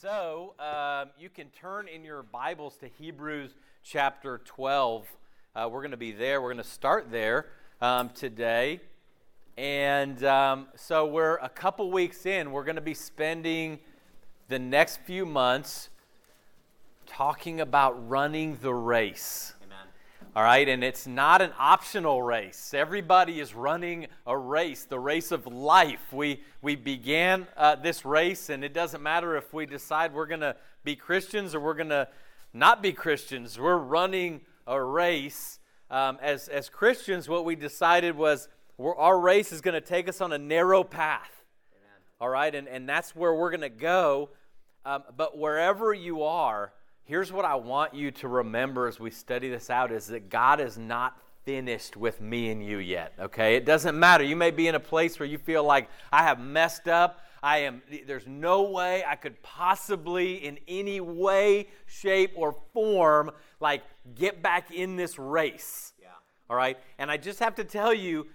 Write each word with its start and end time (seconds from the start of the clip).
So 0.00 0.52
um, 0.58 1.08
you 1.18 1.30
can 1.30 1.48
turn 1.58 1.88
in 1.88 2.04
your 2.04 2.22
Bibles 2.22 2.76
to 2.78 2.88
Hebrews 2.98 3.54
chapter 3.82 4.42
12. 4.44 5.06
Uh, 5.54 5.68
we're 5.72 5.80
going 5.80 5.90
to 5.92 5.96
be 5.96 6.12
there. 6.12 6.42
We're 6.42 6.52
going 6.52 6.62
to 6.62 6.70
start 6.70 7.10
there 7.10 7.46
um, 7.80 8.10
today. 8.10 8.80
And 9.56 10.22
um, 10.22 10.66
so 10.76 11.06
we're 11.06 11.36
a 11.36 11.48
couple 11.48 11.90
weeks 11.90 12.26
in. 12.26 12.52
We're 12.52 12.64
going 12.64 12.76
to 12.76 12.82
be 12.82 12.92
spending 12.92 13.78
the 14.48 14.58
next 14.58 15.00
few 15.06 15.24
months 15.24 15.88
talking 17.06 17.62
about 17.62 18.06
running 18.06 18.58
the 18.60 18.74
race. 18.74 19.54
All 20.36 20.42
right, 20.42 20.68
and 20.68 20.84
it's 20.84 21.06
not 21.06 21.40
an 21.40 21.52
optional 21.58 22.20
race. 22.20 22.74
Everybody 22.74 23.40
is 23.40 23.54
running 23.54 24.06
a 24.26 24.36
race, 24.36 24.84
the 24.84 24.98
race 24.98 25.32
of 25.32 25.46
life. 25.46 26.12
We, 26.12 26.42
we 26.60 26.76
began 26.76 27.46
uh, 27.56 27.76
this 27.76 28.04
race, 28.04 28.50
and 28.50 28.62
it 28.62 28.74
doesn't 28.74 29.02
matter 29.02 29.38
if 29.38 29.54
we 29.54 29.64
decide 29.64 30.12
we're 30.12 30.26
going 30.26 30.42
to 30.42 30.54
be 30.84 30.94
Christians 30.94 31.54
or 31.54 31.60
we're 31.60 31.72
going 31.72 31.88
to 31.88 32.06
not 32.52 32.82
be 32.82 32.92
Christians. 32.92 33.58
We're 33.58 33.78
running 33.78 34.42
a 34.66 34.78
race. 34.78 35.58
Um, 35.90 36.18
as, 36.20 36.48
as 36.48 36.68
Christians, 36.68 37.30
what 37.30 37.46
we 37.46 37.56
decided 37.56 38.14
was 38.14 38.46
our 38.78 39.18
race 39.18 39.52
is 39.52 39.62
going 39.62 39.72
to 39.72 39.80
take 39.80 40.06
us 40.06 40.20
on 40.20 40.34
a 40.34 40.38
narrow 40.38 40.84
path. 40.84 41.32
Amen. 41.72 42.02
All 42.20 42.28
right, 42.28 42.54
and, 42.54 42.68
and 42.68 42.86
that's 42.86 43.16
where 43.16 43.32
we're 43.32 43.52
going 43.52 43.62
to 43.62 43.70
go. 43.70 44.28
Um, 44.84 45.02
but 45.16 45.38
wherever 45.38 45.94
you 45.94 46.24
are, 46.24 46.74
here's 47.06 47.32
what 47.32 47.44
I 47.44 47.54
want 47.54 47.94
you 47.94 48.10
to 48.10 48.28
remember 48.28 48.86
as 48.86 49.00
we 49.00 49.10
study 49.10 49.48
this 49.48 49.70
out 49.70 49.90
is 49.90 50.08
that 50.08 50.28
God 50.28 50.60
is 50.60 50.76
not 50.76 51.16
finished 51.44 51.96
with 51.96 52.20
me 52.20 52.50
and 52.50 52.64
you 52.64 52.78
yet, 52.78 53.14
okay? 53.18 53.54
It 53.54 53.64
doesn't 53.64 53.98
matter. 53.98 54.24
You 54.24 54.36
may 54.36 54.50
be 54.50 54.66
in 54.66 54.74
a 54.74 54.80
place 54.80 55.18
where 55.18 55.28
you 55.28 55.38
feel 55.38 55.64
like 55.64 55.88
I 56.12 56.24
have 56.24 56.40
messed 56.40 56.88
up. 56.88 57.20
I 57.42 57.58
am 57.58 57.82
there's 58.06 58.26
no 58.26 58.62
way 58.62 59.04
I 59.06 59.14
could 59.14 59.40
possibly 59.42 60.44
in 60.44 60.58
any 60.66 61.00
way, 61.00 61.68
shape 61.86 62.32
or 62.34 62.56
form 62.72 63.30
like 63.60 63.84
get 64.16 64.42
back 64.42 64.72
in 64.72 64.96
this 64.96 65.18
race. 65.18 65.92
Yeah. 66.02 66.08
All 66.50 66.56
right? 66.56 66.76
And 66.98 67.10
I 67.10 67.16
just 67.18 67.38
have 67.38 67.54
to 67.56 67.64
tell 67.64 67.94
you 67.94 68.26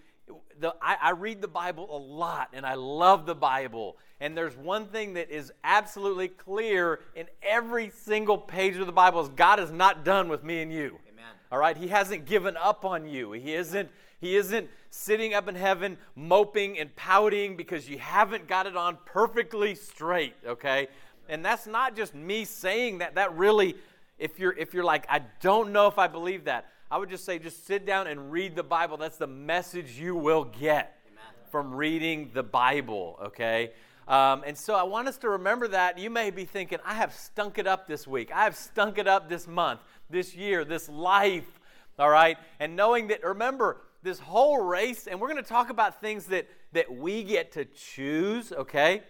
the, 0.60 0.74
I, 0.82 0.96
I 1.02 1.12
read 1.12 1.42
the 1.42 1.48
Bible 1.50 1.88
a 1.90 1.98
lot 1.98 2.50
and 2.54 2.66
I 2.66 2.76
love 2.76 3.26
the 3.26 3.36
Bible. 3.36 3.98
And 4.22 4.38
there's 4.38 4.56
one 4.56 4.86
thing 4.86 5.16
that 5.16 5.32
is 5.32 5.52
absolutely 5.64 6.28
clear 6.28 7.00
in 7.16 7.26
every 7.42 7.90
single 7.90 8.38
page 8.38 8.78
of 8.78 8.86
the 8.86 8.92
Bible 8.94 9.20
is 9.22 9.30
God 9.30 9.60
is 9.60 9.72
not 9.72 10.06
done 10.06 10.30
with 10.30 10.44
me 10.44 10.62
and 10.62 10.72
you. 10.72 11.00
Amen. 11.12 11.34
All 11.52 11.58
right? 11.58 11.76
He 11.76 11.88
hasn't 11.88 12.26
given 12.26 12.56
up 12.56 12.86
on 12.86 13.08
you. 13.08 13.32
He 13.32 13.56
isn't 13.56 13.90
he 14.20 14.36
isn't 14.36 14.70
sitting 14.92 15.34
up 15.34 15.48
in 15.48 15.56
heaven 15.56 15.98
moping 16.16 16.78
and 16.78 16.96
pouting 16.96 17.58
because 17.58 17.90
you 17.90 17.98
haven't 17.98 18.48
got 18.48 18.68
it 18.68 18.78
on 18.78 19.00
perfectly 19.06 19.74
straight, 19.74 20.36
okay? 20.46 20.88
And 21.28 21.44
that's 21.44 21.66
not 21.66 21.96
just 21.96 22.14
me 22.14 22.46
saying 22.46 23.00
that. 23.00 23.16
That 23.16 23.36
really 23.36 23.76
if 24.20 24.38
you're 24.38 24.54
if 24.56 24.76
you're 24.76 24.84
like 24.84 25.08
I 25.10 25.24
don't 25.42 25.72
know 25.72 25.88
if 25.88 25.98
I 25.98 26.06
believe 26.06 26.44
that. 26.44 26.68
I 26.92 27.00
would 27.00 27.10
just 27.10 27.26
say 27.26 27.40
just 27.40 27.66
sit 27.66 27.88
down 27.88 28.06
and 28.06 28.32
read 28.32 28.56
the 28.56 28.62
Bible. 28.62 28.98
That's 28.98 29.18
the 29.18 29.26
message 29.26 29.98
you 29.98 30.16
will 30.16 30.44
get 30.44 31.00
Amen. 31.08 31.24
from 31.50 31.74
reading 31.74 32.30
the 32.36 32.44
Bible, 32.44 33.18
okay? 33.24 33.72
Um, 34.08 34.44
and 34.46 34.58
so 34.58 34.76
I 34.76 34.84
want 34.84 35.08
us 35.08 35.18
to 35.20 35.30
remember 35.30 35.68
that. 35.70 35.98
You 35.98 36.10
may 36.10 36.32
be 36.32 36.46
thinking, 36.46 36.80
I 36.86 36.96
have 36.96 37.14
stunk 37.14 37.58
it 37.58 37.68
up 37.68 37.88
this 37.88 38.08
week. 38.08 38.32
I 38.34 38.44
have 38.44 38.56
stunk 38.56 38.98
it 38.98 39.08
up 39.08 39.30
this 39.30 39.48
month, 39.48 39.82
this 40.10 40.36
year, 40.36 40.66
this 40.66 40.90
life. 40.90 41.60
All 42.00 42.10
right? 42.10 42.38
And 42.60 42.76
knowing 42.76 43.08
that, 43.08 43.24
remember, 43.24 43.78
this 44.04 44.20
whole 44.20 44.60
race, 44.62 45.08
and 45.08 45.20
we're 45.20 45.30
going 45.30 45.44
to 45.44 45.48
talk 45.48 45.70
about 45.70 46.02
things 46.02 46.26
that, 46.26 46.48
that 46.74 46.94
we 46.94 47.24
get 47.24 47.52
to 47.54 47.66
choose, 47.66 48.52
okay? 48.52 49.04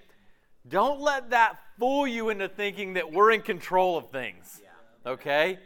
Don't 0.68 1.00
let 1.00 1.30
that 1.30 1.58
fool 1.80 2.06
you 2.06 2.30
into 2.30 2.50
thinking 2.50 2.94
that 2.94 3.12
we're 3.12 3.32
in 3.32 3.42
control 3.42 3.98
of 3.98 4.10
things, 4.10 4.62
okay? 5.06 5.60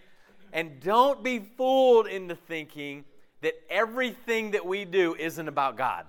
And 0.54 0.80
don't 0.80 1.24
be 1.24 1.40
fooled 1.40 2.08
into 2.08 2.36
thinking 2.36 3.04
that 3.42 3.56
everything 3.70 4.52
that 4.52 4.66
we 4.66 4.86
do 4.86 5.16
isn't 5.16 5.48
about 5.48 5.76
God. 5.76 6.06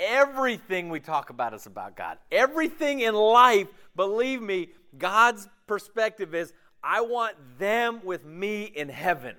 Everything 0.00 0.88
we 0.88 1.00
talk 1.00 1.30
about 1.30 1.54
is 1.54 1.66
about 1.66 1.96
God. 1.96 2.18
Everything 2.30 3.00
in 3.00 3.14
life, 3.14 3.68
believe 3.96 4.40
me, 4.40 4.70
God's 4.96 5.48
perspective 5.66 6.34
is 6.34 6.52
I 6.82 7.00
want 7.00 7.36
them 7.58 8.00
with 8.04 8.24
me 8.24 8.64
in 8.64 8.88
heaven. 8.88 9.34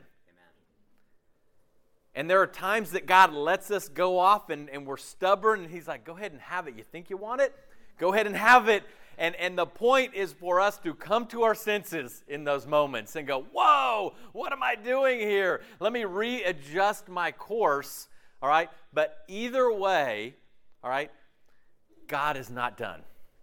And 2.15 2.29
there 2.29 2.41
are 2.41 2.47
times 2.47 2.91
that 2.91 3.05
God 3.05 3.33
lets 3.33 3.71
us 3.71 3.87
go 3.87 4.19
off 4.19 4.49
and, 4.49 4.69
and 4.69 4.85
we're 4.85 4.97
stubborn, 4.97 5.61
and 5.61 5.71
He's 5.71 5.87
like, 5.87 6.03
Go 6.03 6.17
ahead 6.17 6.31
and 6.33 6.41
have 6.41 6.67
it. 6.67 6.75
You 6.75 6.83
think 6.83 7.09
you 7.09 7.17
want 7.17 7.39
it? 7.39 7.55
Go 7.97 8.13
ahead 8.13 8.27
and 8.27 8.35
have 8.35 8.67
it. 8.67 8.83
And, 9.17 9.35
and 9.35 9.57
the 9.57 9.65
point 9.65 10.13
is 10.13 10.33
for 10.33 10.59
us 10.59 10.77
to 10.79 10.93
come 10.93 11.27
to 11.27 11.43
our 11.43 11.55
senses 11.55 12.23
in 12.27 12.45
those 12.45 12.65
moments 12.65 13.15
and 13.15 13.27
go, 13.27 13.43
Whoa, 13.53 14.15
what 14.33 14.51
am 14.51 14.63
I 14.63 14.75
doing 14.75 15.19
here? 15.19 15.61
Let 15.79 15.93
me 15.93 16.03
readjust 16.03 17.07
my 17.07 17.31
course. 17.31 18.07
All 18.41 18.49
right? 18.49 18.69
But 18.91 19.23
either 19.27 19.71
way, 19.71 20.35
all 20.83 20.89
right? 20.89 21.11
God 22.07 22.37
is 22.37 22.49
not 22.49 22.77
done. 22.77 23.01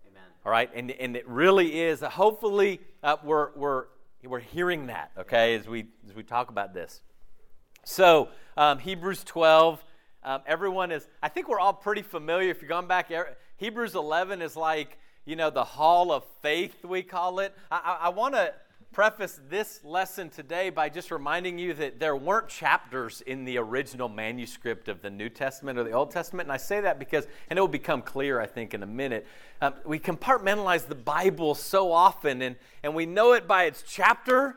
Amen. 0.09 0.23
All 0.45 0.53
right? 0.53 0.71
And, 0.75 0.91
and 0.91 1.17
it 1.17 1.29
really 1.29 1.81
is. 1.81 2.03
Uh, 2.03 2.11
hopefully, 2.11 2.81
uh, 3.03 3.17
we're, 3.23 3.51
we're, 3.57 3.85
we're 4.25 4.41
hearing 4.41 4.87
that, 4.87 5.13
okay, 5.19 5.55
as 5.55 5.69
we, 5.69 5.87
as 6.09 6.15
we 6.15 6.23
talk 6.23 6.51
about 6.51 6.75
this. 6.75 7.01
So, 7.85 8.29
um, 8.57 8.79
Hebrews 8.79 9.23
12. 9.25 9.83
Um, 10.25 10.43
everyone 10.45 10.91
is, 10.91 11.07
I 11.23 11.29
think 11.29 11.49
we're 11.49 11.61
all 11.61 11.73
pretty 11.73 12.03
familiar. 12.03 12.51
If 12.51 12.61
you're 12.61 12.69
going 12.69 12.89
back, 12.89 13.13
Hebrews 13.59 13.95
11 13.95 14.43
is 14.43 14.57
like, 14.57 14.99
you 15.25 15.37
know, 15.37 15.51
the 15.51 15.63
hall 15.63 16.11
of 16.11 16.25
faith, 16.43 16.85
we 16.85 17.05
call 17.05 17.39
it. 17.39 17.55
I, 17.71 17.99
I, 18.01 18.07
I 18.07 18.09
want 18.09 18.35
to 18.35 18.53
preface 18.97 19.39
this 19.51 19.85
lesson 19.85 20.31
today 20.31 20.71
by 20.71 20.89
just 20.89 21.11
reminding 21.11 21.59
you 21.59 21.75
that 21.75 22.01
there 22.01 22.17
weren't 22.17 22.49
chapters 22.49 23.21
in 23.27 23.45
the 23.45 23.59
original 23.59 24.09
manuscript 24.09 24.89
of 24.89 25.03
the 25.03 25.11
New 25.11 25.29
Testament 25.29 25.79
or 25.79 25.85
the 25.85 25.93
Old 25.93 26.11
Testament. 26.11 26.47
And 26.47 26.53
I 26.55 26.57
say 26.57 26.81
that 26.81 26.99
because, 26.99 27.27
and 27.51 27.59
it 27.59 27.61
will 27.61 27.69
become 27.69 28.01
clear, 28.01 28.41
I 28.41 28.47
think, 28.47 28.73
in 28.73 28.83
a 28.83 28.87
minute. 28.87 29.27
Um, 29.61 29.75
we 29.85 29.99
compartmentalize 29.99 30.89
the 30.89 30.95
Bible 30.95 31.55
so 31.55 31.93
often, 31.93 32.41
and, 32.41 32.57
and 32.83 32.95
we 32.95 33.05
know 33.05 33.35
it 33.35 33.47
by 33.47 33.65
its 33.65 33.85
chapter, 33.87 34.57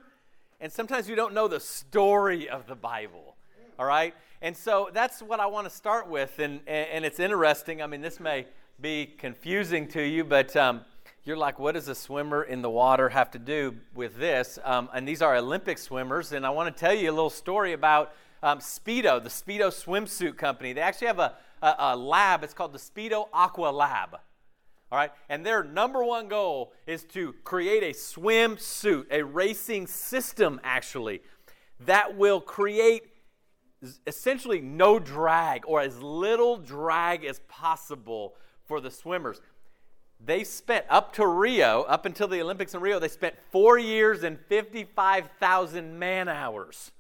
and 0.62 0.72
sometimes 0.72 1.10
we 1.10 1.16
don't 1.16 1.34
know 1.34 1.50
the 1.50 1.60
story 1.60 2.48
of 2.48 2.66
the 2.66 2.76
Bible. 2.76 3.36
All 3.78 3.86
right? 3.86 4.14
And 4.42 4.56
so 4.56 4.90
that's 4.94 5.22
what 5.22 5.42
I 5.42 5.48
want 5.48 5.68
to 5.68 5.76
start 5.76 6.08
with. 6.08 6.40
And, 6.40 6.62
and 6.66 7.04
it's 7.04 7.20
interesting. 7.20 7.82
I 7.82 7.88
mean, 7.88 8.00
this 8.00 8.22
may 8.22 8.46
be 8.80 9.06
confusing 9.06 9.86
to 9.90 10.02
you, 10.02 10.24
but. 10.24 10.56
Um, 10.56 10.86
you're 11.24 11.38
like, 11.38 11.60
what 11.60 11.74
does 11.74 11.88
a 11.88 11.96
swimmer 11.96 12.44
in 12.44 12.62
the 12.62 12.70
water 12.70 13.10
have 13.10 13.32
to 13.32 13.40
do 13.40 13.76
with 13.94 14.18
this? 14.18 14.58
Um, 14.64 14.90
and 14.94 15.08
these 15.08 15.22
are 15.22 15.36
Olympic 15.36 15.78
swimmers. 15.78 16.32
And 16.32 16.46
I 16.46 16.50
want 16.50 16.76
to 16.76 16.80
tell 16.80 16.94
you 16.94 17.10
a 17.10 17.14
little 17.14 17.30
story 17.30 17.74
about 17.74 18.14
um, 18.42 18.60
Speedo, 18.60 19.22
the 19.22 19.30
Speedo 19.30 19.68
swimsuit 19.68 20.38
company. 20.38 20.74
They 20.74 20.82
actually 20.82 21.08
have 21.08 21.20
a, 21.20 21.36
a, 21.62 21.76
a 21.80 21.96
lab. 21.96 22.44
It's 22.44 22.54
called 22.54 22.74
the 22.74 22.80
Speedo 22.80 23.28
Aqua 23.34 23.70
Lab. 23.70 24.16
All 24.92 24.98
right. 24.98 25.12
And 25.28 25.46
their 25.46 25.64
number 25.64 26.04
one 26.04 26.30
goal 26.30 26.74
is 26.88 27.04
to 27.06 27.34
create 27.44 27.84
a 27.84 27.94
swimsuit, 27.94 29.06
a 29.12 29.24
racing 29.24 29.88
system, 29.88 30.60
actually, 30.64 31.22
that 31.82 32.18
will 32.18 32.42
create 32.42 33.04
essentially 34.08 34.60
no 34.60 35.00
drag 35.00 35.64
or 35.66 35.80
as 35.80 36.02
little 36.02 36.58
drag 36.58 37.24
as 37.24 37.40
possible 37.48 38.36
for 38.66 38.82
the 38.82 38.92
swimmers 38.92 39.42
they 40.24 40.44
spent 40.44 40.86
up 40.90 41.14
to 41.14 41.26
Rio, 41.26 41.84
up 41.84 42.06
until 42.06 42.28
the 42.28 42.42
Olympics 42.42 42.74
in 42.74 42.82
Rio, 42.82 43.00
they 43.00 43.08
spent 43.08 43.36
four 43.52 43.78
years 43.78 44.24
and 44.24 44.38
55,000 44.48 45.98
man 45.98 46.28
hours 46.28 46.92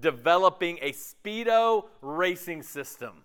developing 0.00 0.78
a 0.82 0.92
Speedo 0.92 1.86
racing 2.02 2.62
system. 2.62 3.24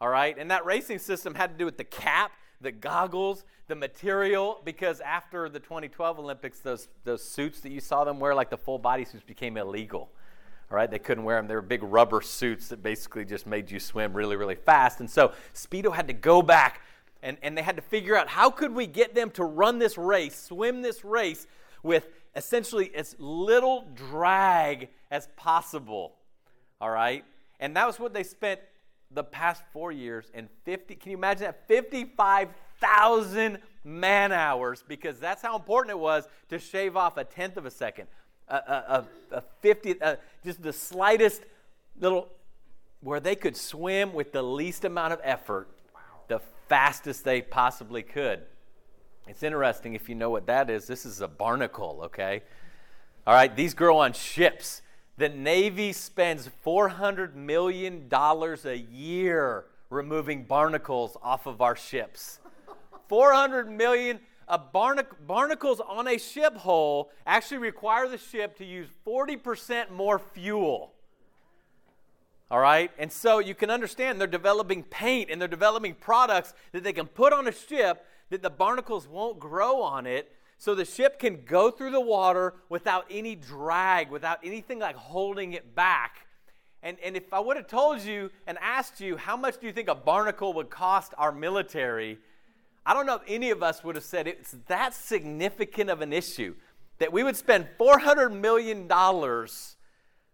All 0.00 0.08
right? 0.08 0.36
And 0.38 0.50
that 0.50 0.64
racing 0.64 0.98
system 0.98 1.34
had 1.34 1.52
to 1.52 1.58
do 1.58 1.64
with 1.64 1.76
the 1.76 1.84
cap, 1.84 2.32
the 2.60 2.70
goggles, 2.70 3.44
the 3.68 3.74
material, 3.74 4.60
because 4.64 5.00
after 5.00 5.48
the 5.48 5.60
2012 5.60 6.18
Olympics, 6.18 6.60
those, 6.60 6.88
those 7.04 7.22
suits 7.22 7.60
that 7.60 7.72
you 7.72 7.80
saw 7.80 8.04
them 8.04 8.20
wear, 8.20 8.34
like 8.34 8.50
the 8.50 8.56
full 8.56 8.78
body 8.78 9.04
suits, 9.04 9.24
became 9.24 9.56
illegal. 9.56 10.10
All 10.70 10.76
right, 10.76 10.90
they 10.90 10.98
couldn't 10.98 11.24
wear 11.24 11.38
them. 11.38 11.48
They 11.48 11.54
were 11.54 11.62
big 11.62 11.82
rubber 11.82 12.20
suits 12.20 12.68
that 12.68 12.82
basically 12.82 13.24
just 13.24 13.46
made 13.46 13.70
you 13.70 13.80
swim 13.80 14.12
really, 14.12 14.36
really 14.36 14.54
fast. 14.54 15.00
And 15.00 15.10
so 15.10 15.32
Speedo 15.54 15.94
had 15.94 16.06
to 16.08 16.12
go 16.12 16.42
back 16.42 16.82
and, 17.22 17.36
and 17.42 17.56
they 17.56 17.62
had 17.62 17.76
to 17.76 17.82
figure 17.82 18.16
out 18.16 18.28
how 18.28 18.50
could 18.50 18.74
we 18.74 18.86
get 18.86 19.14
them 19.14 19.30
to 19.32 19.44
run 19.44 19.78
this 19.78 19.98
race, 19.98 20.40
swim 20.40 20.82
this 20.82 21.04
race 21.04 21.46
with 21.82 22.06
essentially 22.36 22.94
as 22.94 23.16
little 23.18 23.86
drag 23.94 24.88
as 25.10 25.28
possible. 25.36 26.14
All 26.80 26.90
right? 26.90 27.24
And 27.60 27.76
that 27.76 27.86
was 27.86 27.98
what 27.98 28.14
they 28.14 28.22
spent 28.22 28.60
the 29.10 29.24
past 29.24 29.62
four 29.72 29.90
years 29.90 30.30
and 30.34 30.48
50, 30.64 30.94
can 30.96 31.10
you 31.10 31.18
imagine 31.18 31.44
that? 31.44 31.66
55,000 31.66 33.58
man 33.84 34.32
hours 34.32 34.84
because 34.86 35.18
that's 35.18 35.42
how 35.42 35.56
important 35.56 35.90
it 35.90 35.98
was 35.98 36.28
to 36.50 36.58
shave 36.58 36.96
off 36.96 37.16
a 37.16 37.24
tenth 37.24 37.56
of 37.56 37.66
a 37.66 37.70
second, 37.70 38.06
a, 38.48 38.54
a, 38.54 39.06
a, 39.32 39.36
a 39.38 39.42
50, 39.60 40.00
uh, 40.00 40.16
just 40.44 40.62
the 40.62 40.72
slightest 40.72 41.42
little, 41.98 42.28
where 43.00 43.18
they 43.18 43.34
could 43.34 43.56
swim 43.56 44.12
with 44.12 44.32
the 44.32 44.42
least 44.42 44.84
amount 44.84 45.12
of 45.12 45.20
effort 45.24 45.68
fastest 46.68 47.24
they 47.24 47.42
possibly 47.42 48.02
could. 48.02 48.42
It's 49.26 49.42
interesting 49.42 49.94
if 49.94 50.08
you 50.08 50.14
know 50.14 50.30
what 50.30 50.46
that 50.46 50.70
is. 50.70 50.86
This 50.86 51.04
is 51.04 51.20
a 51.20 51.28
barnacle, 51.28 52.00
okay? 52.04 52.42
All 53.26 53.34
right, 53.34 53.54
these 53.54 53.74
grow 53.74 53.98
on 53.98 54.12
ships. 54.12 54.82
The 55.18 55.28
Navy 55.28 55.92
spends 55.92 56.48
$400 56.64 57.34
million 57.34 58.08
a 58.10 58.74
year 58.74 59.66
removing 59.90 60.44
barnacles 60.44 61.16
off 61.22 61.46
of 61.46 61.60
our 61.60 61.76
ships. 61.76 62.40
400 63.08 63.70
million 63.70 64.20
a 64.48 64.58
barnac- 64.58 65.26
barnacles 65.26 65.80
on 65.80 66.08
a 66.08 66.18
ship 66.18 66.56
hull 66.56 67.10
actually 67.26 67.58
require 67.58 68.08
the 68.08 68.16
ship 68.16 68.56
to 68.58 68.64
use 68.64 68.88
40% 69.06 69.90
more 69.90 70.18
fuel. 70.18 70.94
All 72.50 72.58
right? 72.58 72.90
And 72.98 73.12
so 73.12 73.38
you 73.38 73.54
can 73.54 73.70
understand 73.70 74.20
they're 74.20 74.26
developing 74.26 74.82
paint 74.82 75.30
and 75.30 75.40
they're 75.40 75.48
developing 75.48 75.94
products 75.94 76.54
that 76.72 76.82
they 76.82 76.92
can 76.92 77.06
put 77.06 77.32
on 77.32 77.46
a 77.46 77.52
ship 77.52 78.04
that 78.30 78.42
the 78.42 78.50
barnacles 78.50 79.06
won't 79.06 79.38
grow 79.38 79.82
on 79.82 80.06
it 80.06 80.32
so 80.58 80.74
the 80.74 80.84
ship 80.84 81.18
can 81.18 81.44
go 81.44 81.70
through 81.70 81.90
the 81.90 82.00
water 82.00 82.54
without 82.68 83.06
any 83.10 83.34
drag, 83.34 84.10
without 84.10 84.38
anything 84.42 84.80
like 84.80 84.96
holding 84.96 85.52
it 85.52 85.74
back. 85.74 86.26
And, 86.82 86.96
and 87.04 87.16
if 87.16 87.32
I 87.32 87.40
would 87.40 87.56
have 87.56 87.68
told 87.68 88.02
you 88.02 88.30
and 88.46 88.58
asked 88.60 89.00
you, 89.00 89.16
how 89.16 89.36
much 89.36 89.58
do 89.58 89.66
you 89.66 89.72
think 89.72 89.88
a 89.88 89.94
barnacle 89.94 90.52
would 90.54 90.70
cost 90.70 91.12
our 91.16 91.32
military? 91.32 92.18
I 92.84 92.94
don't 92.94 93.06
know 93.06 93.16
if 93.16 93.22
any 93.28 93.50
of 93.50 93.62
us 93.62 93.84
would 93.84 93.94
have 93.94 94.04
said 94.04 94.26
it's 94.26 94.56
that 94.66 94.94
significant 94.94 95.90
of 95.90 96.00
an 96.00 96.12
issue 96.12 96.54
that 96.98 97.12
we 97.12 97.22
would 97.22 97.36
spend 97.36 97.68
$400 97.78 98.32
million 98.32 98.88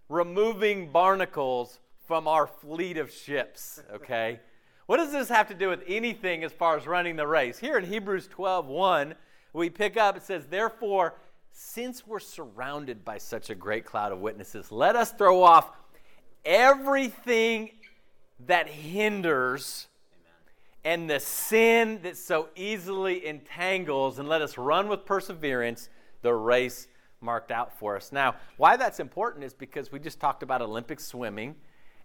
removing 0.08 0.90
barnacles 0.90 1.80
from 2.06 2.28
our 2.28 2.46
fleet 2.46 2.98
of 2.98 3.10
ships, 3.10 3.80
okay? 3.92 4.40
what 4.86 4.98
does 4.98 5.12
this 5.12 5.28
have 5.28 5.48
to 5.48 5.54
do 5.54 5.68
with 5.68 5.82
anything 5.86 6.44
as 6.44 6.52
far 6.52 6.76
as 6.76 6.86
running 6.86 7.16
the 7.16 7.26
race? 7.26 7.58
Here 7.58 7.78
in 7.78 7.84
Hebrews 7.84 8.28
12 8.28 8.66
1, 8.66 9.14
we 9.52 9.70
pick 9.70 9.96
up, 9.96 10.16
it 10.16 10.22
says, 10.22 10.46
Therefore, 10.46 11.14
since 11.52 12.06
we're 12.06 12.18
surrounded 12.18 13.04
by 13.04 13.18
such 13.18 13.48
a 13.48 13.54
great 13.54 13.86
cloud 13.86 14.12
of 14.12 14.20
witnesses, 14.20 14.70
let 14.70 14.96
us 14.96 15.12
throw 15.12 15.42
off 15.42 15.70
everything 16.44 17.70
that 18.46 18.68
hinders 18.68 19.86
and 20.84 21.08
the 21.08 21.20
sin 21.20 22.00
that 22.02 22.16
so 22.18 22.50
easily 22.54 23.26
entangles, 23.26 24.18
and 24.18 24.28
let 24.28 24.42
us 24.42 24.58
run 24.58 24.88
with 24.88 25.06
perseverance 25.06 25.88
the 26.20 26.34
race 26.34 26.88
marked 27.22 27.50
out 27.50 27.78
for 27.78 27.96
us. 27.96 28.12
Now, 28.12 28.34
why 28.58 28.76
that's 28.76 29.00
important 29.00 29.44
is 29.44 29.54
because 29.54 29.90
we 29.90 29.98
just 29.98 30.20
talked 30.20 30.42
about 30.42 30.60
Olympic 30.60 31.00
swimming 31.00 31.54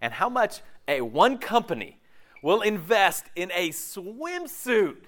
and 0.00 0.12
how 0.12 0.28
much 0.28 0.60
a 0.88 1.00
one 1.00 1.38
company 1.38 1.98
will 2.42 2.62
invest 2.62 3.26
in 3.36 3.50
a 3.52 3.70
swimsuit 3.70 5.04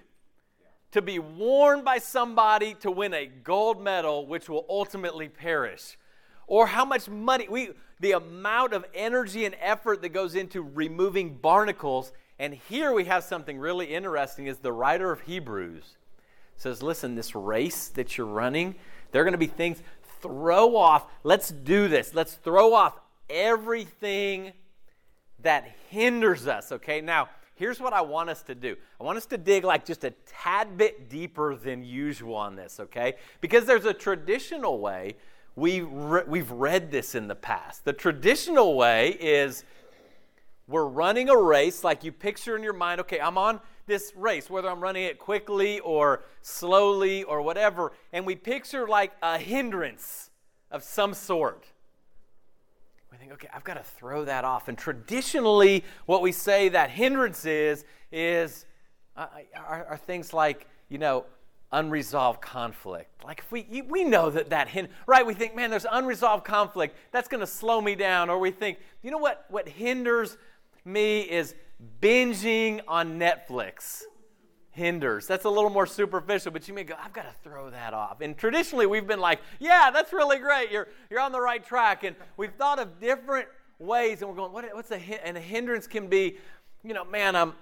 to 0.91 1.01
be 1.01 1.19
worn 1.19 1.83
by 1.83 1.99
somebody 1.99 2.75
to 2.75 2.91
win 2.91 3.15
a 3.15 3.27
gold 3.27 3.83
medal 3.83 4.27
which 4.27 4.49
will 4.49 4.67
ultimately 4.69 5.29
perish. 5.29 5.97
Or 6.47 6.67
how 6.67 6.85
much 6.85 7.09
money 7.09 7.47
we 7.49 7.71
the 8.01 8.13
amount 8.13 8.73
of 8.73 8.85
energy 8.95 9.45
and 9.45 9.55
effort 9.61 10.03
that 10.03 10.11
goes 10.11 10.35
into 10.35 10.61
removing 10.61 11.37
barnacles. 11.37 12.13
And 12.39 12.53
here 12.53 12.93
we 12.93 13.05
have 13.05 13.23
something 13.23 13.59
really 13.59 13.87
interesting 13.87 14.49
is 14.49 14.59
the 14.59 14.73
writer 14.73 15.13
of 15.13 15.21
hebrews 15.23 15.97
says 16.57 16.83
listen 16.83 17.15
this 17.15 17.35
race 17.35 17.89
that 17.89 18.17
you're 18.17 18.27
running 18.27 18.75
there 19.11 19.21
are 19.21 19.25
going 19.25 19.33
to 19.33 19.39
be 19.39 19.47
things 19.47 19.83
throw 20.21 20.77
off 20.77 21.07
let's 21.25 21.49
do 21.49 21.89
this 21.89 22.15
let's 22.15 22.35
throw 22.35 22.73
off 22.73 23.01
everything 23.29 24.53
that 25.43 25.75
hinders 25.91 26.47
us, 26.47 26.73
okay? 26.73 27.01
Now, 27.01 27.29
here's 27.55 27.81
what 27.81 27.93
I 27.93 28.01
want 28.01 28.31
us 28.31 28.43
to 28.45 28.55
do 28.55 28.77
I 29.01 29.05
want 29.05 29.19
us 29.19 29.27
to 29.27 29.39
dig 29.39 29.65
like 29.65 29.85
just 29.85 30.05
a 30.05 30.11
tad 30.27 30.77
bit 30.77 31.09
deeper 31.09 31.57
than 31.57 31.83
usual 31.83 32.35
on 32.35 32.57
this, 32.57 32.81
okay? 32.81 33.15
Because 33.41 33.65
there's 33.65 33.85
a 33.85 33.95
traditional 33.95 34.81
way. 34.81 35.17
We 35.55 35.81
re- 35.81 36.25
we've 36.27 36.51
read 36.51 36.91
this 36.91 37.15
in 37.15 37.29
the 37.29 37.35
past. 37.35 37.85
The 37.85 37.93
traditional 37.93 38.75
way 38.75 39.11
is 39.21 39.65
we're 40.67 40.87
running 40.87 41.29
a 41.29 41.37
race 41.37 41.85
like 41.85 42.05
you 42.05 42.13
picture 42.13 42.57
in 42.57 42.63
your 42.63 42.73
mind, 42.73 43.01
okay, 43.03 43.21
I'm 43.21 43.37
on 43.37 43.61
this 43.87 44.13
race, 44.17 44.49
whether 44.49 44.71
I'm 44.71 44.81
running 44.81 45.05
it 45.05 45.19
quickly 45.19 45.81
or 45.81 46.25
slowly 46.41 47.25
or 47.25 47.43
whatever, 47.43 47.93
and 48.13 48.25
we 48.25 48.37
picture 48.37 48.87
like 48.87 49.13
a 49.23 49.39
hindrance 49.39 50.31
of 50.71 50.83
some 50.83 51.13
sort 51.13 51.67
we 53.13 53.19
think, 53.19 53.33
okay, 53.33 53.49
I've 53.53 53.63
got 53.63 53.75
to 53.75 53.83
throw 53.83 54.25
that 54.25 54.45
off. 54.45 54.69
And 54.69 54.79
traditionally, 54.79 55.85
what 56.07 56.23
we 56.23 56.33
say 56.33 56.71
that 56.71 56.91
hindrance 56.91 57.45
is, 57.45 57.85
is 58.11 58.65
uh, 59.17 59.27
are, 59.55 59.85
are, 59.85 59.97
things 59.99 60.33
like, 60.33 60.67
you 60.89 60.97
know, 60.97 61.27
unresolved 61.73 62.41
conflict. 62.41 63.23
Like 63.23 63.41
if 63.41 63.53
we, 63.53 63.83
we 63.87 64.05
know 64.05 64.31
that 64.31 64.49
that, 64.51 64.69
hin- 64.69 64.89
right, 65.07 65.27
we 65.27 65.35
think, 65.35 65.55
man, 65.55 65.69
there's 65.69 65.87
unresolved 65.91 66.45
conflict. 66.45 66.97
That's 67.13 67.29
going 67.29 67.43
to 67.43 67.47
slow 67.47 67.83
me 67.83 67.95
down. 67.95 68.31
Or 68.31 68.39
we 68.39 68.51
think, 68.51 68.79
you 69.03 69.11
know 69.11 69.19
what, 69.19 69.45
what 69.51 69.69
hinders 69.69 70.39
me 70.87 71.21
is 71.21 71.55
binging 72.01 72.81
on 72.89 73.19
Netflix 73.19 74.05
hinders. 74.73 75.27
That's 75.27 75.45
a 75.45 75.51
little 75.51 75.71
more 75.71 75.87
superficial, 75.87 76.51
but 76.51 76.67
you 76.67 76.75
may 76.75 76.83
go, 76.83 76.95
I've 77.03 77.13
got 77.13 77.23
to 77.25 77.35
throw 77.45 77.71
that 77.71 77.95
off. 77.95 78.21
And 78.21 78.37
traditionally, 78.37 78.87
we've 78.87 79.07
been 79.07 79.21
like, 79.21 79.41
yeah, 79.61 79.91
that's 79.93 80.13
really 80.13 80.39
great. 80.39 80.71
You're, 80.71 80.89
you're 81.11 81.21
on 81.21 81.31
the 81.31 81.41
right 81.41 81.65
track. 81.65 82.05
And 82.05 82.17
we've 82.37 82.53
thought 82.53 82.79
of 82.79 82.99
different 82.99 83.49
ways, 83.79 84.23
and 84.23 84.31
we're 84.31 84.37
going, 84.37 84.53
what, 84.53 84.65
what's 84.75 84.91
a, 84.91 85.27
and 85.27 85.37
a 85.37 85.41
hindrance 85.41 85.87
can 85.87 86.09
be, 86.09 86.39
you 86.83 86.95
know, 86.95 87.05
man, 87.05 87.37
I'm, 87.37 87.53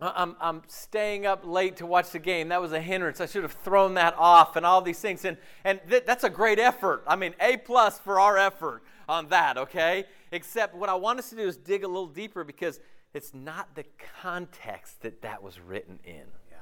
I'm, 0.00 0.36
I'm 0.40 0.62
staying 0.68 1.26
up 1.26 1.44
late 1.44 1.76
to 1.78 1.86
watch 1.86 2.10
the 2.10 2.20
game. 2.20 2.48
That 2.50 2.60
was 2.60 2.72
a 2.72 2.80
hindrance. 2.80 3.20
I 3.20 3.26
should 3.26 3.42
have 3.42 3.52
thrown 3.64 3.94
that 3.94 4.14
off 4.16 4.54
and 4.54 4.64
all 4.64 4.80
these 4.80 5.00
things. 5.00 5.24
And, 5.24 5.36
and 5.64 5.80
th- 5.90 6.04
that's 6.06 6.22
a 6.24 6.30
great 6.30 6.60
effort. 6.60 7.02
I 7.08 7.16
mean, 7.16 7.34
A 7.40 7.56
plus 7.56 7.98
for 7.98 8.20
our 8.20 8.38
effort 8.38 8.82
on 9.08 9.28
that, 9.28 9.58
okay? 9.58 10.04
Except 10.30 10.76
what 10.76 10.88
I 10.88 10.94
want 10.94 11.18
us 11.18 11.30
to 11.30 11.36
do 11.36 11.48
is 11.48 11.56
dig 11.56 11.82
a 11.82 11.88
little 11.88 12.06
deeper 12.06 12.44
because– 12.44 12.78
it's 13.16 13.32
not 13.32 13.74
the 13.74 13.84
context 14.20 15.00
that 15.02 15.22
that 15.22 15.42
was 15.42 15.58
written 15.58 15.98
in. 16.04 16.26
Yeah. 16.50 16.56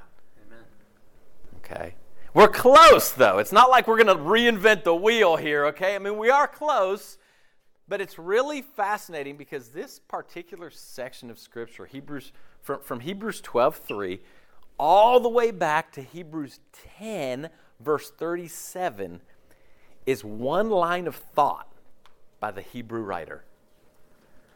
Amen. 0.47 0.65
Okay. 1.57 1.95
We're 2.33 2.49
close, 2.49 3.11
though. 3.11 3.39
It's 3.39 3.53
not 3.53 3.71
like 3.71 3.89
we're 3.89 4.03
going 4.03 4.17
to 4.17 4.23
reinvent 4.23 4.85
the 4.85 4.95
wheel 4.95 5.37
here, 5.37 5.67
okay? 5.67 5.95
I 5.95 5.99
mean, 5.99 6.17
we 6.17 6.31
are 6.31 6.47
close, 6.47 7.19
but 7.89 8.01
it's 8.01 8.19
really 8.19 8.63
fascinating 8.63 9.37
because 9.37 9.69
this 9.69 9.99
particular 9.99 10.71
section 10.71 11.31
of 11.31 11.39
Scripture, 11.39 11.87
Hebrews, 11.87 12.33
from, 12.63 12.81
from 12.81 13.01
Hebrews 13.01 13.41
12 13.41 13.77
3, 13.77 14.21
all 14.79 15.21
the 15.21 15.29
way 15.29 15.51
back 15.51 15.93
to 15.93 16.03
Hebrews 16.03 16.61
10, 16.99 17.51
verse 17.81 18.11
37, 18.11 19.21
is 20.07 20.25
one 20.25 20.71
line 20.71 21.07
of 21.07 21.17
thought 21.17 21.69
by 22.39 22.51
the 22.51 22.63
Hebrew 22.63 23.03
writer. 23.03 23.45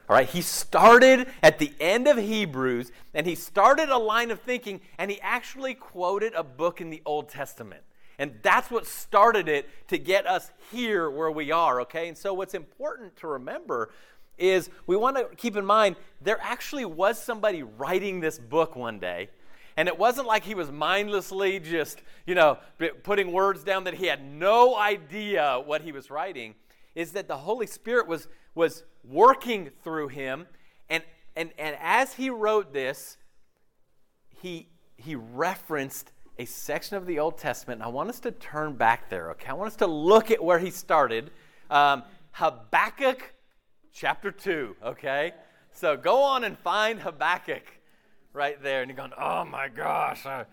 All 0.08 0.16
right, 0.16 0.28
he 0.28 0.40
started 0.40 1.28
at 1.42 1.58
the 1.58 1.72
end 1.78 2.08
of 2.08 2.16
Hebrews 2.16 2.92
and 3.12 3.26
he 3.26 3.34
started 3.34 3.90
a 3.90 3.98
line 3.98 4.30
of 4.30 4.40
thinking 4.40 4.80
and 4.96 5.10
he 5.10 5.20
actually 5.20 5.74
quoted 5.74 6.32
a 6.34 6.42
book 6.42 6.80
in 6.80 6.88
the 6.88 7.02
Old 7.04 7.28
Testament. 7.28 7.82
And 8.18 8.34
that's 8.42 8.70
what 8.70 8.86
started 8.86 9.48
it 9.48 9.68
to 9.88 9.98
get 9.98 10.26
us 10.26 10.50
here 10.72 11.10
where 11.10 11.30
we 11.30 11.52
are, 11.52 11.82
okay? 11.82 12.08
And 12.08 12.16
so 12.16 12.32
what's 12.32 12.54
important 12.54 13.16
to 13.16 13.28
remember 13.28 13.90
is 14.38 14.70
we 14.86 14.96
want 14.96 15.16
to 15.16 15.28
keep 15.36 15.56
in 15.56 15.66
mind 15.66 15.96
there 16.22 16.38
actually 16.40 16.84
was 16.86 17.22
somebody 17.22 17.62
writing 17.62 18.20
this 18.20 18.38
book 18.38 18.76
one 18.76 18.98
day. 18.98 19.28
And 19.76 19.88
it 19.88 19.96
wasn't 19.96 20.26
like 20.26 20.42
he 20.42 20.54
was 20.54 20.72
mindlessly 20.72 21.60
just, 21.60 22.02
you 22.26 22.34
know, 22.34 22.58
putting 23.04 23.30
words 23.30 23.62
down 23.62 23.84
that 23.84 23.94
he 23.94 24.06
had 24.06 24.24
no 24.24 24.76
idea 24.76 25.62
what 25.64 25.82
he 25.82 25.92
was 25.92 26.10
writing. 26.10 26.54
Is 26.96 27.12
that 27.12 27.28
the 27.28 27.36
Holy 27.36 27.66
Spirit 27.66 28.08
was 28.08 28.26
was 28.58 28.82
working 29.04 29.70
through 29.84 30.08
him. 30.08 30.46
And, 30.90 31.04
and, 31.36 31.50
and 31.58 31.76
as 31.80 32.14
he 32.14 32.28
wrote 32.28 32.72
this, 32.74 33.16
he, 34.42 34.68
he 34.96 35.14
referenced 35.14 36.10
a 36.38 36.44
section 36.44 36.96
of 36.96 37.06
the 37.06 37.20
Old 37.20 37.38
Testament. 37.38 37.80
And 37.80 37.84
I 37.84 37.88
want 37.88 38.10
us 38.10 38.20
to 38.20 38.32
turn 38.32 38.74
back 38.74 39.08
there, 39.08 39.30
okay? 39.30 39.48
I 39.48 39.52
want 39.54 39.68
us 39.68 39.76
to 39.76 39.86
look 39.86 40.32
at 40.32 40.42
where 40.42 40.58
he 40.58 40.70
started. 40.70 41.30
Um, 41.70 42.02
Habakkuk 42.32 43.32
chapter 43.92 44.32
2, 44.32 44.76
okay? 44.84 45.32
So 45.72 45.96
go 45.96 46.22
on 46.22 46.42
and 46.42 46.58
find 46.58 47.00
Habakkuk 47.00 47.62
right 48.32 48.60
there. 48.60 48.82
And 48.82 48.90
you're 48.90 48.96
going, 48.96 49.12
oh 49.16 49.44
my 49.44 49.68
gosh. 49.68 50.26
I, 50.26 50.46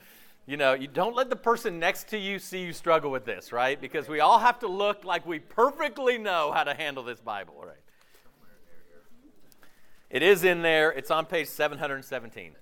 you 0.46 0.58
know, 0.58 0.74
you 0.74 0.88
don't 0.88 1.16
let 1.16 1.32
the 1.32 1.36
person 1.36 1.80
next 1.80 2.10
to 2.10 2.20
you 2.20 2.38
see 2.38 2.66
you 2.66 2.72
struggle 2.74 3.10
with 3.10 3.26
this, 3.26 3.52
right? 3.52 3.82
Because 3.82 4.08
we 4.08 4.20
all 4.20 4.38
have 4.38 4.60
to 4.60 4.68
look 4.68 5.04
like 5.04 5.26
we 5.26 5.40
perfectly 5.40 6.20
know 6.20 6.52
how 6.54 6.64
to 6.64 6.76
handle 6.76 7.04
this 7.04 7.20
Bible, 7.20 7.56
right? 7.66 7.78
It 10.16 10.24
is 10.24 10.46
in 10.46 10.62
there. 10.62 10.92
It's 10.94 11.12
on 11.12 11.26
page 11.26 11.50
717. 11.50 12.54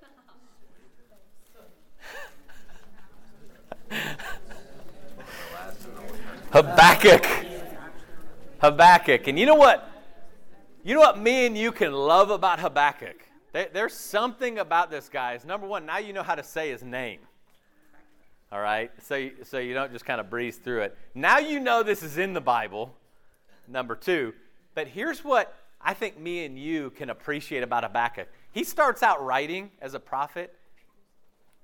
Habakkuk. 6.52 7.28
Habakkuk. 8.60 9.28
And 9.28 9.38
you 9.38 9.46
know 9.46 9.54
what? 9.54 9.88
You 10.84 10.96
know 10.96 11.02
what 11.02 11.20
me 11.20 11.46
and 11.46 11.56
you 11.56 11.72
can 11.72 11.94
love 11.94 12.32
about 12.32 12.60
Habakkuk? 12.60 13.18
There's 13.52 13.94
something 13.94 14.58
about 14.58 14.90
this 14.90 15.08
guy. 15.08 15.34
Is 15.34 15.46
number 15.46 15.68
one, 15.68 15.86
now 15.86 16.00
you 16.00 16.12
know 16.12 16.24
how 16.24 16.34
to 16.34 16.42
say 16.42 16.72
his 16.72 16.82
name. 16.82 17.20
All 18.52 18.62
right? 18.62 18.90
So, 19.04 19.30
so 19.44 19.60
you 19.60 19.76
don't 19.76 19.92
just 19.92 20.06
kind 20.06 20.20
of 20.20 20.28
breeze 20.28 20.58
through 20.58 20.82
it. 20.82 20.98
Now 21.14 21.38
you 21.38 21.60
know 21.60 21.84
this 21.84 22.02
is 22.02 22.18
in 22.18 22.34
the 22.34 22.42
Bible, 22.42 22.96
number 23.68 23.96
two. 23.96 24.34
But 24.74 24.88
here's 24.88 25.24
what 25.24 25.56
I 25.84 25.94
think 25.94 26.20
me 26.20 26.46
and 26.46 26.58
you 26.58 26.92
can 26.92 27.10
appreciate 27.10 27.64
about 27.64 27.84
Habakkuk. 27.84 28.28
He 28.52 28.64
starts 28.64 29.04
out 29.04 29.24
writing 29.24 29.72
as 29.82 29.94
a 29.94 30.00
prophet, 30.00 30.56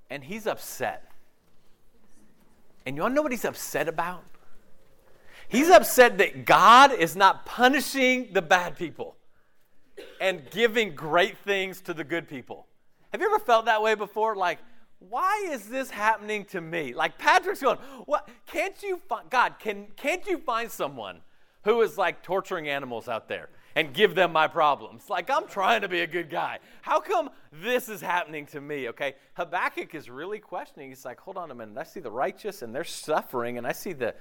and 0.09 0.23
he's 0.23 0.47
upset. 0.47 1.11
And 2.85 2.97
y'all 2.97 3.09
know 3.09 3.21
what 3.21 3.31
he's 3.31 3.45
upset 3.45 3.87
about? 3.87 4.23
He's 5.47 5.69
upset 5.69 6.17
that 6.17 6.45
God 6.45 6.91
is 6.91 7.15
not 7.15 7.45
punishing 7.45 8.33
the 8.33 8.41
bad 8.41 8.77
people 8.77 9.15
and 10.21 10.49
giving 10.51 10.95
great 10.95 11.37
things 11.39 11.81
to 11.81 11.93
the 11.93 12.03
good 12.03 12.27
people. 12.27 12.67
Have 13.11 13.21
you 13.21 13.27
ever 13.27 13.39
felt 13.39 13.65
that 13.65 13.81
way 13.81 13.95
before? 13.95 14.35
Like, 14.35 14.59
why 14.99 15.47
is 15.49 15.65
this 15.69 15.89
happening 15.89 16.45
to 16.45 16.61
me? 16.61 16.93
Like 16.93 17.17
Patrick's 17.17 17.61
going, 17.61 17.77
what? 18.05 18.29
Can't 18.45 18.81
you 18.83 19.01
find 19.07 19.29
God? 19.29 19.55
Can 19.59 19.87
can't 19.95 20.25
you 20.27 20.37
find 20.37 20.69
someone 20.69 21.21
who 21.63 21.81
is 21.81 21.97
like 21.97 22.21
torturing 22.21 22.67
animals 22.67 23.07
out 23.07 23.27
there 23.27 23.49
and 23.75 23.93
give 23.93 24.15
them 24.15 24.31
my 24.31 24.47
problems? 24.47 25.09
Like 25.09 25.29
I'm 25.29 25.47
trying 25.47 25.81
to 25.81 25.87
be 25.87 26.01
a 26.01 26.07
good 26.07 26.29
guy. 26.29 26.59
How 26.81 26.99
come 26.99 27.29
this 27.51 27.89
is 27.89 28.01
happening 28.01 28.45
to 28.47 28.61
me? 28.61 28.89
Okay, 28.89 29.15
Habakkuk 29.33 29.95
is 29.95 30.09
really 30.09 30.39
questioning. 30.39 30.89
He's 30.89 31.05
like, 31.05 31.19
hold 31.19 31.37
on 31.37 31.51
a 31.51 31.55
minute. 31.55 31.77
I 31.77 31.83
see 31.83 31.99
the 31.99 32.11
righteous 32.11 32.61
and 32.61 32.73
they're 32.73 32.83
suffering, 32.83 33.57
and 33.57 33.65
I 33.65 33.71
see 33.71 33.93
the 33.93 34.15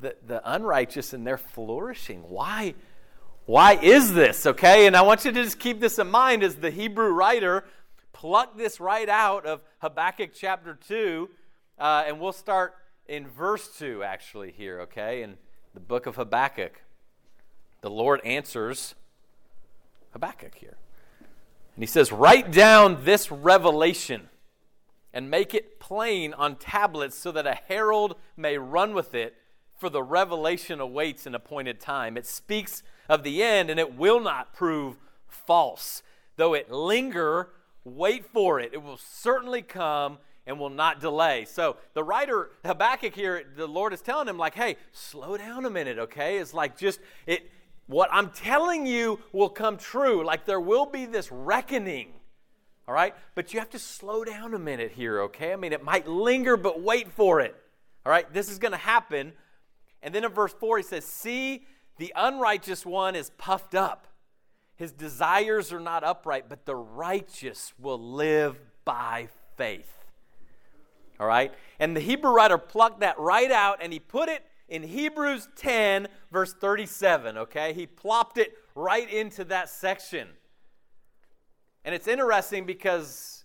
the, 0.00 0.16
the 0.26 0.42
unrighteous 0.52 1.12
and 1.12 1.26
they're 1.26 1.38
flourishing. 1.38 2.22
Why? 2.22 2.74
Why 3.46 3.74
is 3.74 4.14
this? 4.14 4.46
Okay, 4.46 4.86
and 4.86 4.96
I 4.96 5.02
want 5.02 5.24
you 5.24 5.32
to 5.32 5.42
just 5.42 5.58
keep 5.58 5.80
this 5.80 5.98
in 5.98 6.10
mind 6.10 6.42
as 6.42 6.56
the 6.56 6.70
Hebrew 6.70 7.08
writer 7.08 7.64
pluck 8.14 8.56
this 8.56 8.80
right 8.80 9.08
out 9.08 9.44
of 9.44 9.60
Habakkuk 9.80 10.30
chapter 10.32 10.78
2, 10.88 11.28
uh, 11.78 12.04
and 12.06 12.18
we'll 12.18 12.32
start 12.32 12.74
in 13.06 13.26
verse 13.26 13.68
2 13.76 14.02
actually 14.02 14.52
here, 14.52 14.80
okay? 14.82 15.22
In 15.22 15.36
the 15.74 15.80
book 15.80 16.06
of 16.06 16.16
Habakkuk, 16.16 16.80
the 17.84 17.90
Lord 17.90 18.22
answers 18.24 18.94
Habakkuk 20.14 20.54
here. 20.54 20.78
And 21.74 21.82
he 21.82 21.86
says, 21.86 22.10
Write 22.10 22.50
down 22.50 23.04
this 23.04 23.30
revelation 23.30 24.30
and 25.12 25.30
make 25.30 25.52
it 25.54 25.78
plain 25.78 26.32
on 26.32 26.56
tablets 26.56 27.14
so 27.14 27.30
that 27.32 27.46
a 27.46 27.58
herald 27.68 28.16
may 28.38 28.56
run 28.56 28.94
with 28.94 29.14
it, 29.14 29.36
for 29.76 29.90
the 29.90 30.02
revelation 30.02 30.80
awaits 30.80 31.26
an 31.26 31.34
appointed 31.34 31.78
time. 31.78 32.16
It 32.16 32.24
speaks 32.24 32.82
of 33.06 33.22
the 33.22 33.42
end, 33.42 33.68
and 33.68 33.78
it 33.78 33.94
will 33.94 34.18
not 34.18 34.54
prove 34.54 34.96
false. 35.28 36.02
Though 36.36 36.54
it 36.54 36.72
linger 36.72 37.50
Wait 37.84 38.24
for 38.24 38.60
it. 38.60 38.70
It 38.72 38.82
will 38.82 38.96
certainly 38.96 39.60
come 39.60 40.18
and 40.46 40.58
will 40.58 40.70
not 40.70 41.00
delay. 41.00 41.44
So 41.44 41.76
the 41.92 42.02
writer 42.02 42.50
Habakkuk 42.64 43.14
here, 43.14 43.44
the 43.56 43.66
Lord 43.66 43.92
is 43.92 44.00
telling 44.00 44.26
him, 44.26 44.38
like, 44.38 44.54
hey, 44.54 44.76
slow 44.92 45.36
down 45.36 45.66
a 45.66 45.70
minute, 45.70 45.98
okay? 45.98 46.38
It's 46.38 46.54
like 46.54 46.78
just 46.78 46.98
it 47.26 47.50
what 47.86 48.08
I'm 48.12 48.30
telling 48.30 48.86
you 48.86 49.20
will 49.32 49.48
come 49.48 49.76
true. 49.76 50.24
Like 50.24 50.46
there 50.46 50.60
will 50.60 50.86
be 50.86 51.06
this 51.06 51.30
reckoning. 51.30 52.08
All 52.86 52.94
right? 52.94 53.14
But 53.34 53.52
you 53.52 53.60
have 53.60 53.70
to 53.70 53.78
slow 53.78 54.24
down 54.24 54.54
a 54.54 54.58
minute 54.58 54.92
here, 54.92 55.22
okay? 55.22 55.52
I 55.52 55.56
mean, 55.56 55.72
it 55.72 55.82
might 55.82 56.06
linger, 56.06 56.56
but 56.56 56.82
wait 56.82 57.10
for 57.10 57.40
it. 57.40 57.56
All 58.04 58.10
right? 58.10 58.30
This 58.32 58.50
is 58.50 58.58
going 58.58 58.72
to 58.72 58.78
happen. 58.78 59.32
And 60.02 60.14
then 60.14 60.24
in 60.24 60.30
verse 60.30 60.52
4, 60.52 60.78
he 60.78 60.82
says, 60.82 61.04
See, 61.04 61.66
the 61.96 62.12
unrighteous 62.14 62.84
one 62.84 63.16
is 63.16 63.30
puffed 63.38 63.74
up 63.74 64.08
his 64.76 64.92
desires 64.92 65.72
are 65.72 65.80
not 65.80 66.02
upright, 66.02 66.48
but 66.48 66.66
the 66.66 66.74
righteous 66.74 67.72
will 67.78 67.98
live 67.98 68.58
by 68.84 69.28
faith. 69.56 69.90
All 71.20 71.26
right? 71.26 71.52
And 71.78 71.96
the 71.96 72.00
Hebrew 72.00 72.32
writer 72.32 72.58
plucked 72.58 73.00
that 73.00 73.18
right 73.18 73.50
out 73.50 73.78
and 73.80 73.92
he 73.92 74.00
put 74.00 74.28
it 74.28 74.44
in 74.68 74.82
Hebrews 74.82 75.48
10, 75.56 76.08
verse 76.32 76.52
37. 76.54 77.36
Okay? 77.38 77.72
He 77.72 77.86
plopped 77.86 78.38
it 78.38 78.54
right 78.74 79.10
into 79.10 79.44
that 79.44 79.68
section. 79.68 80.28
And 81.84 81.94
it's 81.94 82.08
interesting 82.08 82.64
because 82.64 83.44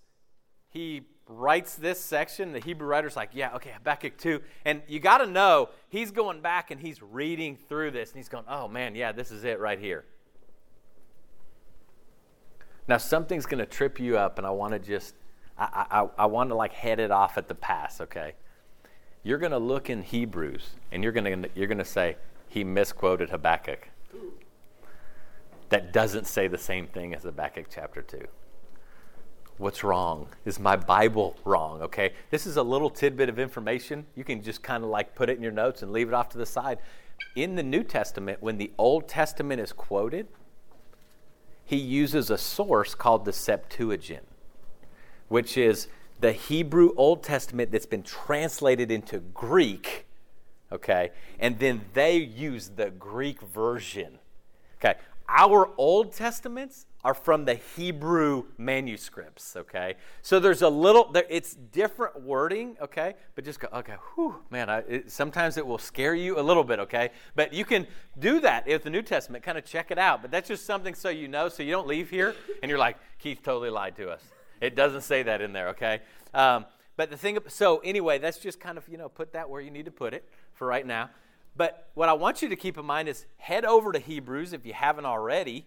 he 0.70 1.02
writes 1.28 1.76
this 1.76 2.00
section. 2.00 2.54
The 2.54 2.60
Hebrew 2.60 2.88
writer's 2.88 3.16
like, 3.16 3.30
yeah, 3.34 3.56
okay, 3.56 3.72
Habakkuk 3.72 4.18
2. 4.18 4.42
And 4.66 4.82
you 4.88 5.00
got 5.00 5.20
to 5.20 5.28
know, 5.28 5.70
he's 5.90 6.12
going 6.12 6.42
back 6.42 6.72
and 6.72 6.80
he's 6.80 7.02
reading 7.02 7.56
through 7.56 7.92
this 7.92 8.10
and 8.10 8.18
he's 8.18 8.30
going, 8.30 8.46
oh 8.48 8.68
man, 8.68 8.96
yeah, 8.96 9.12
this 9.12 9.30
is 9.30 9.44
it 9.44 9.60
right 9.60 9.80
here. 9.80 10.06
Now, 12.90 12.98
something's 12.98 13.46
going 13.46 13.60
to 13.60 13.68
trip 13.68 14.00
you 14.00 14.18
up, 14.18 14.40
and 14.40 14.48
I 14.48 14.50
want 14.50 14.74
to 14.74 14.80
just, 14.80 15.14
I, 15.56 15.86
I, 15.92 16.24
I 16.24 16.26
want 16.26 16.50
to 16.50 16.56
like 16.56 16.74
head 16.74 17.00
it 17.00 17.12
off 17.12 17.38
at 17.38 17.48
the 17.48 17.54
pass, 17.54 18.02
okay? 18.02 18.34
You're 19.24 19.38
going 19.38 19.52
to 19.52 19.60
look 19.60 19.90
in 19.90 20.02
Hebrews, 20.02 20.70
and 20.92 21.04
you're 21.04 21.12
going 21.12 21.44
to, 21.44 21.50
you're 21.54 21.68
going 21.68 21.78
to 21.78 21.86
say, 21.86 22.16
he 22.48 22.64
misquoted 22.64 23.30
Habakkuk. 23.30 23.90
That 25.70 25.94
doesn't 25.94 26.26
say 26.26 26.48
the 26.48 26.58
same 26.58 26.88
thing 26.88 27.14
as 27.14 27.24
Habakkuk 27.24 27.68
chapter 27.70 28.02
2. 28.02 28.22
What's 29.58 29.84
wrong? 29.84 30.28
Is 30.46 30.58
my 30.58 30.78
Bible 30.78 31.36
wrong? 31.44 31.82
Okay? 31.82 32.14
This 32.30 32.48
is 32.48 32.56
a 32.56 32.64
little 32.64 32.90
tidbit 32.90 33.28
of 33.28 33.40
information. 33.40 34.06
You 34.16 34.24
can 34.24 34.42
just 34.42 34.64
kind 34.64 34.84
of 34.84 34.90
like 34.90 35.16
put 35.16 35.30
it 35.30 35.36
in 35.36 35.44
your 35.44 35.52
notes 35.52 35.84
and 35.84 35.92
leave 35.92 36.08
it 36.08 36.14
off 36.14 36.30
to 36.30 36.38
the 36.38 36.46
side. 36.46 36.80
In 37.36 37.56
the 37.56 37.64
New 37.64 37.84
Testament, 37.84 38.42
when 38.42 38.58
the 38.58 38.72
Old 38.78 39.10
Testament 39.10 39.60
is 39.60 39.74
quoted, 39.74 40.28
he 41.66 41.76
uses 41.76 42.30
a 42.30 42.38
source 42.38 42.96
called 42.96 43.26
the 43.26 43.34
Septuagint, 43.34 44.26
which 45.28 45.58
is 45.58 45.90
the 46.20 46.34
Hebrew 46.34 46.94
Old 46.96 47.24
Testament 47.24 47.72
that's 47.72 47.86
been 47.86 48.04
translated 48.04 48.92
into 48.92 49.20
Greek, 49.20 50.06
okay? 50.72 51.12
And 51.40 51.60
then 51.60 51.82
they 51.94 52.18
use 52.18 52.72
the 52.76 52.90
Greek 52.90 53.42
version. 53.42 54.20
Okay, 54.78 54.98
our 55.28 55.70
Old 55.78 56.14
Testaments 56.14 56.86
are 57.06 57.14
from 57.14 57.46
the 57.46 57.56
Hebrew 57.78 58.44
manuscripts, 58.58 59.56
okay? 59.56 59.96
So 60.22 60.40
there's 60.40 60.62
a 60.62 60.70
little, 60.70 61.10
there, 61.12 61.24
it's 61.30 61.54
different 61.54 62.22
wording, 62.22 62.76
okay? 62.82 63.14
But 63.36 63.46
just 63.46 63.62
go, 63.62 63.70
okay, 63.74 63.96
whew, 64.16 64.36
man, 64.50 64.70
I, 64.70 64.80
it, 64.80 65.12
sometimes 65.12 65.56
it 65.56 65.66
will 65.66 65.78
scare 65.78 66.14
you 66.14 66.38
a 66.38 66.42
little 66.42 66.64
bit, 66.64 66.80
okay? 66.80 67.12
But 67.36 67.54
you 67.54 67.64
can 67.64 67.88
do 68.20 68.42
that 68.42 68.68
with 68.68 68.84
the 68.84 68.90
New 68.90 69.02
Testament, 69.02 69.46
kind 69.46 69.58
of 69.58 69.64
check 69.64 69.92
it 69.92 69.98
out. 69.98 70.22
But 70.22 70.32
that's 70.32 70.50
just 70.50 70.66
something 70.66 70.94
so 70.94 71.08
you 71.08 71.30
know, 71.30 71.48
so 71.48 71.64
you 71.64 71.72
don't 71.72 71.88
leave 71.88 72.10
here 72.10 72.36
and 72.62 72.70
you're 72.70 72.80
like, 72.80 72.98
Keith 73.18 73.40
totally 73.42 73.70
lied 73.70 73.96
to 73.96 74.10
us. 74.10 74.24
It 74.62 74.75
doesn't 74.75 75.01
say 75.01 75.24
that 75.24 75.42
in 75.42 75.54
there, 75.54 75.70
okay? 75.70 76.01
Um, 76.34 76.66
but 76.98 77.10
the 77.10 77.18
thing, 77.18 77.38
so 77.48 77.80
anyway, 77.80 78.18
that's 78.20 78.39
just 78.39 78.60
kind 78.60 78.78
of, 78.78 78.88
you 78.89 78.98
know, 78.98 79.10
put 79.10 79.34
that 79.34 79.50
where 79.50 79.62
you 79.62 79.72
need 79.72 79.86
to 79.86 79.92
put 79.92 80.13
it 80.13 80.30
for 80.54 80.68
right 80.68 80.86
now. 80.86 81.10
But 81.56 81.89
what 81.94 82.10
I 82.10 82.13
want 82.13 82.42
you 82.42 82.50
to 82.50 82.56
keep 82.56 82.78
in 82.78 82.86
mind 82.86 83.08
is 83.08 83.25
head 83.38 83.66
over 83.66 83.92
to 83.92 84.00
Hebrews 84.00 84.54
if 84.54 84.66
you 84.66 84.74
haven't 84.74 85.06
already 85.06 85.66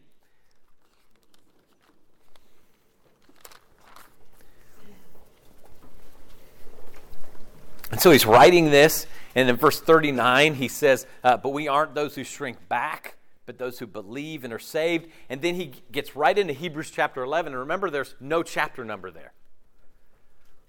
And 7.92 8.00
so 8.00 8.10
he's 8.10 8.24
writing 8.24 8.70
this, 8.70 9.06
and 9.34 9.50
in 9.50 9.56
verse 9.56 9.78
39, 9.78 10.54
he 10.54 10.66
says, 10.66 11.06
uh, 11.22 11.36
But 11.36 11.50
we 11.50 11.68
aren't 11.68 11.94
those 11.94 12.14
who 12.14 12.24
shrink 12.24 12.56
back, 12.68 13.16
but 13.46 13.58
those 13.58 13.78
who 13.78 13.86
believe 13.86 14.44
and 14.44 14.52
are 14.52 14.58
saved. 14.58 15.08
And 15.28 15.42
then 15.42 15.54
he 15.54 15.72
gets 15.90 16.14
right 16.16 16.36
into 16.36 16.52
Hebrews 16.52 16.90
chapter 16.90 17.22
11. 17.22 17.52
And 17.52 17.60
remember, 17.60 17.90
there's 17.90 18.14
no 18.20 18.42
chapter 18.42 18.84
number 18.84 19.10
there. 19.10 19.32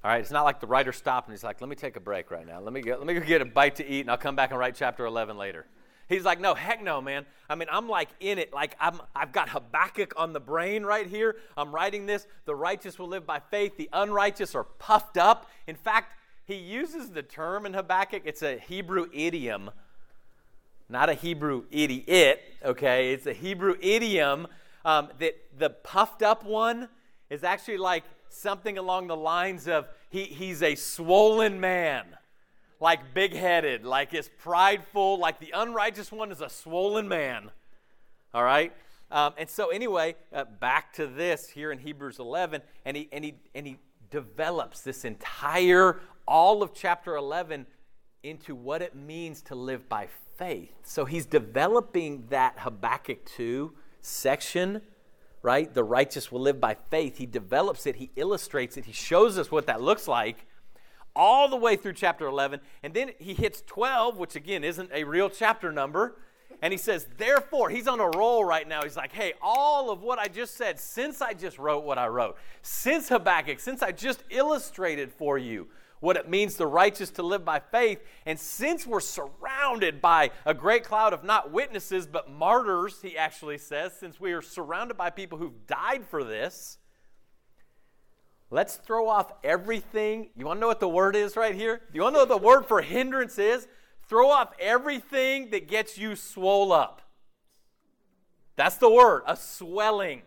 All 0.04 0.12
right, 0.12 0.20
it's 0.20 0.32
not 0.32 0.44
like 0.44 0.60
the 0.60 0.68
writer 0.68 0.92
stopped 0.92 1.28
and 1.28 1.34
he's 1.34 1.44
like, 1.44 1.62
Let 1.62 1.70
me 1.70 1.76
take 1.76 1.96
a 1.96 2.02
break 2.02 2.30
right 2.30 2.46
now. 2.46 2.60
Let 2.60 2.74
me, 2.74 2.82
get, 2.82 3.00
let 3.00 3.08
me 3.08 3.14
go 3.14 3.22
get 3.22 3.42
a 3.42 3.46
bite 3.46 3.76
to 3.76 3.88
eat, 3.88 4.02
and 4.02 4.12
I'll 4.12 4.18
come 4.18 4.36
back 4.36 4.52
and 4.52 4.60
write 4.60 4.76
chapter 4.76 5.06
11 5.06 5.38
later. 5.38 5.66
He's 6.10 6.26
like, 6.26 6.42
no, 6.42 6.54
heck 6.54 6.84
no, 6.84 7.02
man. 7.02 7.26
I 7.50 7.56
mean, 7.56 7.70
I'm 7.72 7.88
like 7.88 8.10
in 8.20 8.38
it. 8.38 8.54
Like 8.54 8.76
I'm, 8.80 9.00
I've 9.16 9.32
got 9.32 9.50
Habakkuk 9.50 10.14
on 10.18 10.34
the 10.34 10.40
brain 10.40 10.84
right 10.84 11.08
here. 11.08 11.38
I'm 11.56 11.74
writing 11.74 12.06
this. 12.06 12.28
The 12.46 12.54
righteous 12.54 13.00
will 13.00 13.08
live 13.08 13.26
by 13.26 13.40
faith. 13.40 13.78
The 13.78 13.90
unrighteous 13.94 14.54
are 14.54 14.66
puffed 14.66 15.18
up. 15.18 15.50
In 15.66 15.76
fact, 15.76 16.14
he 16.46 16.56
uses 16.56 17.12
the 17.12 17.24
term 17.24 17.66
in 17.66 17.74
Habakkuk, 17.74 18.24
it's 18.26 18.42
a 18.42 18.58
Hebrew 18.58 19.08
idiom, 19.14 19.72
not 20.90 21.10
a 21.10 21.14
Hebrew 21.14 21.64
idiot, 21.72 22.42
okay? 22.64 23.14
It's 23.14 23.26
a 23.26 23.34
Hebrew 23.34 23.76
idiom 23.82 24.48
um, 24.86 25.10
that 25.20 25.36
the 25.58 25.70
puffed 25.70 26.22
up 26.22 26.44
one 26.44 26.90
is 27.30 27.44
actually 27.44 27.78
like 27.78 28.04
something 28.30 28.78
along 28.78 29.08
the 29.08 29.16
lines 29.16 29.68
of 29.68 29.88
he, 30.10 30.24
he's 30.26 30.62
a 30.62 30.76
swollen 30.76 31.60
man, 31.60 32.06
like 32.80 33.14
big 33.14 33.34
headed, 33.34 33.86
like 33.86 34.14
is 34.14 34.30
prideful, 34.40 35.18
like 35.18 35.40
the 35.40 35.52
unrighteous 35.54 36.12
one 36.12 36.32
is 36.32 36.42
a 36.42 36.50
swollen 36.50 37.08
man, 37.08 37.50
all 38.34 38.44
right? 38.44 38.74
Um, 39.10 39.34
and 39.38 39.50
so, 39.50 39.70
anyway, 39.70 40.16
uh, 40.34 40.46
back 40.46 40.94
to 40.94 41.06
this 41.06 41.50
here 41.50 41.72
in 41.72 41.78
Hebrews 41.78 42.20
11, 42.20 42.62
and 42.84 42.98
he, 42.98 43.10
and 43.12 43.24
he, 43.24 43.36
and 43.54 43.68
he 43.68 43.78
develops 44.10 44.82
this 44.82 45.06
entire 45.06 46.00
all 46.28 46.64
of 46.64 46.74
chapter 46.74 47.16
11 47.16 47.66
into 48.24 48.56
what 48.56 48.82
it 48.82 48.96
means 48.96 49.42
to 49.44 49.56
live 49.56 49.88
by 49.90 50.08
faith. 50.38 50.74
So 50.84 51.06
he's 51.06 51.26
developing 51.26 52.26
that 52.30 52.56
Habakkuk 52.60 53.26
2 53.26 53.74
section, 54.02 54.82
right? 55.42 55.74
The 55.74 55.84
righteous 55.84 56.32
will 56.32 56.42
live 56.42 56.60
by 56.60 56.78
faith. 56.90 57.18
He 57.18 57.26
develops 57.26 57.86
it, 57.86 57.98
he 57.98 58.12
illustrates 58.16 58.78
it, 58.78 58.86
he 58.86 58.94
shows 58.94 59.38
us 59.38 59.52
what 59.52 59.68
that 59.68 59.82
looks 59.82 60.08
like, 60.08 60.46
all 61.16 61.48
the 61.48 61.58
way 61.58 61.76
through 61.76 61.94
chapter 61.94 62.26
11. 62.26 62.60
And 62.82 62.94
then 62.94 63.12
he 63.20 63.34
hits 63.34 63.62
12, 63.68 64.18
which 64.18 64.36
again 64.36 64.64
isn't 64.64 64.90
a 64.94 65.04
real 65.04 65.30
chapter 65.30 65.72
number. 65.72 66.18
And 66.62 66.72
he 66.72 66.78
says, 66.78 67.08
therefore, 67.18 67.70
he's 67.70 67.88
on 67.88 68.00
a 68.00 68.10
roll 68.18 68.46
right 68.46 68.68
now. 68.68 68.84
He's 68.84 68.96
like, 68.96 69.12
hey, 69.12 69.34
all 69.42 69.92
of 69.92 70.02
what 70.02 70.18
I 70.18 70.28
just 70.28 70.56
said, 70.56 70.80
since 70.80 71.22
I 71.22 71.34
just 71.34 71.60
wrote 71.60 71.84
what 71.84 71.98
I 71.98 72.08
wrote, 72.08 72.38
since 72.62 73.10
Habakkuk, 73.10 73.60
since 73.60 73.84
I 73.84 73.92
just 73.92 74.24
illustrated 74.30 75.12
for 75.12 75.38
you 75.38 75.68
what 76.04 76.18
it 76.18 76.30
means 76.30 76.58
the 76.58 76.68
righteous 76.68 77.10
to 77.12 77.24
live 77.24 77.46
by 77.46 77.62
faith, 77.62 78.04
and 78.26 78.38
since 78.38 78.86
we're 78.86 79.00
surrounded 79.00 80.02
by 80.02 80.32
a 80.46 80.54
great 80.54 80.84
cloud 80.84 81.14
of 81.14 81.24
not 81.24 81.50
witnesses, 81.50 82.06
but 82.06 82.30
martyrs, 82.30 83.00
he 83.02 83.18
actually 83.18 83.58
says, 83.58 83.94
since 83.94 84.20
we 84.20 84.34
are 84.34 84.42
surrounded 84.42 84.98
by 84.98 85.10
people 85.10 85.38
who've 85.38 85.66
died 85.66 86.06
for 86.06 86.26
this, 86.26 86.78
let's 88.50 88.76
throw 88.76 89.08
off 89.08 89.32
everything. 89.46 90.28
You 90.36 90.46
want 90.46 90.58
to 90.58 90.62
know 90.62 90.68
what 90.68 90.82
the 90.82 90.90
word 90.90 91.16
is 91.16 91.38
right 91.38 91.56
here? 91.56 91.80
You 91.94 92.02
want 92.02 92.16
to 92.16 92.18
know 92.18 92.26
what 92.26 92.42
the 92.42 92.46
word 92.46 92.66
for 92.66 92.82
hindrance 92.82 93.40
is? 93.40 93.66
Throw 94.10 94.30
off 94.30 94.52
everything 94.60 95.52
that 95.52 95.70
gets 95.70 95.98
you 95.98 96.18
swole 96.18 96.74
up. 96.74 97.02
That's 98.58 98.76
the 98.76 98.92
word, 98.92 99.24
a 99.26 99.38
swelling. 99.38 100.24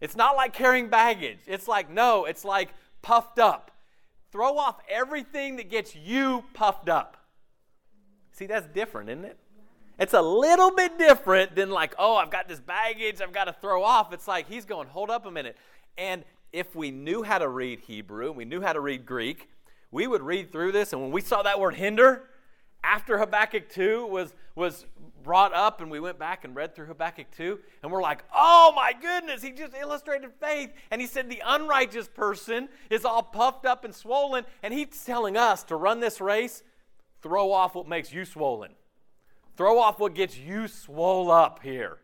It's 0.00 0.14
not 0.14 0.36
like 0.36 0.52
carrying 0.52 0.88
baggage. 0.88 1.40
It's 1.48 1.66
like, 1.66 1.90
no, 1.90 2.24
it's 2.24 2.44
like 2.44 2.72
puffed 3.02 3.38
up. 3.38 3.70
Throw 4.30 4.56
off 4.56 4.80
everything 4.88 5.56
that 5.56 5.70
gets 5.70 5.94
you 5.94 6.44
puffed 6.54 6.88
up. 6.88 7.18
See, 8.32 8.46
that's 8.46 8.66
different, 8.68 9.10
isn't 9.10 9.24
it? 9.24 9.38
It's 9.98 10.14
a 10.14 10.22
little 10.22 10.70
bit 10.74 10.98
different 10.98 11.54
than 11.54 11.70
like, 11.70 11.94
oh, 11.98 12.16
I've 12.16 12.30
got 12.30 12.48
this 12.48 12.60
baggage 12.60 13.20
I've 13.20 13.32
got 13.32 13.44
to 13.44 13.52
throw 13.52 13.84
off. 13.84 14.12
It's 14.12 14.26
like 14.26 14.48
he's 14.48 14.64
going, 14.64 14.88
hold 14.88 15.10
up 15.10 15.26
a 15.26 15.30
minute. 15.30 15.56
And 15.98 16.24
if 16.52 16.74
we 16.74 16.90
knew 16.90 17.22
how 17.22 17.38
to 17.38 17.48
read 17.48 17.80
Hebrew, 17.80 18.32
we 18.32 18.44
knew 18.44 18.60
how 18.60 18.72
to 18.72 18.80
read 18.80 19.04
Greek, 19.06 19.48
we 19.90 20.06
would 20.06 20.22
read 20.22 20.50
through 20.50 20.72
this, 20.72 20.92
and 20.92 21.02
when 21.02 21.10
we 21.10 21.20
saw 21.20 21.42
that 21.42 21.60
word 21.60 21.74
hinder, 21.74 22.24
after 22.82 23.18
Habakkuk 23.18 23.68
2 23.68 24.06
was, 24.06 24.34
was 24.54 24.86
brought 25.22 25.54
up, 25.54 25.80
and 25.80 25.90
we 25.90 26.00
went 26.00 26.18
back 26.18 26.44
and 26.44 26.54
read 26.54 26.74
through 26.74 26.86
Habakkuk 26.86 27.26
2, 27.36 27.58
and 27.82 27.92
we're 27.92 28.02
like, 28.02 28.24
oh 28.34 28.72
my 28.74 28.92
goodness, 28.92 29.42
he 29.42 29.50
just 29.50 29.74
illustrated 29.74 30.30
faith. 30.40 30.72
And 30.90 31.00
he 31.00 31.06
said 31.06 31.28
the 31.28 31.42
unrighteous 31.44 32.08
person 32.08 32.68
is 32.90 33.04
all 33.04 33.22
puffed 33.22 33.66
up 33.66 33.84
and 33.84 33.94
swollen, 33.94 34.44
and 34.62 34.72
he's 34.74 35.04
telling 35.04 35.36
us 35.36 35.62
to 35.64 35.76
run 35.76 36.00
this 36.00 36.20
race, 36.20 36.62
throw 37.22 37.52
off 37.52 37.74
what 37.74 37.88
makes 37.88 38.12
you 38.12 38.24
swollen. 38.24 38.72
Throw 39.56 39.78
off 39.78 39.98
what 39.98 40.14
gets 40.14 40.36
you 40.36 40.66
swole 40.68 41.30
up 41.30 41.60
here. 41.62 41.98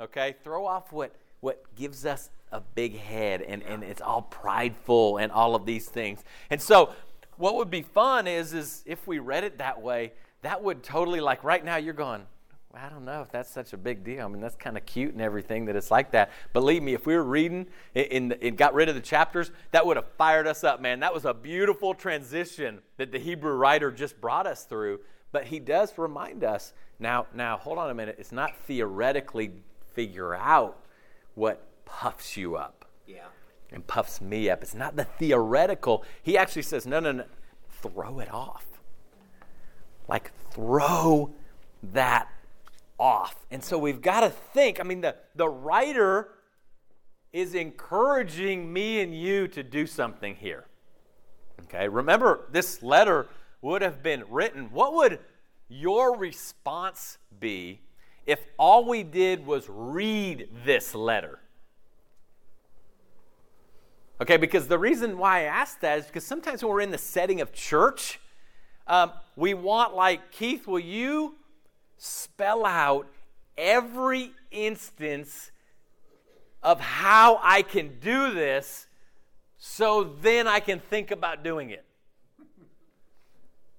Okay? 0.00 0.36
Throw 0.42 0.66
off 0.66 0.92
what, 0.92 1.14
what 1.40 1.74
gives 1.74 2.06
us 2.06 2.30
a 2.52 2.60
big 2.60 2.96
head 2.96 3.42
and, 3.42 3.62
and 3.64 3.82
it's 3.82 4.00
all 4.00 4.22
prideful 4.22 5.16
and 5.16 5.32
all 5.32 5.54
of 5.54 5.66
these 5.66 5.88
things. 5.88 6.22
And 6.50 6.62
so 6.62 6.94
what 7.36 7.56
would 7.56 7.70
be 7.70 7.82
fun 7.82 8.26
is 8.26 8.54
is 8.54 8.82
if 8.86 9.06
we 9.06 9.18
read 9.18 9.44
it 9.44 9.58
that 9.58 9.82
way, 9.82 10.12
that 10.42 10.62
would 10.62 10.82
totally 10.82 11.20
like 11.20 11.42
right 11.42 11.64
now 11.64 11.76
you're 11.76 11.94
going, 11.94 12.22
I 12.76 12.88
don't 12.88 13.04
know 13.04 13.22
if 13.22 13.30
that's 13.30 13.50
such 13.50 13.72
a 13.72 13.76
big 13.76 14.04
deal. 14.04 14.24
I 14.24 14.28
mean, 14.28 14.40
that's 14.40 14.56
kind 14.56 14.76
of 14.76 14.84
cute 14.84 15.12
and 15.12 15.22
everything 15.22 15.64
that 15.66 15.76
it's 15.76 15.90
like 15.90 16.10
that. 16.12 16.30
Believe 16.52 16.82
me, 16.82 16.94
if 16.94 17.06
we 17.06 17.14
were 17.14 17.24
reading 17.24 17.66
and 17.94 18.56
got 18.56 18.74
rid 18.74 18.88
of 18.88 18.94
the 18.94 19.00
chapters, 19.00 19.50
that 19.70 19.86
would 19.86 19.96
have 19.96 20.08
fired 20.18 20.46
us 20.46 20.64
up, 20.64 20.80
man. 20.80 21.00
That 21.00 21.14
was 21.14 21.24
a 21.24 21.34
beautiful 21.34 21.94
transition 21.94 22.80
that 22.96 23.12
the 23.12 23.18
Hebrew 23.18 23.54
writer 23.54 23.90
just 23.90 24.20
brought 24.20 24.46
us 24.46 24.64
through. 24.64 25.00
But 25.32 25.44
he 25.44 25.58
does 25.58 25.96
remind 25.98 26.44
us 26.44 26.72
now. 26.98 27.26
Now, 27.34 27.56
hold 27.56 27.78
on 27.78 27.90
a 27.90 27.94
minute. 27.94 28.16
It's 28.18 28.32
not 28.32 28.56
theoretically 28.66 29.52
figure 29.92 30.34
out 30.34 30.78
what 31.34 31.66
puffs 31.84 32.36
you 32.36 32.56
up. 32.56 32.84
Yeah 33.06 33.26
and 33.74 33.86
puffs 33.86 34.20
me 34.20 34.48
up. 34.48 34.62
It's 34.62 34.74
not 34.74 34.96
the 34.96 35.04
theoretical. 35.04 36.04
He 36.22 36.38
actually 36.38 36.62
says, 36.62 36.86
no, 36.86 37.00
no, 37.00 37.12
no, 37.12 37.24
throw 37.82 38.20
it 38.20 38.32
off. 38.32 38.64
Like, 40.08 40.30
throw 40.52 41.32
that 41.92 42.28
off. 42.98 43.46
And 43.50 43.62
so 43.62 43.78
we've 43.78 44.02
got 44.02 44.20
to 44.20 44.30
think. 44.30 44.80
I 44.80 44.82
mean, 44.82 45.00
the, 45.00 45.16
the 45.34 45.48
writer 45.48 46.28
is 47.32 47.54
encouraging 47.54 48.72
me 48.72 49.00
and 49.00 49.14
you 49.14 49.48
to 49.48 49.62
do 49.62 49.86
something 49.86 50.36
here. 50.36 50.66
Okay, 51.64 51.88
remember, 51.88 52.46
this 52.52 52.82
letter 52.82 53.28
would 53.62 53.82
have 53.82 54.02
been 54.02 54.24
written. 54.28 54.70
What 54.70 54.94
would 54.94 55.18
your 55.68 56.16
response 56.16 57.18
be 57.40 57.80
if 58.26 58.40
all 58.58 58.84
we 58.84 59.02
did 59.02 59.46
was 59.46 59.66
read 59.68 60.48
this 60.64 60.94
letter? 60.94 61.40
Okay, 64.20 64.36
because 64.36 64.68
the 64.68 64.78
reason 64.78 65.18
why 65.18 65.40
I 65.40 65.42
ask 65.42 65.80
that 65.80 65.98
is 65.98 66.06
because 66.06 66.24
sometimes 66.24 66.62
when 66.62 66.72
we're 66.72 66.80
in 66.82 66.92
the 66.92 66.98
setting 66.98 67.40
of 67.40 67.52
church, 67.52 68.20
um, 68.86 69.10
we 69.34 69.54
want, 69.54 69.94
like, 69.94 70.30
Keith, 70.30 70.68
will 70.68 70.78
you 70.78 71.34
spell 72.04 72.66
out 72.66 73.06
every 73.56 74.32
instance 74.50 75.50
of 76.62 76.80
how 76.80 77.40
I 77.42 77.62
can 77.62 77.98
do 78.00 78.32
this 78.32 78.86
so 79.58 80.04
then 80.04 80.46
I 80.46 80.60
can 80.60 80.80
think 80.80 81.10
about 81.10 81.42
doing 81.42 81.70
it? 81.70 81.84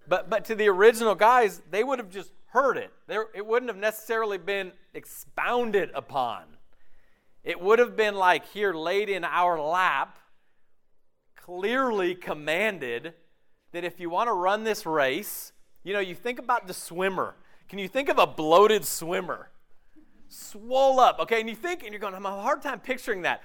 But, 0.07 0.29
but 0.29 0.45
to 0.45 0.55
the 0.55 0.69
original 0.69 1.15
guys, 1.15 1.61
they 1.71 1.83
would 1.83 1.99
have 1.99 2.09
just 2.09 2.31
heard 2.47 2.77
it. 2.77 2.91
There, 3.07 3.27
it 3.33 3.45
wouldn't 3.45 3.69
have 3.69 3.77
necessarily 3.77 4.37
been 4.37 4.71
expounded 4.93 5.89
upon. 5.93 6.43
It 7.43 7.59
would 7.59 7.79
have 7.79 7.95
been 7.95 8.15
like 8.15 8.47
here 8.49 8.73
laid 8.73 9.09
in 9.09 9.23
our 9.23 9.59
lap 9.59 10.17
clearly 11.35 12.15
commanded 12.15 13.13
that 13.71 13.83
if 13.83 13.99
you 13.99 14.09
want 14.09 14.29
to 14.29 14.33
run 14.33 14.63
this 14.63 14.85
race, 14.85 15.51
you 15.83 15.93
know, 15.93 15.99
you 15.99 16.15
think 16.15 16.39
about 16.39 16.65
the 16.65 16.73
swimmer. 16.73 17.35
Can 17.69 17.79
you 17.79 17.87
think 17.87 18.09
of 18.09 18.19
a 18.19 18.27
bloated 18.27 18.85
swimmer? 18.85 19.49
Swole 20.27 20.99
up, 20.99 21.19
okay? 21.19 21.39
And 21.39 21.49
you 21.49 21.55
think, 21.55 21.83
and 21.83 21.91
you're 21.91 21.99
going, 21.99 22.13
I'm 22.13 22.25
a 22.25 22.41
hard 22.41 22.61
time 22.61 22.79
picturing 22.79 23.23
that. 23.23 23.43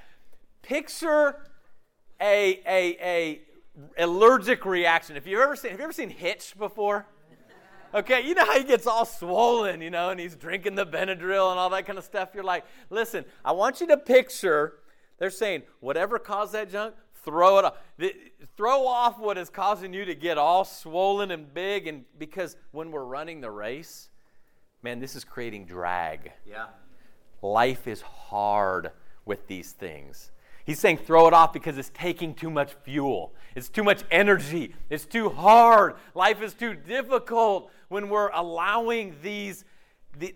Picture 0.62 1.36
a, 2.20 2.60
a, 2.66 2.96
a 3.02 3.40
allergic 3.98 4.64
reaction. 4.66 5.16
If 5.16 5.26
you've 5.26 5.40
ever 5.40 5.56
seen, 5.56 5.70
have 5.70 5.80
you 5.80 5.84
ever 5.84 5.92
seen 5.92 6.10
Hitch 6.10 6.54
before? 6.58 7.06
Okay, 7.92 8.24
you 8.24 8.34
know 8.34 8.44
how 8.44 8.56
he 8.56 8.62
gets 8.62 8.86
all 8.86 9.04
swollen, 9.04 9.80
you 9.80 9.90
know, 9.90 10.10
and 10.10 10.20
he's 10.20 10.36
drinking 10.36 10.76
the 10.76 10.86
Benadryl 10.86 11.50
and 11.50 11.58
all 11.58 11.70
that 11.70 11.86
kind 11.86 11.98
of 11.98 12.04
stuff. 12.04 12.28
You're 12.34 12.44
like, 12.44 12.64
listen, 12.88 13.24
I 13.44 13.50
want 13.50 13.80
you 13.80 13.88
to 13.88 13.96
picture, 13.96 14.74
they're 15.18 15.30
saying, 15.30 15.62
whatever 15.80 16.20
caused 16.20 16.52
that 16.52 16.70
junk, 16.70 16.94
throw 17.24 17.58
it 17.58 17.64
off. 17.64 17.74
Throw 18.56 18.86
off 18.86 19.18
what 19.18 19.36
is 19.38 19.50
causing 19.50 19.92
you 19.92 20.04
to 20.04 20.14
get 20.14 20.38
all 20.38 20.64
swollen 20.64 21.32
and 21.32 21.52
big. 21.52 21.88
And 21.88 22.04
because 22.18 22.56
when 22.70 22.92
we're 22.92 23.04
running 23.04 23.40
the 23.40 23.50
race, 23.50 24.09
man, 24.82 25.00
this 25.00 25.16
is 25.16 25.24
creating 25.24 25.66
drag. 25.66 26.32
Yeah. 26.48 26.66
Life 27.42 27.86
is 27.86 28.00
hard 28.02 28.90
with 29.24 29.46
these 29.46 29.72
things. 29.72 30.30
He's 30.64 30.78
saying 30.78 30.98
throw 30.98 31.26
it 31.26 31.32
off 31.32 31.52
because 31.52 31.78
it's 31.78 31.90
taking 31.94 32.34
too 32.34 32.50
much 32.50 32.74
fuel. 32.84 33.32
It's 33.54 33.68
too 33.68 33.82
much 33.82 34.04
energy. 34.10 34.74
It's 34.88 35.06
too 35.06 35.30
hard. 35.30 35.94
Life 36.14 36.42
is 36.42 36.54
too 36.54 36.74
difficult 36.74 37.70
when 37.88 38.08
we're 38.08 38.30
allowing 38.30 39.16
these, 39.22 39.64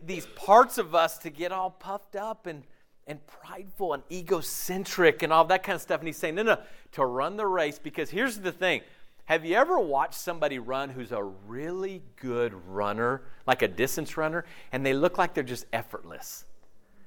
these 0.04 0.26
parts 0.34 0.78
of 0.78 0.94
us 0.94 1.18
to 1.18 1.30
get 1.30 1.52
all 1.52 1.70
puffed 1.70 2.16
up 2.16 2.46
and 2.46 2.64
and 3.06 3.20
prideful 3.26 3.92
and 3.92 4.02
egocentric 4.10 5.22
and 5.22 5.32
all 5.32 5.44
that 5.44 5.62
kind 5.62 5.76
of 5.76 5.82
stuff. 5.82 6.00
And 6.00 6.08
he's 6.08 6.16
saying, 6.16 6.36
no, 6.36 6.42
no, 6.42 6.58
to 6.92 7.04
run 7.04 7.36
the 7.36 7.46
race, 7.46 7.78
because 7.78 8.10
here's 8.10 8.38
the 8.38 8.52
thing. 8.52 8.80
Have 9.26 9.46
you 9.46 9.56
ever 9.56 9.78
watched 9.78 10.16
somebody 10.16 10.58
run 10.58 10.90
who's 10.90 11.10
a 11.10 11.22
really 11.22 12.02
good 12.16 12.52
runner, 12.68 13.22
like 13.46 13.62
a 13.62 13.68
distance 13.68 14.18
runner, 14.18 14.44
and 14.70 14.84
they 14.84 14.92
look 14.92 15.16
like 15.16 15.32
they're 15.32 15.42
just 15.42 15.64
effortless? 15.72 16.44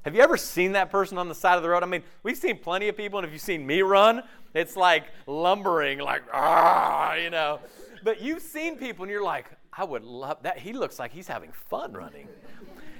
Have 0.01 0.15
you 0.15 0.21
ever 0.21 0.35
seen 0.35 0.71
that 0.71 0.89
person 0.89 1.19
on 1.19 1.27
the 1.27 1.35
side 1.35 1.57
of 1.57 1.63
the 1.63 1.69
road? 1.69 1.83
I 1.83 1.85
mean, 1.85 2.01
we've 2.23 2.37
seen 2.37 2.57
plenty 2.57 2.87
of 2.87 2.97
people, 2.97 3.19
and 3.19 3.27
if 3.27 3.31
you've 3.31 3.41
seen 3.41 3.67
me 3.67 3.83
run, 3.83 4.23
it's 4.55 4.75
like 4.75 5.03
lumbering, 5.27 5.99
like, 5.99 6.23
ah, 6.33 7.13
you 7.13 7.29
know. 7.29 7.59
But 8.03 8.19
you've 8.19 8.41
seen 8.41 8.77
people, 8.77 9.03
and 9.03 9.11
you're 9.11 9.23
like, 9.23 9.51
I 9.71 9.83
would 9.83 10.03
love 10.03 10.41
that. 10.41 10.57
He 10.57 10.73
looks 10.73 10.97
like 10.97 11.11
he's 11.11 11.27
having 11.27 11.51
fun 11.51 11.93
running. 11.93 12.27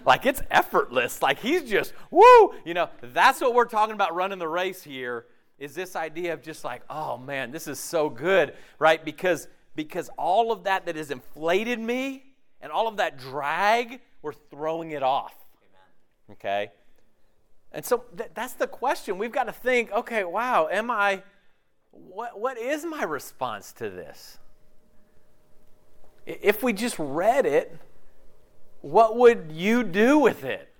Like 0.05 0.27
it's 0.27 0.41
effortless. 0.51 1.23
Like 1.23 1.39
he's 1.39 1.63
just, 1.63 1.93
woo! 2.11 2.53
You 2.65 2.75
know, 2.75 2.89
that's 3.01 3.41
what 3.41 3.55
we're 3.55 3.65
talking 3.65 3.95
about 3.95 4.13
running 4.13 4.37
the 4.37 4.47
race 4.47 4.83
here 4.83 5.25
is 5.59 5.73
this 5.73 5.95
idea 5.95 6.33
of 6.33 6.41
just 6.41 6.63
like, 6.63 6.83
oh 6.89 7.17
man, 7.17 7.51
this 7.51 7.67
is 7.67 7.79
so 7.79 8.09
good, 8.09 8.53
right? 8.79 9.03
Because 9.03 9.47
because 9.75 10.09
all 10.17 10.51
of 10.51 10.63
that 10.63 10.85
that 10.85 10.95
has 10.95 11.11
inflated 11.11 11.79
me 11.79 12.23
and 12.61 12.71
all 12.71 12.87
of 12.87 12.97
that 12.97 13.17
drag, 13.17 13.99
we're 14.21 14.33
throwing 14.33 14.91
it 14.91 15.03
off. 15.03 15.35
Amen. 15.61 16.37
Okay? 16.37 16.71
And 17.71 17.85
so 17.85 18.03
th- 18.17 18.31
that's 18.33 18.53
the 18.53 18.67
question. 18.67 19.17
We've 19.17 19.31
got 19.31 19.43
to 19.43 19.51
think, 19.51 19.91
okay, 19.91 20.23
wow, 20.23 20.67
am 20.71 20.89
I 20.89 21.23
what 21.91 22.39
what 22.39 22.57
is 22.57 22.85
my 22.85 23.03
response 23.03 23.71
to 23.73 23.89
this? 23.89 24.37
If 26.25 26.61
we 26.61 26.73
just 26.73 26.97
read 26.99 27.45
it, 27.45 27.75
what 28.81 29.15
would 29.15 29.51
you 29.51 29.83
do 29.83 30.19
with 30.19 30.43
it? 30.43 30.71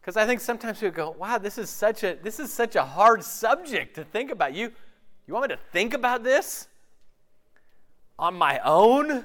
Because 0.00 0.16
I 0.16 0.26
think 0.26 0.40
sometimes 0.40 0.80
we 0.80 0.90
go, 0.90 1.10
wow, 1.18 1.38
this 1.38 1.58
is 1.58 1.68
such 1.70 2.04
a 2.04 2.16
this 2.22 2.40
is 2.40 2.52
such 2.52 2.76
a 2.76 2.84
hard 2.84 3.22
subject 3.22 3.94
to 3.96 4.04
think 4.04 4.30
about. 4.30 4.54
You 4.54 4.72
you 5.26 5.34
want 5.34 5.50
me 5.50 5.56
to 5.56 5.62
think 5.72 5.94
about 5.94 6.24
this? 6.24 6.68
on 8.20 8.34
my 8.34 8.60
own? 8.64 9.24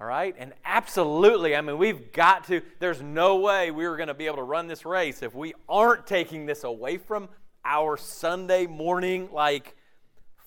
All 0.00 0.06
right? 0.06 0.34
And 0.38 0.54
absolutely, 0.64 1.54
I 1.54 1.60
mean, 1.60 1.78
we've 1.78 2.10
got 2.10 2.46
to, 2.46 2.62
there's 2.80 3.02
no 3.02 3.36
way 3.36 3.70
we 3.70 3.84
are 3.84 3.96
going 3.96 4.08
to 4.08 4.14
be 4.14 4.26
able 4.26 4.38
to 4.38 4.42
run 4.42 4.66
this 4.66 4.86
race 4.86 5.22
if 5.22 5.34
we 5.34 5.52
aren't 5.68 6.06
taking 6.06 6.46
this 6.46 6.64
away 6.64 6.96
from 6.96 7.28
our 7.64 7.98
Sunday 7.98 8.66
morning, 8.66 9.28
like, 9.30 9.76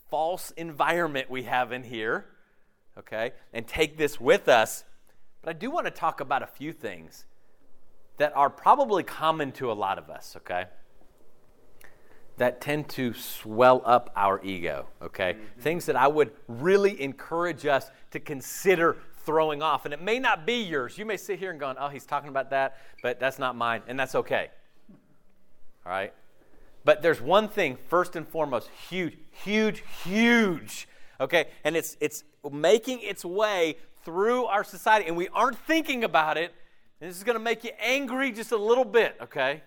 false 0.09 0.49
environment 0.51 1.29
we 1.29 1.43
have 1.43 1.71
in 1.71 1.83
here, 1.83 2.25
okay? 2.97 3.31
And 3.53 3.67
take 3.67 3.95
this 3.95 4.19
with 4.19 4.49
us. 4.49 4.83
But 5.43 5.55
I 5.55 5.59
do 5.59 5.69
want 5.69 5.85
to 5.85 5.91
talk 5.91 6.19
about 6.19 6.41
a 6.41 6.47
few 6.47 6.73
things 6.73 7.25
that 8.17 8.35
are 8.35 8.49
probably 8.49 9.03
common 9.03 9.51
to 9.53 9.71
a 9.71 9.73
lot 9.73 9.97
of 9.97 10.09
us, 10.09 10.35
okay? 10.37 10.65
That 12.37 12.61
tend 12.61 12.89
to 12.89 13.13
swell 13.13 13.81
up 13.85 14.11
our 14.15 14.43
ego, 14.43 14.87
okay? 15.01 15.33
Mm-hmm. 15.33 15.61
Things 15.61 15.85
that 15.87 15.95
I 15.95 16.07
would 16.07 16.31
really 16.47 17.01
encourage 17.01 17.65
us 17.65 17.89
to 18.11 18.19
consider 18.19 18.97
throwing 19.25 19.61
off. 19.61 19.85
And 19.85 19.93
it 19.93 20.01
may 20.01 20.19
not 20.19 20.45
be 20.45 20.63
yours. 20.63 20.97
You 20.97 21.05
may 21.05 21.17
sit 21.17 21.39
here 21.39 21.51
and 21.51 21.59
going, 21.59 21.77
oh, 21.79 21.89
he's 21.89 22.05
talking 22.05 22.29
about 22.29 22.49
that, 22.49 22.77
but 23.01 23.19
that's 23.19 23.39
not 23.39 23.55
mine. 23.55 23.81
And 23.87 23.99
that's 23.99 24.15
okay. 24.15 24.49
All 25.85 25.91
right? 25.91 26.13
But 26.85 27.01
there's 27.01 27.21
one 27.21 27.47
thing, 27.47 27.77
first 27.87 28.15
and 28.15 28.27
foremost, 28.27 28.69
huge, 28.89 29.17
huge, 29.31 29.83
huge. 30.03 30.87
Okay? 31.19 31.45
And 31.63 31.75
it's, 31.75 31.95
it's 32.01 32.23
making 32.51 32.99
its 33.01 33.23
way 33.23 33.77
through 34.03 34.45
our 34.45 34.63
society, 34.63 35.07
and 35.07 35.15
we 35.15 35.29
aren't 35.29 35.57
thinking 35.59 36.03
about 36.03 36.37
it. 36.37 36.53
And 37.03 37.09
this 37.09 37.17
is 37.17 37.25
going 37.25 37.37
to 37.37 37.43
make 37.43 37.65
you 37.65 37.71
angry 37.81 38.31
just 38.31 38.53
a 38.53 38.57
little 38.57 38.85
bit, 38.85 39.17
okay? 39.23 39.61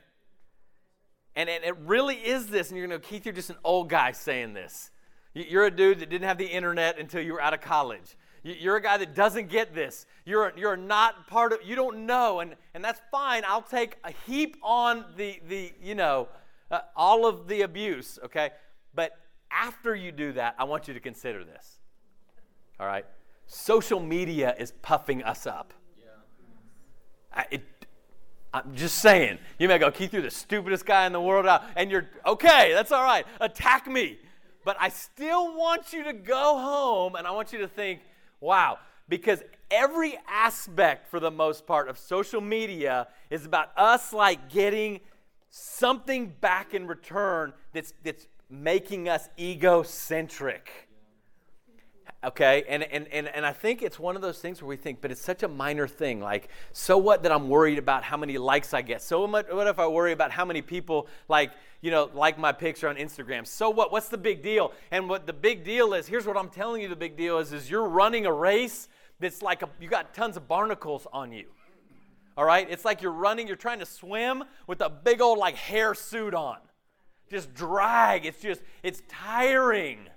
And, 1.34 1.50
and 1.50 1.62
it 1.64 1.76
really 1.84 2.14
is 2.14 2.46
this, 2.46 2.70
and 2.70 2.78
you're 2.78 2.88
going 2.88 2.98
to, 2.98 3.06
Keith, 3.06 3.26
you're 3.26 3.34
just 3.34 3.50
an 3.50 3.58
old 3.62 3.90
guy 3.90 4.12
saying 4.12 4.54
this. 4.54 4.90
You're 5.34 5.66
a 5.66 5.70
dude 5.70 5.98
that 5.98 6.08
didn't 6.08 6.26
have 6.26 6.38
the 6.38 6.46
internet 6.46 6.98
until 6.98 7.20
you 7.20 7.34
were 7.34 7.42
out 7.42 7.52
of 7.52 7.60
college. 7.60 8.16
You're 8.42 8.76
a 8.76 8.80
guy 8.80 8.96
that 8.96 9.14
doesn't 9.14 9.50
get 9.50 9.74
this. 9.74 10.06
You're, 10.24 10.54
you're 10.56 10.78
not 10.78 11.26
part 11.26 11.52
of, 11.52 11.58
you 11.62 11.76
don't 11.76 12.06
know, 12.06 12.40
and, 12.40 12.56
and 12.72 12.82
that's 12.82 13.02
fine. 13.10 13.42
I'll 13.46 13.60
take 13.60 13.98
a 14.02 14.14
heap 14.26 14.56
on 14.62 15.04
the, 15.18 15.38
the 15.46 15.74
you 15.82 15.94
know, 15.94 16.28
uh, 16.70 16.78
all 16.96 17.26
of 17.26 17.48
the 17.48 17.60
abuse, 17.60 18.18
okay? 18.24 18.48
But 18.94 19.12
after 19.50 19.94
you 19.94 20.10
do 20.10 20.32
that, 20.32 20.54
I 20.58 20.64
want 20.64 20.88
you 20.88 20.94
to 20.94 21.00
consider 21.00 21.44
this. 21.44 21.80
All 22.80 22.86
right? 22.86 23.04
Social 23.44 24.00
media 24.00 24.54
is 24.58 24.72
puffing 24.80 25.22
us 25.22 25.46
up. 25.46 25.74
I, 27.32 27.46
it, 27.50 27.62
I'm 28.52 28.74
just 28.74 28.98
saying. 28.98 29.38
You 29.58 29.68
may 29.68 29.78
go, 29.78 29.90
Keith, 29.90 30.12
you're 30.12 30.22
the 30.22 30.30
stupidest 30.30 30.86
guy 30.86 31.06
in 31.06 31.12
the 31.12 31.20
world, 31.20 31.46
uh, 31.46 31.60
and 31.74 31.90
you're 31.90 32.08
okay, 32.24 32.72
that's 32.72 32.92
all 32.92 33.04
right. 33.04 33.26
Attack 33.40 33.86
me. 33.86 34.18
But 34.64 34.76
I 34.80 34.88
still 34.88 35.56
want 35.56 35.92
you 35.92 36.04
to 36.04 36.12
go 36.12 36.58
home 36.58 37.14
and 37.14 37.26
I 37.26 37.30
want 37.30 37.52
you 37.52 37.60
to 37.60 37.68
think, 37.68 38.00
Wow. 38.40 38.78
Because 39.08 39.42
every 39.70 40.18
aspect, 40.28 41.08
for 41.08 41.20
the 41.20 41.30
most 41.30 41.66
part, 41.66 41.88
of 41.88 41.98
social 41.98 42.40
media 42.40 43.08
is 43.30 43.46
about 43.46 43.70
us 43.76 44.12
like 44.12 44.50
getting 44.50 45.00
something 45.50 46.32
back 46.40 46.74
in 46.74 46.86
return 46.86 47.52
that's, 47.72 47.94
that's 48.02 48.26
making 48.50 49.08
us 49.08 49.28
egocentric 49.38 50.85
okay? 52.24 52.64
And, 52.68 52.82
and, 52.82 53.06
and, 53.08 53.28
and 53.28 53.46
i 53.46 53.52
think 53.52 53.82
it's 53.82 53.98
one 53.98 54.16
of 54.16 54.22
those 54.22 54.38
things 54.38 54.60
where 54.60 54.68
we 54.68 54.76
think 54.76 55.00
but 55.00 55.10
it's 55.10 55.20
such 55.20 55.42
a 55.42 55.48
minor 55.48 55.86
thing. 55.86 56.20
Like 56.20 56.48
so 56.72 56.98
what 56.98 57.22
that 57.22 57.32
i'm 57.32 57.48
worried 57.48 57.78
about 57.78 58.02
how 58.02 58.16
many 58.16 58.38
likes 58.38 58.74
i 58.74 58.82
get? 58.82 59.02
So 59.02 59.26
what, 59.26 59.46
if 59.50 59.78
i 59.78 59.86
worry 59.86 60.12
about 60.12 60.30
how 60.30 60.44
many 60.44 60.62
people 60.62 61.08
like 61.28 61.52
you 61.80 61.90
know 61.90 62.10
like 62.14 62.38
my 62.38 62.52
picture 62.52 62.88
on 62.88 62.96
instagram? 62.96 63.46
So 63.46 63.70
what? 63.70 63.92
What's 63.92 64.08
the 64.08 64.18
big 64.18 64.42
deal? 64.42 64.72
And 64.90 65.08
what 65.08 65.26
the 65.26 65.32
big 65.32 65.64
deal 65.64 65.94
is 65.94 66.06
here's 66.06 66.26
what 66.26 66.36
i'm 66.36 66.50
telling 66.50 66.82
you 66.82 66.88
the 66.88 66.96
big 66.96 67.16
deal 67.16 67.38
is 67.38 67.52
is 67.52 67.70
you're 67.70 67.88
running 67.88 68.26
a 68.26 68.32
race 68.32 68.88
that's 69.20 69.42
like 69.42 69.62
a, 69.62 69.68
you 69.80 69.88
got 69.88 70.14
tons 70.14 70.36
of 70.36 70.46
barnacles 70.46 71.06
on 71.12 71.32
you. 71.32 71.46
All 72.36 72.44
right? 72.44 72.66
It's 72.70 72.84
like 72.84 73.00
you're 73.00 73.12
running 73.12 73.46
you're 73.46 73.56
trying 73.56 73.78
to 73.78 73.86
swim 73.86 74.44
with 74.66 74.80
a 74.80 74.90
big 74.90 75.20
old 75.20 75.38
like 75.38 75.56
hair 75.56 75.94
suit 75.94 76.34
on. 76.34 76.58
Just 77.30 77.54
drag. 77.54 78.26
It's 78.26 78.40
just 78.40 78.62
it's 78.82 79.02
tiring 79.08 80.08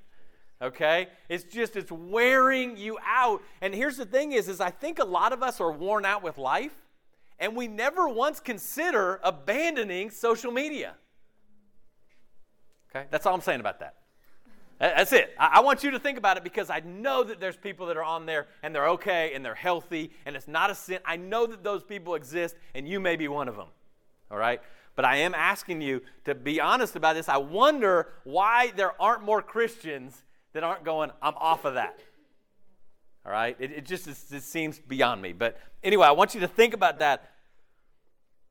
okay? 0.62 1.08
It's 1.28 1.44
just 1.44 1.76
it's 1.76 1.92
wearing 1.92 2.78
you 2.78 2.98
out. 3.06 3.42
And 3.62 3.74
here's 3.74 3.98
the 3.98 4.06
thing 4.06 4.32
is 4.32 4.48
is 4.48 4.60
i 4.60 4.70
think 4.70 5.00
a 5.00 5.06
lot 5.06 5.34
of 5.34 5.44
us 5.44 5.62
are 5.62 5.72
worn 5.72 6.06
out 6.06 6.24
with 6.24 6.38
life 6.38 6.74
and 7.40 7.56
we 7.56 7.68
never 7.68 8.08
once 8.08 8.40
consider 8.40 9.20
abandoning 9.24 10.10
social 10.10 10.52
media. 10.52 10.96
Okay? 12.90 13.08
That's 13.12 13.26
all 13.26 13.34
i'm 13.34 13.42
saying 13.42 13.60
about 13.60 13.80
that. 13.80 13.96
That's 14.80 15.12
it. 15.12 15.36
I 15.38 15.60
want 15.60 15.84
you 15.84 15.92
to 15.92 16.00
think 16.00 16.18
about 16.18 16.38
it 16.38 16.44
because 16.44 16.70
i 16.70 16.80
know 16.80 17.24
that 17.24 17.40
there's 17.40 17.58
people 17.58 17.88
that 17.88 17.98
are 17.98 18.04
on 18.04 18.26
there 18.26 18.48
and 18.64 18.74
they're 18.74 18.90
okay 18.90 19.34
and 19.34 19.44
they're 19.44 19.56
healthy 19.56 20.12
and 20.26 20.36
it's 20.36 20.48
not 20.48 20.70
a 20.70 20.76
sin. 20.76 21.00
I 21.06 21.18
know 21.18 21.46
that 21.46 21.64
those 21.64 21.84
people 21.84 22.16
exist 22.16 22.56
and 22.74 22.88
you 22.88 23.00
may 23.00 23.16
be 23.16 23.28
one 23.28 23.48
of 23.48 23.56
them 23.56 23.68
all 24.32 24.38
right? 24.38 24.62
But 24.96 25.06
I 25.06 25.18
am 25.18 25.34
asking 25.34 25.82
you 25.82 26.02
to 26.26 26.36
be 26.36 26.60
honest 26.60 26.96
about 26.96 27.16
this. 27.16 27.30
I 27.30 27.38
wonder 27.38 28.10
why 28.24 28.74
there 28.76 29.00
aren't 29.02 29.24
more 29.24 29.42
Christians 29.42 30.24
that 30.54 30.64
aren't 30.64 30.84
going, 30.84 31.12
I'm 31.22 31.36
off 31.36 31.66
of 31.66 31.76
that. 31.76 32.00
All 33.26 33.32
right? 33.32 33.56
It, 33.60 33.72
it 33.72 33.86
just 33.86 34.08
it 34.08 34.44
seems 34.44 34.80
beyond 34.80 35.22
me. 35.22 35.34
But 35.34 35.60
anyway, 35.84 36.08
I 36.08 36.12
want 36.12 36.34
you 36.34 36.40
to 36.42 36.48
think 36.48 36.74
about 36.74 37.00
that. 37.00 37.32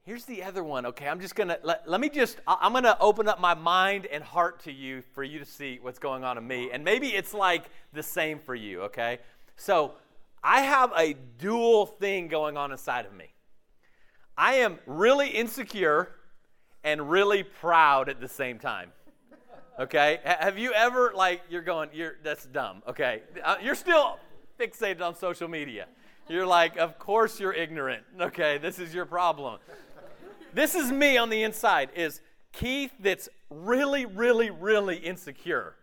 Here's 0.05 0.25
the 0.25 0.43
other 0.43 0.65
one, 0.65 0.87
okay? 0.87 1.07
I'm 1.07 1.21
just 1.21 1.35
going 1.35 1.49
to, 1.49 1.59
let, 1.63 1.87
let 1.87 2.01
me 2.01 2.09
just, 2.09 2.39
I'm 2.47 2.73
going 2.73 2.85
to 2.85 2.99
open 2.99 3.29
up 3.29 3.41
my 3.41 3.53
mind 3.53 4.07
and 4.07 4.25
heart 4.25 4.63
to 4.65 4.73
you 4.73 5.03
for 5.13 5.23
you 5.23 5.39
to 5.39 5.45
see 5.45 5.79
what's 5.83 5.99
going 5.99 6.25
on 6.25 6.39
in 6.39 6.47
me. 6.47 6.71
And 6.73 6.83
maybe 6.83 7.09
it's 7.09 7.35
like 7.35 7.65
the 7.93 8.03
same 8.03 8.39
for 8.39 8.55
you, 8.55 8.83
okay? 8.85 9.19
So 9.57 9.93
I 10.43 10.63
have 10.63 10.93
a 10.97 11.15
dual 11.39 11.85
thing 11.85 12.29
going 12.29 12.57
on 12.57 12.73
inside 12.73 13.05
of 13.05 13.13
me. 13.13 13.35
I 14.35 14.55
am 14.55 14.79
really 14.87 15.29
insecure 15.29 16.13
and 16.83 17.11
really 17.11 17.43
proud 17.43 18.09
at 18.09 18.19
the 18.19 18.29
same 18.29 18.59
time. 18.59 18.93
Okay? 19.79 20.19
Have 20.25 20.59
you 20.59 20.73
ever, 20.73 21.13
like, 21.15 21.43
you're 21.49 21.63
going, 21.63 21.91
you're, 21.93 22.17
that's 22.23 22.45
dumb. 22.47 22.83
Okay? 22.89 23.23
Uh, 23.45 23.57
you're 23.63 23.77
still 23.77 24.19
fixated 24.59 25.01
on 25.01 25.15
social 25.15 25.47
media. 25.47 25.87
You're 26.29 26.47
like, 26.47 26.77
of 26.77 26.99
course 26.99 27.39
you're 27.39 27.53
ignorant. 27.53 28.03
Okay? 28.21 28.59
This 28.59 28.79
is 28.79 28.93
your 28.93 29.07
problem. 29.07 29.61
this 30.53 30.75
is 30.75 30.91
me 30.91 31.17
on 31.17 31.31
the 31.31 31.43
inside, 31.45 31.91
is 31.95 32.21
Keith 32.53 32.93
that's 32.99 33.29
really, 33.51 34.05
really, 34.05 34.51
really 34.51 34.97
insecure. 34.97 35.75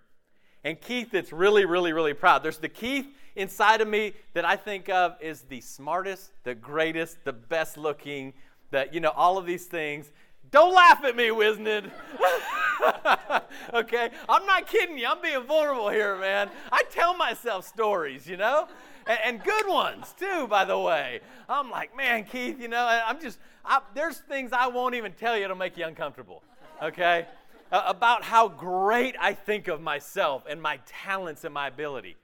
And 0.63 0.79
Keith 0.79 1.12
that's 1.12 1.31
really, 1.31 1.65
really, 1.65 1.93
really 1.93 2.13
proud. 2.13 2.43
There's 2.43 2.58
the 2.58 2.69
Keith 2.69 3.08
inside 3.36 3.79
of 3.79 3.88
me 3.88 4.13
that 4.34 4.43
I 4.43 4.58
think 4.58 4.89
of 4.89 5.15
is 5.21 5.41
the 5.43 5.62
smartest, 5.62 6.31
the 6.43 6.55
greatest, 6.55 7.23
the 7.23 7.34
best 7.34 7.77
looking, 7.77 8.34
that, 8.71 8.93
you 8.93 8.99
know, 8.99 9.12
all 9.12 9.38
of 9.38 9.45
these 9.45 9.65
things. 9.65 10.12
Don't 10.51 10.73
laugh 10.73 11.03
at 11.05 11.15
me, 11.15 11.29
Wisnid. 11.29 11.89
okay? 13.73 14.09
I'm 14.27 14.45
not 14.45 14.67
kidding 14.67 14.97
you. 14.97 15.07
I'm 15.07 15.21
being 15.21 15.43
vulnerable 15.43 15.89
here, 15.89 16.17
man. 16.17 16.49
I 16.71 16.83
tell 16.91 17.15
myself 17.15 17.67
stories, 17.67 18.27
you 18.27 18.38
know? 18.38 18.67
And, 19.07 19.19
and 19.25 19.43
good 19.43 19.67
ones, 19.67 20.13
too, 20.17 20.47
by 20.47 20.65
the 20.65 20.77
way. 20.79 21.21
I'm 21.47 21.69
like, 21.69 21.95
man, 21.95 22.25
Keith, 22.25 22.59
you 22.59 22.67
know, 22.67 22.85
I'm 23.05 23.19
just, 23.19 23.39
I, 23.63 23.81
there's 23.93 24.17
things 24.17 24.51
I 24.53 24.67
won't 24.67 24.95
even 24.95 25.13
tell 25.13 25.38
you 25.38 25.47
to 25.47 25.55
make 25.55 25.77
you 25.77 25.85
uncomfortable, 25.85 26.43
okay? 26.81 27.27
uh, 27.71 27.83
about 27.88 28.23
how 28.23 28.47
great 28.47 29.15
I 29.19 29.33
think 29.33 29.67
of 29.67 29.81
myself 29.81 30.43
and 30.49 30.61
my 30.61 30.79
talents 30.85 31.43
and 31.43 31.53
my 31.53 31.67
ability. 31.67 32.15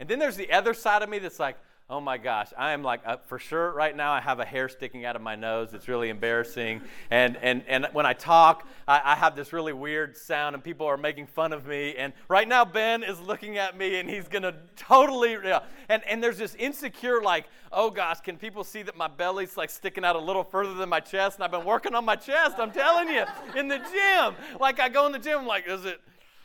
And 0.00 0.08
then 0.08 0.18
there's 0.18 0.36
the 0.36 0.52
other 0.52 0.74
side 0.74 1.02
of 1.02 1.08
me 1.08 1.18
that's 1.18 1.38
like, 1.38 1.56
Oh 1.90 2.00
my 2.00 2.16
gosh, 2.16 2.48
I 2.56 2.72
am 2.72 2.82
like, 2.82 3.02
uh, 3.04 3.18
for 3.26 3.38
sure 3.38 3.70
right 3.70 3.94
now 3.94 4.10
I 4.10 4.20
have 4.22 4.40
a 4.40 4.44
hair 4.46 4.70
sticking 4.70 5.04
out 5.04 5.16
of 5.16 5.22
my 5.22 5.36
nose. 5.36 5.74
It's 5.74 5.86
really 5.86 6.08
embarrassing. 6.08 6.80
And, 7.10 7.36
and, 7.36 7.62
and 7.68 7.88
when 7.92 8.06
I 8.06 8.14
talk, 8.14 8.66
I, 8.88 9.02
I 9.04 9.14
have 9.16 9.36
this 9.36 9.52
really 9.52 9.74
weird 9.74 10.16
sound 10.16 10.54
and 10.54 10.64
people 10.64 10.86
are 10.86 10.96
making 10.96 11.26
fun 11.26 11.52
of 11.52 11.66
me. 11.66 11.94
And 11.94 12.14
right 12.26 12.48
now 12.48 12.64
Ben 12.64 13.02
is 13.02 13.20
looking 13.20 13.58
at 13.58 13.76
me 13.76 14.00
and 14.00 14.08
he's 14.08 14.26
to 14.28 14.54
totally, 14.76 15.32
yeah. 15.32 15.60
and, 15.90 16.02
and 16.04 16.22
there's 16.22 16.38
this 16.38 16.54
insecure 16.54 17.20
like, 17.20 17.44
oh 17.70 17.90
gosh, 17.90 18.20
can 18.20 18.38
people 18.38 18.64
see 18.64 18.80
that 18.82 18.96
my 18.96 19.08
belly's 19.08 19.58
like 19.58 19.68
sticking 19.68 20.06
out 20.06 20.16
a 20.16 20.20
little 20.20 20.42
further 20.42 20.72
than 20.72 20.88
my 20.88 21.00
chest? 21.00 21.36
And 21.36 21.44
I've 21.44 21.50
been 21.50 21.66
working 21.66 21.94
on 21.94 22.06
my 22.06 22.16
chest, 22.16 22.54
I'm 22.58 22.72
telling 22.72 23.08
you, 23.08 23.24
in 23.56 23.68
the 23.68 23.76
gym. 23.76 24.34
Like 24.58 24.80
I 24.80 24.88
go 24.88 25.04
in 25.04 25.12
the 25.12 25.18
gym, 25.18 25.40
I'm 25.40 25.46
like, 25.46 25.68
is 25.68 25.84
it, 25.84 26.00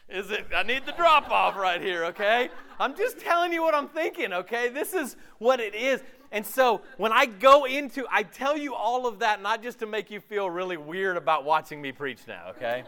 is 0.10 0.32
it 0.32 0.46
i 0.56 0.64
need 0.64 0.86
the 0.86 0.92
drop 0.94 1.30
off 1.30 1.56
right 1.56 1.82
here 1.82 2.06
okay? 2.06 2.50
I'm 2.80 2.96
just 2.96 3.20
telling 3.20 3.54
you 3.54 3.62
what 3.62 3.74
i'm 3.74 3.88
thinking 3.88 4.34
okay? 4.34 4.70
This 4.70 4.94
is 4.94 5.16
what 5.38 5.60
it 5.60 5.76
is. 5.76 6.02
And 6.32 6.46
so 6.46 6.82
when 6.98 7.12
i 7.12 7.26
go 7.26 7.66
into 7.66 8.06
i 8.12 8.24
tell 8.24 8.58
you 8.58 8.74
all 8.74 9.08
of 9.08 9.20
that 9.20 9.42
not 9.42 9.62
just 9.62 9.80
to 9.80 9.86
make 9.86 10.10
you 10.10 10.20
feel 10.20 10.50
really 10.50 10.78
weird 10.78 11.18
about 11.18 11.46
watching 11.46 11.82
me 11.82 11.92
preach 11.92 12.20
now 12.28 12.50
okay? 12.50 12.84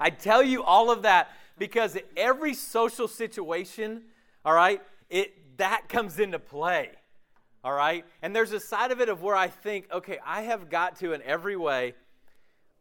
I 0.00 0.10
tell 0.10 0.42
you 0.42 0.62
all 0.62 0.90
of 0.90 1.02
that 1.02 1.30
because 1.58 1.96
every 2.16 2.54
social 2.54 3.06
situation 3.06 4.02
all 4.44 4.54
right 4.54 4.82
it 5.08 5.58
that 5.58 5.88
comes 5.88 6.18
into 6.18 6.38
play 6.38 6.90
all 7.62 7.74
right? 7.74 8.06
And 8.22 8.34
there's 8.34 8.52
a 8.52 8.60
side 8.60 8.90
of 8.90 9.00
it 9.00 9.08
of 9.08 9.22
where 9.22 9.36
i 9.36 9.48
think 9.48 9.86
okay 9.92 10.18
i 10.26 10.42
have 10.42 10.70
got 10.70 10.96
to 11.00 11.12
in 11.12 11.22
every 11.22 11.56
way 11.56 11.94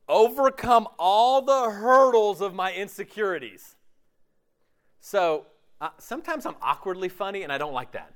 overcome 0.09 0.87
all 0.97 1.41
the 1.41 1.69
hurdles 1.69 2.41
of 2.41 2.53
my 2.53 2.73
insecurities. 2.73 3.75
So 4.99 5.45
uh, 5.79 5.89
sometimes 5.99 6.45
I'm 6.45 6.55
awkwardly 6.61 7.07
funny, 7.07 7.43
and 7.43 7.53
I 7.53 7.57
don't 7.57 7.73
like 7.73 7.93
that. 7.93 8.11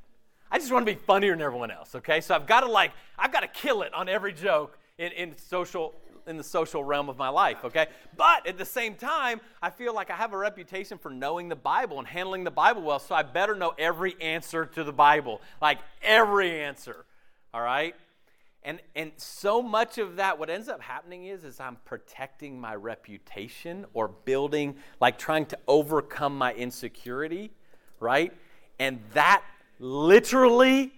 I 0.52 0.60
just 0.60 0.72
want 0.72 0.86
to 0.86 0.92
be 0.92 1.00
funnier 1.00 1.32
than 1.32 1.42
everyone 1.42 1.72
else, 1.72 1.96
okay? 1.96 2.20
So 2.20 2.36
I've 2.36 2.46
got 2.46 2.62
to 2.62 2.70
like, 2.70 2.92
I've 3.18 3.32
got 3.32 3.40
to 3.42 3.48
kill 3.48 3.84
it 3.84 3.94
on 3.94 4.10
every 4.10 4.34
joke 4.34 4.78
in, 4.98 5.12
in 5.14 5.38
social 5.38 5.96
in 6.28 6.38
the 6.38 6.44
social 6.44 6.84
realm 6.84 7.10
of 7.10 7.18
my 7.18 7.30
life, 7.30 7.66
okay? 7.66 7.88
But 8.16 8.48
at 8.48 8.58
the 8.58 8.66
same 8.66 8.96
time, 8.96 9.42
I 9.62 9.70
feel 9.70 9.94
like 9.94 10.10
I 10.10 10.16
have 10.16 10.34
a 10.34 10.38
reputation 10.38 10.98
for 10.98 11.10
knowing 11.10 11.50
the 11.50 11.56
Bible 11.56 12.00
and 12.00 12.08
handling 12.08 12.44
the 12.44 12.52
Bible 12.52 12.82
well, 12.82 13.00
so 13.00 13.16
I 13.16 13.24
better 13.24 13.56
know 13.56 13.74
every 13.78 14.16
answer 14.22 14.66
to 14.66 14.84
the 14.84 14.94
Bible, 14.94 15.42
like 15.62 15.80
every 16.02 16.62
answer, 16.62 17.06
all 17.54 17.62
right? 17.62 17.96
And, 18.66 18.80
and 18.96 19.12
so 19.18 19.62
much 19.62 19.98
of 19.98 20.16
that, 20.16 20.40
what 20.40 20.50
ends 20.50 20.70
up 20.70 20.82
happening 20.82 21.26
is, 21.26 21.44
is 21.44 21.60
I'm 21.60 21.78
protecting 21.84 22.60
my 22.60 22.76
reputation 22.76 23.86
or 23.94 24.08
building, 24.08 24.76
like 25.02 25.18
trying 25.18 25.46
to 25.48 25.60
overcome 25.68 26.38
my 26.38 26.54
insecurity, 26.54 27.52
right? 28.00 28.32
And 28.80 29.00
that 29.14 29.44
literally 29.80 30.94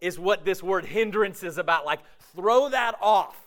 is 0.00 0.18
what 0.18 0.44
this 0.44 0.62
word 0.62 0.84
hindrance 0.84 1.42
is 1.42 1.58
about. 1.58 1.86
Like, 1.86 2.00
throw 2.34 2.68
that 2.70 2.96
off, 3.00 3.38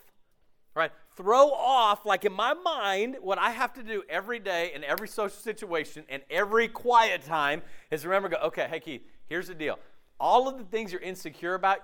right? 0.74 0.91
Throw 1.15 1.52
off, 1.52 2.06
like 2.06 2.24
in 2.24 2.34
my 2.34 2.54
mind, 2.54 3.17
what 3.22 3.38
I 3.38 3.52
have 3.52 3.74
to 3.74 3.84
do 3.84 4.04
every 4.10 4.39
day 4.39 4.72
in 4.74 4.86
every 4.86 5.08
social 5.08 5.38
situation 5.38 6.06
and 6.08 6.24
every 6.30 6.69
quiet 6.69 7.26
time 7.26 7.62
is 7.91 8.06
remember, 8.06 8.30
go, 8.30 8.38
okay, 8.45 8.67
hey, 8.69 8.80
Keith, 8.80 9.02
here's 9.28 9.50
the 9.50 9.56
deal. 9.56 9.80
All 10.17 10.48
of 10.48 10.58
the 10.58 10.63
things 10.63 10.91
you're 10.91 11.02
insecure 11.02 11.56
about, 11.56 11.80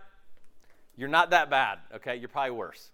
you're 0.98 1.10
not 1.10 1.32
that 1.32 1.50
bad, 1.50 1.80
okay? 1.96 2.16
You're 2.16 2.30
probably 2.30 2.52
worse. 2.52 2.92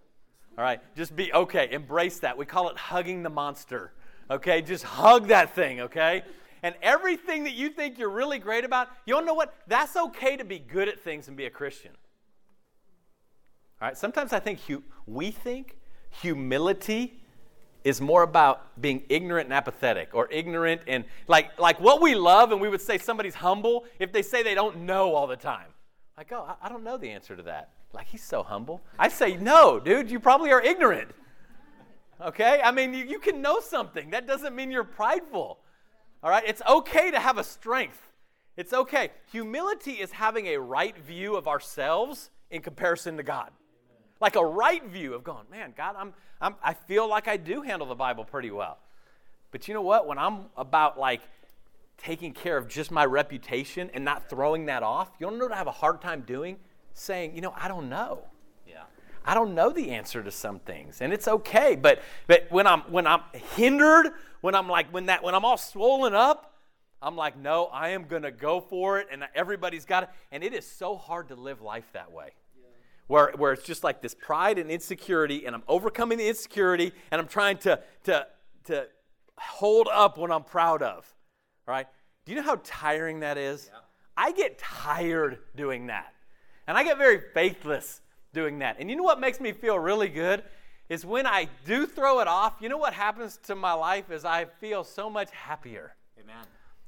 All 0.58 0.64
right? 0.64 0.80
Just 0.96 1.16
be 1.16 1.32
okay. 1.34 1.70
Embrace 1.72 2.20
that. 2.20 2.38
We 2.38 2.46
call 2.46 2.70
it 2.70 2.78
hugging 2.78 3.24
the 3.24 3.30
monster, 3.30 3.94
okay? 4.30 4.62
Just 4.62 4.84
hug 4.84 5.28
that 5.28 5.56
thing, 5.56 5.82
okay? 5.82 6.24
And 6.64 6.76
everything 6.82 7.44
that 7.46 7.54
you 7.54 7.70
think 7.70 7.98
you're 7.98 8.10
really 8.10 8.40
great 8.40 8.64
about, 8.66 8.90
you 9.06 9.14
don't 9.14 9.26
know 9.26 9.34
what? 9.34 9.54
That's 9.68 9.96
okay 9.96 10.38
to 10.38 10.44
be 10.44 10.60
good 10.60 10.88
at 10.88 11.00
things 11.00 11.28
and 11.28 11.36
be 11.36 11.46
a 11.46 11.50
Christian. 11.50 11.92
All 13.82 13.88
right? 13.88 13.98
Sometimes 13.98 14.34
I 14.34 14.40
think 14.40 14.60
hu- 14.62 14.84
we 15.08 15.32
think 15.32 15.78
humility 16.12 17.22
is 17.84 18.00
more 18.00 18.22
about 18.22 18.80
being 18.80 19.04
ignorant 19.10 19.48
and 19.48 19.54
apathetic 19.54 20.10
or 20.14 20.28
ignorant 20.32 20.82
and 20.88 21.04
like 21.28 21.58
like 21.60 21.80
what 21.80 22.02
we 22.02 22.14
love 22.14 22.52
and 22.52 22.62
we 22.62 22.70
would 22.70 22.82
say 22.82 22.98
somebody's 22.98 23.34
humble 23.34 23.86
if 23.98 24.12
they 24.12 24.22
say 24.22 24.44
they 24.44 24.54
don't 24.54 24.78
know 24.78 25.16
all 25.16 25.26
the 25.26 25.36
time 25.36 25.68
like 26.16 26.32
oh 26.32 26.46
i, 26.48 26.68
I 26.68 26.70
don't 26.70 26.84
know 26.84 26.98
the 26.98 27.10
answer 27.10 27.36
to 27.36 27.42
that 27.44 27.70
like, 27.94 28.08
he's 28.08 28.24
so 28.24 28.44
humble. 28.44 28.82
I 28.98 29.10
say, 29.10 29.38
no, 29.38 29.80
dude, 29.80 30.10
you 30.10 30.20
probably 30.20 30.52
are 30.52 30.62
ignorant. 30.62 31.12
Okay? 32.22 32.62
I 32.64 32.72
mean, 32.72 32.94
you, 32.94 33.06
you 33.06 33.20
can 33.20 33.42
know 33.42 33.60
something. 33.60 34.12
That 34.12 34.28
doesn't 34.28 34.56
mean 34.56 34.72
you're 34.72 34.84
prideful. 34.84 35.60
All 36.24 36.30
right? 36.30 36.44
It's 36.46 36.62
okay 36.68 37.12
to 37.12 37.20
have 37.20 37.38
a 37.38 37.44
strength. 37.44 38.00
It's 38.58 38.74
okay. 38.74 39.12
Humility 39.32 39.94
is 39.94 40.12
having 40.12 40.48
a 40.48 40.58
right 40.58 40.98
view 40.98 41.36
of 41.36 41.48
ourselves 41.48 42.30
in 42.50 42.62
comparison 42.62 43.18
to 43.18 43.24
God. 43.24 43.52
Like 44.20 44.36
a 44.36 44.46
right 44.46 44.86
view 44.86 45.14
of 45.14 45.24
going, 45.24 45.46
man, 45.50 45.74
God, 45.76 45.96
I'm, 45.98 46.14
I'm, 46.40 46.56
I 46.64 46.74
feel 46.74 47.10
like 47.10 47.28
I 47.28 47.38
do 47.38 47.62
handle 47.62 47.88
the 47.88 47.96
Bible 47.96 48.24
pretty 48.24 48.52
well. 48.52 48.78
But 49.50 49.68
you 49.68 49.74
know 49.74 49.82
what? 49.82 50.08
When 50.08 50.18
I'm 50.18 50.46
about 50.56 51.00
like 51.00 51.22
taking 51.98 52.34
care 52.34 52.58
of 52.58 52.68
just 52.68 52.92
my 52.92 53.06
reputation 53.06 53.90
and 53.94 54.06
not 54.06 54.30
throwing 54.30 54.66
that 54.68 54.84
off, 54.84 55.10
you 55.20 55.28
don't 55.28 55.40
know 55.40 55.46
what 55.46 55.54
I 55.54 55.58
have 55.58 55.68
a 55.68 55.72
hard 55.72 56.02
time 56.02 56.22
doing? 56.22 56.58
Saying, 56.94 57.36
you 57.36 57.42
know, 57.42 57.54
I 57.56 57.68
don't 57.68 57.90
know. 57.90 58.24
Yeah. 58.68 58.84
I 59.26 59.34
don't 59.34 59.54
know 59.54 59.72
the 59.72 59.92
answer 59.92 60.24
to 60.24 60.32
some 60.32 60.60
things, 60.60 61.02
and 61.02 61.14
it's 61.14 61.28
okay. 61.28 61.76
But 61.76 62.02
but 62.28 62.48
when 62.50 62.68
I'm 62.68 62.82
when 62.82 63.08
I'm 63.08 63.22
hindered, 63.56 64.14
when 64.42 64.56
I'm 64.56 64.68
like 64.68 64.92
when 64.92 65.08
that 65.08 65.24
when 65.24 65.36
I'm 65.36 65.46
all 65.46 65.58
swollen 65.58 66.14
up, 66.14 66.56
I'm 67.02 67.16
like, 67.16 67.38
no, 67.38 67.66
I 67.66 67.90
am 67.90 68.06
gonna 68.06 68.32
go 68.32 68.62
for 68.62 69.00
it, 69.00 69.08
and 69.12 69.24
everybody's 69.36 69.86
got 69.86 70.04
it. 70.04 70.10
And 70.32 70.44
it 70.44 70.54
is 70.54 70.68
so 70.68 70.96
hard 70.96 71.30
to 71.30 71.36
live 71.36 71.62
life 71.62 71.90
that 71.94 72.12
way. 72.12 72.32
Where, 73.08 73.34
where 73.36 73.52
it's 73.52 73.66
just 73.66 73.84
like 73.84 74.02
this 74.02 74.16
pride 74.16 74.58
and 74.58 74.72
insecurity, 74.72 75.46
and 75.46 75.54
I'm 75.54 75.64
overcoming 75.68 76.18
the 76.18 76.30
insecurity, 76.30 76.94
and 77.12 77.20
I'm 77.20 77.28
trying 77.28 77.58
to, 77.58 77.82
to, 78.06 78.26
to 78.66 78.88
hold 79.38 79.90
up 79.92 80.18
what 80.18 80.32
I'm 80.32 80.46
proud 80.46 80.82
of. 80.82 81.14
All 81.68 81.74
right? 81.74 81.88
Do 82.24 82.32
you 82.32 82.38
know 82.38 82.46
how 82.46 82.62
tiring 82.64 83.20
that 83.20 83.38
is? 83.38 83.70
Yeah. 83.70 83.80
I 84.16 84.32
get 84.32 84.60
tired 84.60 85.40
doing 85.58 85.88
that. 85.88 86.14
And 86.72 86.78
I 86.78 86.86
get 86.86 86.98
very 86.98 87.20
faithless 87.34 88.00
doing 88.32 88.60
that. 88.60 88.78
And 88.80 88.90
you 88.90 88.96
know 88.96 89.04
what 89.04 89.20
makes 89.20 89.42
me 89.42 89.52
feel 89.52 89.78
really 89.78 90.08
good? 90.08 90.42
Is 90.88 91.06
when 91.06 91.28
I 91.28 91.50
do 91.66 91.86
throw 91.86 92.22
it 92.22 92.30
off, 92.30 92.56
you 92.62 92.70
know 92.70 92.78
what 92.78 92.94
happens 92.94 93.38
to 93.44 93.56
my 93.56 93.74
life 93.74 94.10
is 94.10 94.24
I 94.24 94.46
feel 94.46 94.86
so 94.86 95.10
much 95.10 95.30
happier. 95.32 95.98
Amen. 96.18 96.46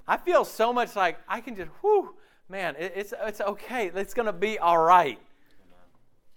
I 0.07 0.15
feel 0.15 0.45
so 0.45 0.71
much 0.71 0.95
like 0.95 1.17
I 1.27 1.41
can 1.41 1.57
just, 1.57 1.69
whoo, 1.83 2.15
man, 2.47 2.77
it's, 2.79 3.13
it's 3.23 3.41
okay. 3.41 3.91
It's 3.93 4.13
going 4.13 4.27
to 4.27 4.31
be 4.31 4.57
all 4.57 4.77
right. 4.77 5.19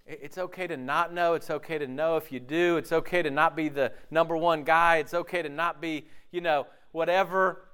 It's 0.06 0.38
okay 0.38 0.66
to 0.66 0.76
not 0.76 1.14
know. 1.14 1.34
It's 1.34 1.48
okay 1.48 1.78
to 1.78 1.86
know 1.86 2.16
if 2.16 2.32
you 2.32 2.40
do. 2.40 2.78
It's 2.78 2.90
okay 2.90 3.22
to 3.22 3.30
not 3.30 3.54
be 3.54 3.68
the 3.68 3.92
number 4.10 4.36
one 4.36 4.64
guy. 4.64 4.96
It's 4.96 5.14
okay 5.14 5.40
to 5.42 5.48
not 5.48 5.80
be, 5.80 6.08
you 6.32 6.40
know, 6.40 6.66
whatever. 6.90 7.68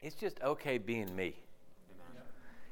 It's 0.00 0.14
just 0.14 0.40
okay 0.40 0.78
being 0.78 1.16
me. 1.16 1.34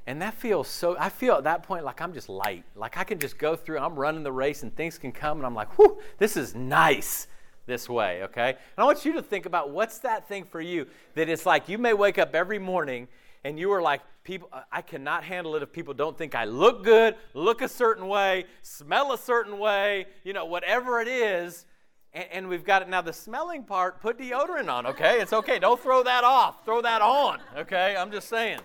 And 0.07 0.21
that 0.21 0.35
feels 0.35 0.67
so, 0.67 0.97
I 0.99 1.09
feel 1.09 1.35
at 1.35 1.45
that 1.45 1.63
point 1.63 1.85
like 1.85 2.01
I'm 2.01 2.13
just 2.13 2.29
light. 2.29 2.65
Like 2.75 2.97
I 2.97 3.05
can 3.05 3.19
just 3.19 3.39
go 3.39 3.55
through, 3.55 3.79
I'm 3.79 3.95
running 3.95 4.23
the 4.25 4.33
race 4.33 4.63
and 4.63 4.75
things 4.75 4.99
can 4.99 5.13
come 5.13 5.39
and 5.39 5.47
I'm 5.47 5.55
like, 5.55 5.79
whew, 5.79 5.99
this 6.19 6.37
is 6.37 6.55
nice 6.55 7.29
this 7.67 7.89
way, 7.89 8.25
okay? 8.25 8.51
And 8.51 8.59
I 8.79 8.85
want 8.85 9.05
you 9.05 9.13
to 9.15 9.23
think 9.23 9.47
about 9.47 9.71
what's 9.71 9.99
that 10.01 10.27
thing 10.27 10.45
for 10.45 10.61
you 10.61 10.87
that 11.15 11.29
it's 11.29 11.47
like 11.47 11.69
you 11.69 11.79
may 11.79 11.93
wake 11.93 12.19
up 12.19 12.35
every 12.35 12.59
morning 12.59 13.07
and 13.45 13.59
you 13.59 13.73
are 13.73 13.83
like, 13.83 14.01
people, 14.25 14.49
I 14.71 14.83
cannot 14.83 15.25
handle 15.25 15.55
it 15.57 15.63
if 15.63 15.73
people 15.73 15.95
don't 15.95 16.17
think 16.17 16.35
I 16.35 16.45
look 16.45 16.85
good, 16.85 17.17
look 17.35 17.63
a 17.63 17.69
certain 17.69 18.09
way, 18.09 18.47
smell 18.63 19.13
a 19.13 19.19
certain 19.19 19.59
way, 19.59 20.07
you 20.25 20.33
know, 20.33 20.45
whatever 20.45 21.01
it 21.01 21.09
is. 21.09 21.67
And, 22.13 22.27
and 22.33 22.49
we've 22.49 22.65
got 22.65 22.83
it 22.83 22.89
now. 22.89 23.03
The 23.03 23.13
smelling 23.13 23.65
part, 23.65 24.01
put 24.01 24.19
deodorant 24.19 24.71
on, 24.71 24.87
okay? 24.87 25.21
It's 25.21 25.33
okay. 25.33 25.59
Don't 25.59 25.81
throw 25.81 26.03
that 26.03 26.25
off. 26.25 26.65
Throw 26.65 26.83
that 26.83 27.03
on, 27.03 27.41
okay? 27.57 27.97
I'm 27.97 28.13
just 28.13 28.29
saying. 28.29 28.61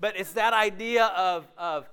But 0.00 0.18
it's 0.18 0.32
that 0.32 0.52
idea 0.52 1.06
of, 1.06 1.46
of 1.56 1.88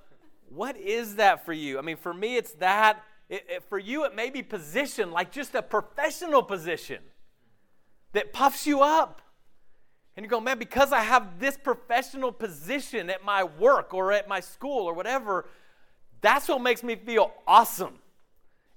what 0.48 0.76
is 0.76 1.16
that 1.16 1.44
for 1.44 1.52
you? 1.52 1.78
I 1.78 1.82
mean, 1.82 1.96
for 1.96 2.12
me, 2.12 2.36
it's 2.36 2.52
that. 2.54 3.02
It, 3.28 3.46
it, 3.48 3.64
for 3.68 3.78
you, 3.78 4.04
it 4.04 4.14
may 4.14 4.30
be 4.30 4.42
position, 4.42 5.10
like 5.10 5.32
just 5.32 5.54
a 5.54 5.62
professional 5.62 6.42
position 6.42 6.98
that 8.12 8.32
puffs 8.32 8.66
you 8.66 8.82
up. 8.82 9.22
And 10.16 10.24
you 10.24 10.28
go, 10.28 10.40
man, 10.40 10.58
because 10.58 10.92
I 10.92 11.00
have 11.00 11.38
this 11.38 11.56
professional 11.56 12.32
position 12.32 13.08
at 13.08 13.24
my 13.24 13.44
work 13.44 13.94
or 13.94 14.12
at 14.12 14.28
my 14.28 14.40
school 14.40 14.84
or 14.86 14.92
whatever, 14.92 15.48
that's 16.20 16.48
what 16.48 16.60
makes 16.60 16.82
me 16.82 16.96
feel 16.96 17.32
awesome. 17.46 17.98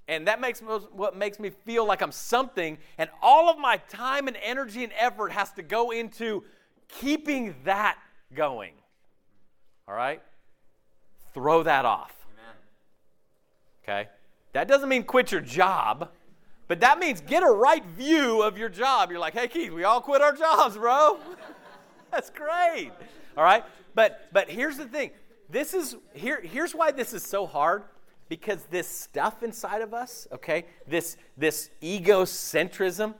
And 0.08 0.28
that 0.28 0.40
makes 0.40 0.60
what 0.60 1.16
makes 1.16 1.38
me 1.38 1.50
feel 1.50 1.84
like 1.84 2.00
I'm 2.00 2.12
something. 2.12 2.78
And 2.96 3.10
all 3.20 3.50
of 3.50 3.58
my 3.58 3.76
time 3.76 4.28
and 4.28 4.36
energy 4.42 4.84
and 4.84 4.92
effort 4.98 5.32
has 5.32 5.52
to 5.52 5.62
go 5.62 5.90
into 5.90 6.44
keeping 6.88 7.54
that 7.64 7.98
going. 8.32 8.72
All 9.88 9.94
right? 9.94 10.22
Throw 11.34 11.62
that 11.62 11.84
off. 11.84 12.14
Amen. 12.32 12.54
Okay? 13.82 14.08
That 14.52 14.68
doesn't 14.68 14.88
mean 14.88 15.04
quit 15.04 15.30
your 15.30 15.40
job, 15.40 16.10
but 16.68 16.80
that 16.80 16.98
means 16.98 17.20
get 17.20 17.42
a 17.42 17.50
right 17.50 17.84
view 17.84 18.42
of 18.42 18.58
your 18.58 18.68
job. 18.68 19.10
You're 19.10 19.20
like, 19.20 19.34
hey, 19.34 19.48
Keith, 19.48 19.72
we 19.72 19.84
all 19.84 20.00
quit 20.00 20.22
our 20.22 20.32
jobs, 20.32 20.76
bro. 20.76 21.18
That's 22.10 22.30
great. 22.30 22.90
All 23.36 23.44
right? 23.44 23.64
But 23.94 24.28
but 24.32 24.48
here's 24.48 24.76
the 24.76 24.86
thing. 24.86 25.10
This 25.48 25.74
is 25.74 25.96
here 26.14 26.40
here's 26.40 26.74
why 26.74 26.90
this 26.90 27.12
is 27.12 27.22
so 27.22 27.46
hard 27.46 27.84
because 28.28 28.64
this 28.70 28.88
stuff 28.88 29.42
inside 29.42 29.82
of 29.82 29.94
us, 29.94 30.26
okay? 30.32 30.66
This 30.86 31.16
this 31.36 31.70
egocentrism 31.82 33.14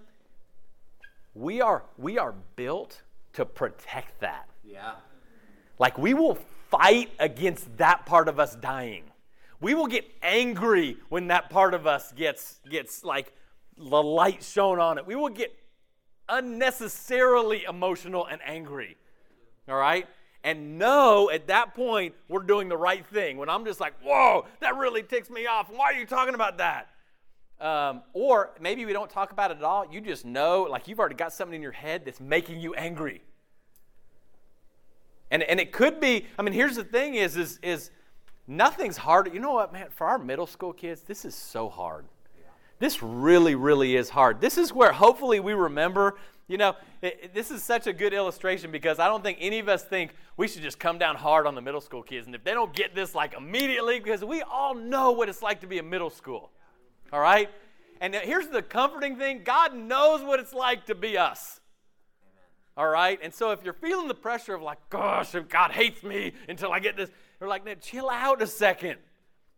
we 1.36 1.60
are 1.60 1.84
we 1.98 2.18
are 2.18 2.34
built 2.56 3.02
to 3.34 3.44
protect 3.44 4.20
that. 4.20 4.48
Yeah. 4.64 4.92
Like 5.78 5.98
we 5.98 6.14
will 6.14 6.38
fight 6.70 7.10
against 7.18 7.76
that 7.78 8.06
part 8.06 8.28
of 8.28 8.40
us 8.40 8.56
dying. 8.56 9.04
We 9.60 9.74
will 9.74 9.86
get 9.86 10.04
angry 10.22 10.96
when 11.08 11.28
that 11.28 11.50
part 11.50 11.74
of 11.74 11.86
us 11.86 12.12
gets, 12.12 12.60
gets 12.68 13.04
like 13.04 13.32
the 13.76 14.02
light 14.02 14.42
shown 14.42 14.78
on 14.78 14.98
it. 14.98 15.06
We 15.06 15.14
will 15.14 15.30
get 15.30 15.56
unnecessarily 16.28 17.64
emotional 17.64 18.26
and 18.26 18.40
angry. 18.44 18.96
All 19.68 19.76
right? 19.76 20.06
And 20.44 20.78
know 20.78 21.30
at 21.30 21.48
that 21.48 21.74
point 21.74 22.14
we're 22.28 22.42
doing 22.42 22.68
the 22.68 22.76
right 22.76 23.04
thing. 23.06 23.36
When 23.36 23.48
I'm 23.48 23.64
just 23.64 23.80
like, 23.80 23.94
whoa, 24.02 24.46
that 24.60 24.76
really 24.76 25.02
ticks 25.02 25.30
me 25.30 25.46
off. 25.46 25.68
Why 25.70 25.86
are 25.86 25.98
you 25.98 26.06
talking 26.06 26.34
about 26.34 26.58
that? 26.58 26.88
Um, 27.60 28.02
or 28.12 28.50
maybe 28.60 28.84
we 28.84 28.92
don't 28.92 29.10
talk 29.10 29.32
about 29.32 29.50
it 29.50 29.56
at 29.56 29.62
all. 29.62 29.90
You 29.90 30.00
just 30.00 30.24
know, 30.24 30.64
like 30.64 30.88
you've 30.88 31.00
already 31.00 31.14
got 31.14 31.32
something 31.32 31.56
in 31.56 31.62
your 31.62 31.72
head 31.72 32.04
that's 32.04 32.20
making 32.20 32.60
you 32.60 32.74
angry. 32.74 33.22
And, 35.30 35.42
and 35.42 35.58
it 35.58 35.72
could 35.72 36.00
be, 36.00 36.26
I 36.38 36.42
mean, 36.42 36.54
here's 36.54 36.76
the 36.76 36.84
thing 36.84 37.14
is, 37.14 37.36
is, 37.36 37.58
is 37.62 37.90
nothing's 38.46 38.96
hard. 38.96 39.32
You 39.32 39.40
know 39.40 39.52
what, 39.52 39.72
man, 39.72 39.88
for 39.90 40.06
our 40.06 40.18
middle 40.18 40.46
school 40.46 40.72
kids, 40.72 41.02
this 41.02 41.24
is 41.24 41.34
so 41.34 41.68
hard. 41.68 42.06
This 42.78 43.02
really, 43.02 43.54
really 43.54 43.96
is 43.96 44.10
hard. 44.10 44.40
This 44.40 44.58
is 44.58 44.72
where 44.72 44.92
hopefully 44.92 45.40
we 45.40 45.54
remember 45.54 46.16
you 46.48 46.58
know, 46.58 46.76
it, 47.02 47.34
this 47.34 47.50
is 47.50 47.62
such 47.62 47.86
a 47.86 47.92
good 47.92 48.12
illustration 48.12 48.70
because 48.70 48.98
I 48.98 49.08
don't 49.08 49.22
think 49.22 49.38
any 49.40 49.58
of 49.58 49.68
us 49.68 49.82
think 49.82 50.14
we 50.36 50.46
should 50.46 50.62
just 50.62 50.78
come 50.78 50.98
down 50.98 51.16
hard 51.16 51.46
on 51.46 51.54
the 51.54 51.60
middle 51.60 51.80
school 51.80 52.02
kids. 52.02 52.26
And 52.26 52.34
if 52.34 52.44
they 52.44 52.52
don't 52.52 52.72
get 52.72 52.94
this 52.94 53.14
like 53.14 53.34
immediately, 53.34 53.98
because 53.98 54.24
we 54.24 54.42
all 54.42 54.74
know 54.74 55.10
what 55.10 55.28
it's 55.28 55.42
like 55.42 55.60
to 55.62 55.66
be 55.66 55.78
in 55.78 55.90
middle 55.90 56.10
school. 56.10 56.50
All 57.12 57.20
right? 57.20 57.50
And 58.00 58.14
here's 58.14 58.48
the 58.48 58.62
comforting 58.62 59.16
thing 59.16 59.42
God 59.44 59.74
knows 59.74 60.22
what 60.22 60.38
it's 60.38 60.52
like 60.52 60.86
to 60.86 60.94
be 60.94 61.18
us. 61.18 61.60
All 62.76 62.88
right? 62.88 63.18
And 63.22 63.32
so 63.32 63.50
if 63.52 63.64
you're 63.64 63.72
feeling 63.72 64.08
the 64.08 64.14
pressure 64.14 64.54
of 64.54 64.62
like, 64.62 64.78
gosh, 64.90 65.34
God 65.48 65.70
hates 65.70 66.02
me 66.02 66.32
until 66.48 66.72
I 66.72 66.80
get 66.80 66.96
this, 66.96 67.10
you're 67.40 67.48
like, 67.48 67.80
chill 67.80 68.10
out 68.10 68.42
a 68.42 68.46
second. 68.46 68.98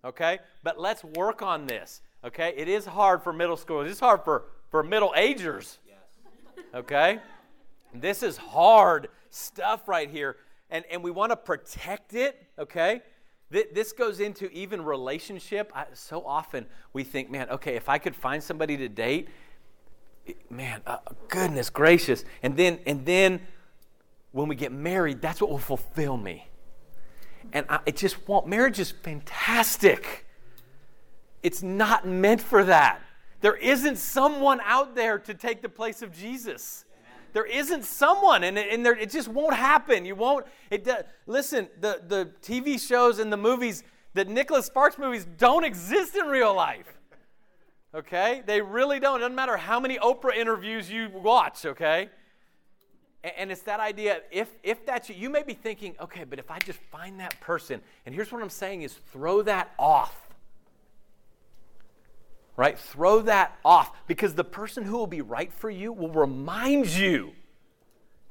Okay? 0.05 0.39
But 0.63 0.79
let's 0.81 1.03
work 1.03 1.43
on 1.43 1.67
this. 1.67 2.01
Okay? 2.25 2.55
It 2.57 2.69
is 2.69 2.87
hard 2.87 3.23
for 3.23 3.33
middle 3.33 3.57
schoolers. 3.57 3.89
It's 3.89 4.01
hard 4.01 4.23
for, 4.25 4.45
for 4.71 4.83
middle 4.83 5.13
agers. 5.17 5.79
Yes. 5.87 6.65
Okay? 6.75 7.19
This 7.95 8.23
is 8.23 8.37
hard 8.37 9.09
stuff 9.31 9.89
right 9.89 10.09
here. 10.09 10.37
And, 10.71 10.85
and 10.91 11.03
we 11.03 11.11
want 11.11 11.33
to 11.33 11.37
protect 11.37 12.13
it, 12.15 12.47
okay? 12.59 13.01
This 13.51 13.93
goes 13.93 14.21
into 14.21 14.51
even 14.51 14.85
relationship. 14.85 15.73
I, 15.75 15.87
so 15.95 16.25
often 16.27 16.67
we 16.93 17.05
think, 17.05 17.31
man, 17.31 17.49
okay, 17.49 17.75
if 17.75 17.89
I 17.89 17.97
could 17.97 18.15
find 18.15 18.43
somebody 18.43 18.77
to 18.77 18.89
date, 18.89 19.29
man, 20.51 20.83
uh, 20.87 20.99
goodness 21.29 21.71
gracious. 21.71 22.25
And 22.43 22.57
then, 22.57 22.81
and 22.87 23.05
then 23.05 23.41
when 24.33 24.49
we 24.49 24.55
get 24.55 24.73
married, 24.73 25.21
that's 25.21 25.41
what 25.41 25.51
will 25.51 25.59
fulfill 25.59 26.17
me. 26.17 26.49
And 27.53 27.67
I, 27.69 27.81
it 27.87 27.97
just 27.97 28.29
won't. 28.29 28.47
Marriage 28.47 28.79
is 28.79 28.91
fantastic. 28.91 30.27
It's 31.43 31.63
not 31.63 32.07
meant 32.07 32.41
for 32.41 32.65
that. 32.65 33.01
There 33.41 33.57
isn't 33.57 33.97
someone 33.97 34.61
out 34.65 34.95
there 34.95 35.19
to 35.21 35.35
take 35.35 35.63
the 35.63 35.69
place 35.69 36.03
of 36.03 36.13
Jesus. 36.13 36.85
There 37.33 37.47
isn't 37.47 37.85
someone, 37.85 38.43
and, 38.43 38.59
and 38.59 38.85
there, 38.85 38.97
it 38.97 39.11
just 39.11 39.29
won't 39.29 39.55
happen. 39.55 40.05
You 40.05 40.15
won't. 40.15 40.47
It 40.71 40.85
does. 40.85 41.05
Listen, 41.27 41.69
the, 41.81 42.03
the 42.07 42.31
TV 42.43 42.81
shows 42.81 43.19
and 43.19 43.33
the 43.33 43.37
movies, 43.37 43.85
the 44.15 44.25
Nicholas 44.25 44.67
Sparks 44.67 44.99
movies, 44.99 45.27
don't 45.37 45.65
exist 45.65 46.17
in 46.17 46.27
real 46.27 46.55
life. 46.55 46.98
Okay? 47.95 48.43
They 48.47 48.61
really 48.61 49.01
don't. 49.01 49.17
It 49.17 49.21
doesn't 49.21 49.35
matter 49.35 49.57
how 49.57 49.81
many 49.81 49.99
Oprah 49.99 50.37
interviews 50.37 50.91
you 50.91 51.09
watch, 51.13 51.65
okay? 51.67 52.11
And, 53.25 53.51
it's 53.51 53.63
that 53.63 53.81
idea, 53.81 54.21
if, 54.31 54.49
if 54.63 54.87
that's 54.87 55.09
you, 55.09 55.17
you 55.17 55.29
may 55.29 55.43
be 55.43 55.55
thinking, 55.55 55.97
okay, 56.01 56.25
but 56.25 56.39
if 56.39 56.51
I 56.51 56.59
just 56.61 56.79
find 56.93 57.19
that 57.21 57.39
person, 57.41 57.81
and 58.07 58.15
here's 58.15 58.31
what 58.31 58.43
I'm 58.43 58.51
saying 58.51 58.83
is 58.83 58.95
throw 59.13 59.43
that 59.43 59.73
off 59.79 60.29
right? 62.59 62.77
Throw 62.77 63.23
that 63.23 63.57
off 63.65 63.93
because 64.09 64.35
the 64.35 64.45
person 64.45 64.83
who 64.83 64.99
will 64.99 65.07
be 65.07 65.23
right 65.23 65.53
for 65.53 65.71
you 65.71 65.93
will 65.93 66.11
remind 66.11 66.89
you 66.89 67.31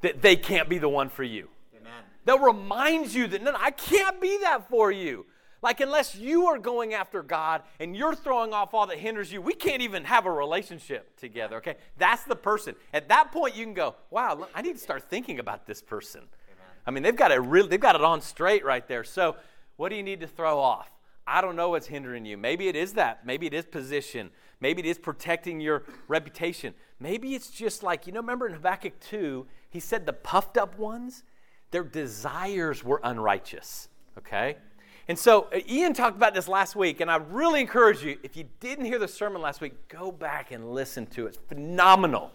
that 0.02 0.22
they 0.22 0.36
can't 0.36 0.68
be 0.68 0.78
the 0.78 0.90
one 0.90 1.08
for 1.08 1.24
you. 1.24 1.48
Amen. 1.74 2.04
They'll 2.26 2.38
remind 2.38 3.14
you 3.14 3.28
that, 3.28 3.42
no, 3.42 3.52
no, 3.52 3.58
I 3.60 3.72
can't 3.72 4.20
be 4.20 4.38
that 4.40 4.70
for 4.70 4.92
you. 4.92 5.26
Like, 5.62 5.80
unless 5.80 6.16
you 6.16 6.46
are 6.48 6.60
going 6.60 6.94
after 6.94 7.24
God 7.24 7.64
and 7.80 7.96
you're 7.96 8.16
throwing 8.16 8.54
off 8.54 8.74
all 8.74 8.88
that 8.88 9.00
hinders 9.00 9.32
you, 9.32 9.42
we 9.42 9.54
can't 9.54 9.82
even 9.82 10.04
have 10.04 10.26
a 10.26 10.32
relationship 10.32 11.18
together, 11.18 11.58
okay? 11.58 11.76
That's 11.98 12.24
the 12.24 12.36
person. 12.36 12.76
At 12.94 13.10
that 13.10 13.32
point, 13.32 13.56
you 13.56 13.64
can 13.64 13.74
go, 13.74 13.96
wow, 14.12 14.48
I 14.54 14.62
need 14.62 14.74
to 14.74 14.82
start 14.82 15.10
thinking 15.10 15.40
about 15.40 15.66
this 15.66 15.82
person. 15.82 16.22
Amen. 16.22 16.72
I 16.86 16.92
mean, 16.92 17.04
they've 17.04 17.16
got 17.16 17.32
it 17.32 17.40
really, 17.42 17.70
they've 17.70 17.80
got 17.80 17.96
it 17.96 18.04
on 18.04 18.22
straight 18.22 18.64
right 18.64 18.88
there. 18.88 19.04
So, 19.04 19.36
what 19.78 19.90
do 19.90 19.96
you 19.96 20.04
need 20.04 20.20
to 20.22 20.28
throw 20.28 20.60
off? 20.60 20.90
I 21.26 21.42
don't 21.42 21.56
know 21.56 21.70
what's 21.70 21.88
hindering 21.88 22.26
you. 22.26 22.38
Maybe 22.38 22.68
it 22.70 22.76
is 22.76 22.94
that. 22.94 23.26
Maybe 23.26 23.48
it 23.48 23.54
is 23.54 23.66
position. 23.66 24.30
Maybe 24.62 24.82
it 24.82 24.88
is 24.88 24.98
protecting 24.98 25.60
your 25.60 25.84
reputation. 26.08 26.74
Maybe 27.00 27.36
it's 27.36 27.50
just 27.50 27.84
like, 27.84 28.08
you 28.08 28.14
know, 28.14 28.22
remember 28.22 28.48
in 28.48 28.54
Habakkuk 28.54 29.00
2, 29.02 29.46
he 29.70 29.80
said 29.80 30.06
the 30.06 30.14
puffed 30.14 30.58
up 30.58 30.80
ones, 30.80 31.24
their 31.72 31.84
desires 31.84 32.84
were 32.84 33.02
unrighteous. 33.04 33.90
Okay? 34.18 34.58
And 35.08 35.18
so 35.18 35.48
uh, 35.54 35.60
Ian 35.70 35.94
talked 35.94 36.18
about 36.18 36.34
this 36.34 36.48
last 36.48 36.76
week, 36.76 37.00
and 37.00 37.10
I 37.10 37.16
really 37.16 37.62
encourage 37.62 38.04
you, 38.04 38.18
if 38.24 38.36
you 38.36 38.46
didn't 38.60 38.86
hear 38.86 39.00
the 39.00 39.08
sermon 39.08 39.42
last 39.42 39.62
week, 39.62 39.88
go 39.88 40.12
back 40.12 40.52
and 40.52 40.74
listen 40.74 41.06
to 41.08 41.26
it. 41.26 41.30
It's 41.30 41.38
phenomenal. 41.38 42.32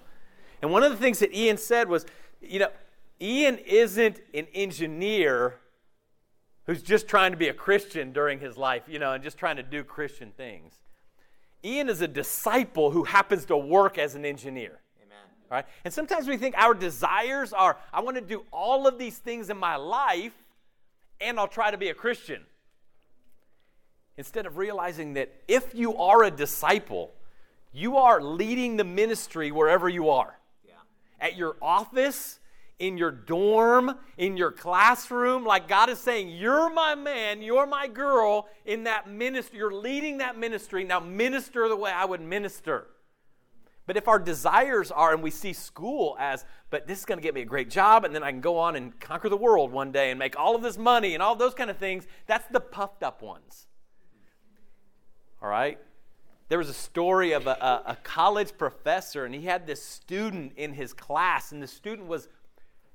And 0.62 0.70
one 0.70 0.82
of 0.82 0.90
the 0.90 0.96
things 0.96 1.18
that 1.18 1.34
Ian 1.34 1.58
said 1.58 1.88
was, 1.88 2.06
you 2.40 2.58
know, 2.60 2.70
Ian 3.20 3.58
isn't 3.58 4.20
an 4.32 4.46
engineer 4.54 5.56
who's 6.66 6.82
just 6.82 7.08
trying 7.08 7.32
to 7.32 7.36
be 7.36 7.48
a 7.48 7.54
Christian 7.54 8.12
during 8.12 8.40
his 8.40 8.56
life, 8.56 8.84
you 8.88 8.98
know, 8.98 9.12
and 9.12 9.22
just 9.22 9.36
trying 9.36 9.56
to 9.56 9.62
do 9.62 9.84
Christian 9.84 10.32
things. 10.36 10.74
Ian 11.64 11.88
is 11.88 12.00
a 12.00 12.08
disciple 12.08 12.90
who 12.90 13.04
happens 13.04 13.44
to 13.46 13.56
work 13.56 13.98
as 13.98 14.14
an 14.14 14.24
engineer. 14.24 14.80
Amen. 15.00 15.18
Right? 15.50 15.64
And 15.84 15.92
sometimes 15.92 16.26
we 16.26 16.36
think 16.36 16.56
our 16.56 16.74
desires 16.74 17.52
are 17.52 17.78
I 17.92 18.00
want 18.00 18.16
to 18.16 18.22
do 18.22 18.44
all 18.52 18.86
of 18.86 18.98
these 18.98 19.18
things 19.18 19.50
in 19.50 19.56
my 19.56 19.76
life 19.76 20.34
and 21.20 21.38
I'll 21.38 21.48
try 21.48 21.70
to 21.70 21.78
be 21.78 21.88
a 21.88 21.94
Christian. 21.94 22.44
Instead 24.16 24.46
of 24.46 24.56
realizing 24.56 25.14
that 25.14 25.32
if 25.48 25.74
you 25.74 25.96
are 25.96 26.24
a 26.24 26.30
disciple, 26.30 27.12
you 27.72 27.96
are 27.96 28.22
leading 28.22 28.76
the 28.76 28.84
ministry 28.84 29.50
wherever 29.50 29.88
you 29.88 30.10
are. 30.10 30.38
Yeah. 30.66 30.74
At 31.20 31.36
your 31.36 31.56
office, 31.62 32.38
in 32.78 32.98
your 32.98 33.12
dorm, 33.12 33.96
in 34.18 34.36
your 34.36 34.50
classroom. 34.50 35.44
Like 35.44 35.68
God 35.68 35.88
is 35.88 35.98
saying, 35.98 36.28
You're 36.28 36.68
my 36.68 36.94
man, 36.94 37.40
you're 37.40 37.66
my 37.66 37.86
girl 37.88 38.48
in 38.66 38.84
that 38.84 39.08
ministry. 39.08 39.58
You're 39.58 39.72
leading 39.72 40.18
that 40.18 40.36
ministry. 40.36 40.84
Now 40.84 41.00
minister 41.00 41.68
the 41.68 41.76
way 41.76 41.90
I 41.90 42.04
would 42.04 42.20
minister. 42.20 42.88
But 43.86 43.96
if 43.96 44.06
our 44.06 44.18
desires 44.18 44.90
are, 44.90 45.12
and 45.12 45.22
we 45.22 45.30
see 45.30 45.52
school 45.52 46.16
as, 46.18 46.44
but 46.70 46.86
this 46.86 47.00
is 47.00 47.04
going 47.04 47.18
to 47.18 47.22
get 47.22 47.34
me 47.34 47.42
a 47.42 47.46
great 47.46 47.68
job, 47.68 48.04
and 48.04 48.14
then 48.14 48.22
I 48.22 48.30
can 48.30 48.40
go 48.40 48.58
on 48.58 48.76
and 48.76 48.98
conquer 49.00 49.28
the 49.28 49.36
world 49.36 49.72
one 49.72 49.90
day 49.90 50.10
and 50.10 50.18
make 50.18 50.38
all 50.38 50.54
of 50.54 50.62
this 50.62 50.78
money 50.78 51.14
and 51.14 51.22
all 51.22 51.34
those 51.34 51.54
kind 51.54 51.68
of 51.68 51.78
things, 51.78 52.06
that's 52.26 52.46
the 52.48 52.60
puffed 52.60 53.02
up 53.02 53.22
ones. 53.22 53.66
All 55.42 55.48
right? 55.48 55.78
There 56.48 56.58
was 56.58 56.68
a 56.68 56.74
story 56.74 57.32
of 57.32 57.46
a, 57.46 57.52
a, 57.52 57.92
a 57.92 57.96
college 58.02 58.56
professor, 58.56 59.24
and 59.24 59.34
he 59.34 59.42
had 59.42 59.66
this 59.66 59.82
student 59.82 60.52
in 60.56 60.74
his 60.74 60.92
class, 60.92 61.50
and 61.50 61.62
the 61.62 61.66
student 61.66 62.08
was 62.08 62.28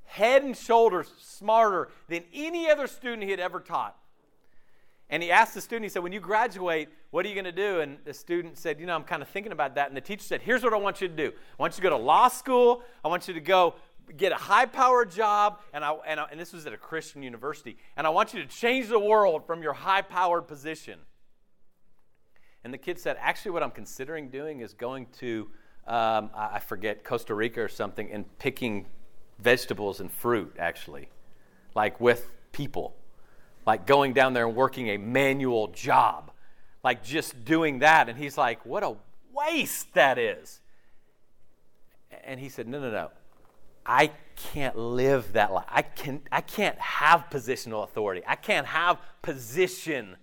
head 0.06 0.44
and 0.44 0.56
shoulders 0.56 1.12
smarter 1.20 1.90
than 2.08 2.24
any 2.34 2.70
other 2.70 2.88
student 2.88 3.24
he 3.24 3.32
had 3.32 3.40
ever 3.40 3.60
taught. 3.60 3.98
And 5.10 5.24
he 5.24 5.32
asked 5.32 5.54
the 5.54 5.62
student, 5.62 5.86
he 5.86 5.90
said, 5.90 6.04
When 6.04 6.12
you 6.12 6.20
graduate, 6.20 6.90
what 7.12 7.26
are 7.26 7.30
you 7.30 7.36
going 7.36 7.46
to 7.46 7.52
do? 7.52 7.80
And 7.80 7.98
the 8.04 8.14
student 8.14 8.58
said, 8.58 8.80
You 8.80 8.86
know, 8.86 8.96
I'm 8.96 9.04
kind 9.04 9.22
of 9.22 9.30
thinking 9.30 9.54
about 9.54 9.76
that. 9.76 9.88
And 9.88 9.96
the 9.96 10.02
teacher 10.02 10.24
said, 10.24 10.42
Here's 10.42 10.64
what 10.64 10.74
I 10.74 10.78
want 10.78 11.02
you 11.02 11.08
to 11.08 11.16
do 11.16 11.28
I 11.28 11.62
want 11.62 11.74
you 11.74 11.78
to 11.78 11.82
go 11.82 11.90
to 11.90 12.04
law 12.04 12.28
school, 12.28 12.84
I 13.04 13.08
want 13.08 13.28
you 13.28 13.34
to 13.34 13.40
go 13.40 13.76
get 14.16 14.32
a 14.32 14.36
high 14.36 14.66
powered 14.66 15.12
job, 15.12 15.60
and, 15.74 15.84
I, 15.84 15.94
and, 16.06 16.20
I, 16.20 16.28
and 16.32 16.40
this 16.40 16.54
was 16.54 16.66
at 16.66 16.74
a 16.74 16.78
Christian 16.78 17.24
university, 17.24 17.78
and 17.98 18.08
I 18.08 18.10
want 18.10 18.34
you 18.34 18.42
to 18.42 18.48
change 18.48 18.88
the 18.88 19.00
world 19.00 19.46
from 19.46 19.62
your 19.62 19.74
high 19.74 20.02
powered 20.02 20.48
position. 20.48 21.00
And 22.68 22.74
the 22.74 22.78
kid 22.78 23.00
said, 23.00 23.16
Actually, 23.22 23.52
what 23.52 23.64
I'm 23.64 23.72
considering 23.72 24.28
doing 24.28 24.60
is 24.60 24.74
going 24.74 25.08
to, 25.20 25.48
um, 25.88 26.30
I 26.36 26.60
forget, 26.60 27.06
Costa 27.06 27.34
Rica 27.34 27.62
or 27.62 27.70
something, 27.70 28.12
and 28.12 28.26
picking 28.40 28.88
vegetables 29.40 30.02
and 30.02 30.12
fruit, 30.12 30.54
actually, 30.60 31.08
like 31.76 32.02
with 32.02 32.30
people, 32.52 32.94
like 33.66 33.88
going 33.88 34.12
down 34.12 34.34
there 34.34 34.46
and 34.46 34.54
working 34.54 34.90
a 34.90 34.98
manual 34.98 35.68
job, 35.70 36.30
like 36.84 37.06
just 37.06 37.46
doing 37.46 37.80
that. 37.80 38.10
And 38.10 38.18
he's 38.18 38.38
like, 38.38 38.66
what 38.66 38.84
a 38.84 38.98
waste 39.32 39.94
that 39.94 40.18
is. 40.18 40.60
And 42.26 42.38
he 42.38 42.50
said, 42.50 42.68
no, 42.68 42.82
no, 42.82 42.92
no. 42.92 43.12
I 43.86 44.12
can't 44.36 44.78
live 44.78 45.32
that 45.32 45.54
life. 45.54 45.68
I, 45.70 45.84
can, 45.84 46.22
I 46.34 46.42
can't 46.42 46.78
have 46.80 47.28
positional 47.32 47.86
authority. 47.86 48.24
I 48.28 48.36
can't 48.36 48.68
have 48.68 49.00
position 49.22 50.18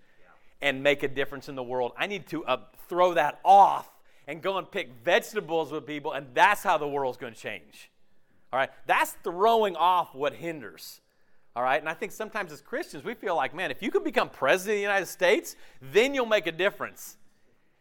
and 0.60 0.82
make 0.82 1.02
a 1.02 1.08
difference 1.08 1.48
in 1.48 1.54
the 1.54 1.62
world. 1.62 1.92
I 1.98 2.06
need 2.06 2.26
to 2.28 2.44
uh, 2.44 2.58
throw 2.88 3.14
that 3.14 3.40
off 3.44 3.90
and 4.26 4.42
go 4.42 4.58
and 4.58 4.70
pick 4.70 4.90
vegetables 5.04 5.70
with 5.70 5.86
people, 5.86 6.12
and 6.12 6.26
that's 6.34 6.62
how 6.62 6.78
the 6.78 6.88
world's 6.88 7.18
going 7.18 7.34
to 7.34 7.38
change. 7.38 7.90
All 8.52 8.58
right, 8.58 8.70
that's 8.86 9.16
throwing 9.24 9.76
off 9.76 10.14
what 10.14 10.34
hinders. 10.34 11.00
All 11.56 11.62
right, 11.62 11.80
and 11.80 11.88
I 11.88 11.94
think 11.94 12.12
sometimes 12.12 12.50
as 12.52 12.60
Christians, 12.60 13.04
we 13.04 13.14
feel 13.14 13.36
like, 13.36 13.54
man, 13.54 13.70
if 13.70 13.82
you 13.82 13.90
can 13.90 14.02
become 14.02 14.28
president 14.28 14.74
of 14.74 14.78
the 14.78 14.82
United 14.82 15.06
States, 15.06 15.56
then 15.80 16.14
you'll 16.14 16.26
make 16.26 16.46
a 16.46 16.52
difference. 16.52 17.16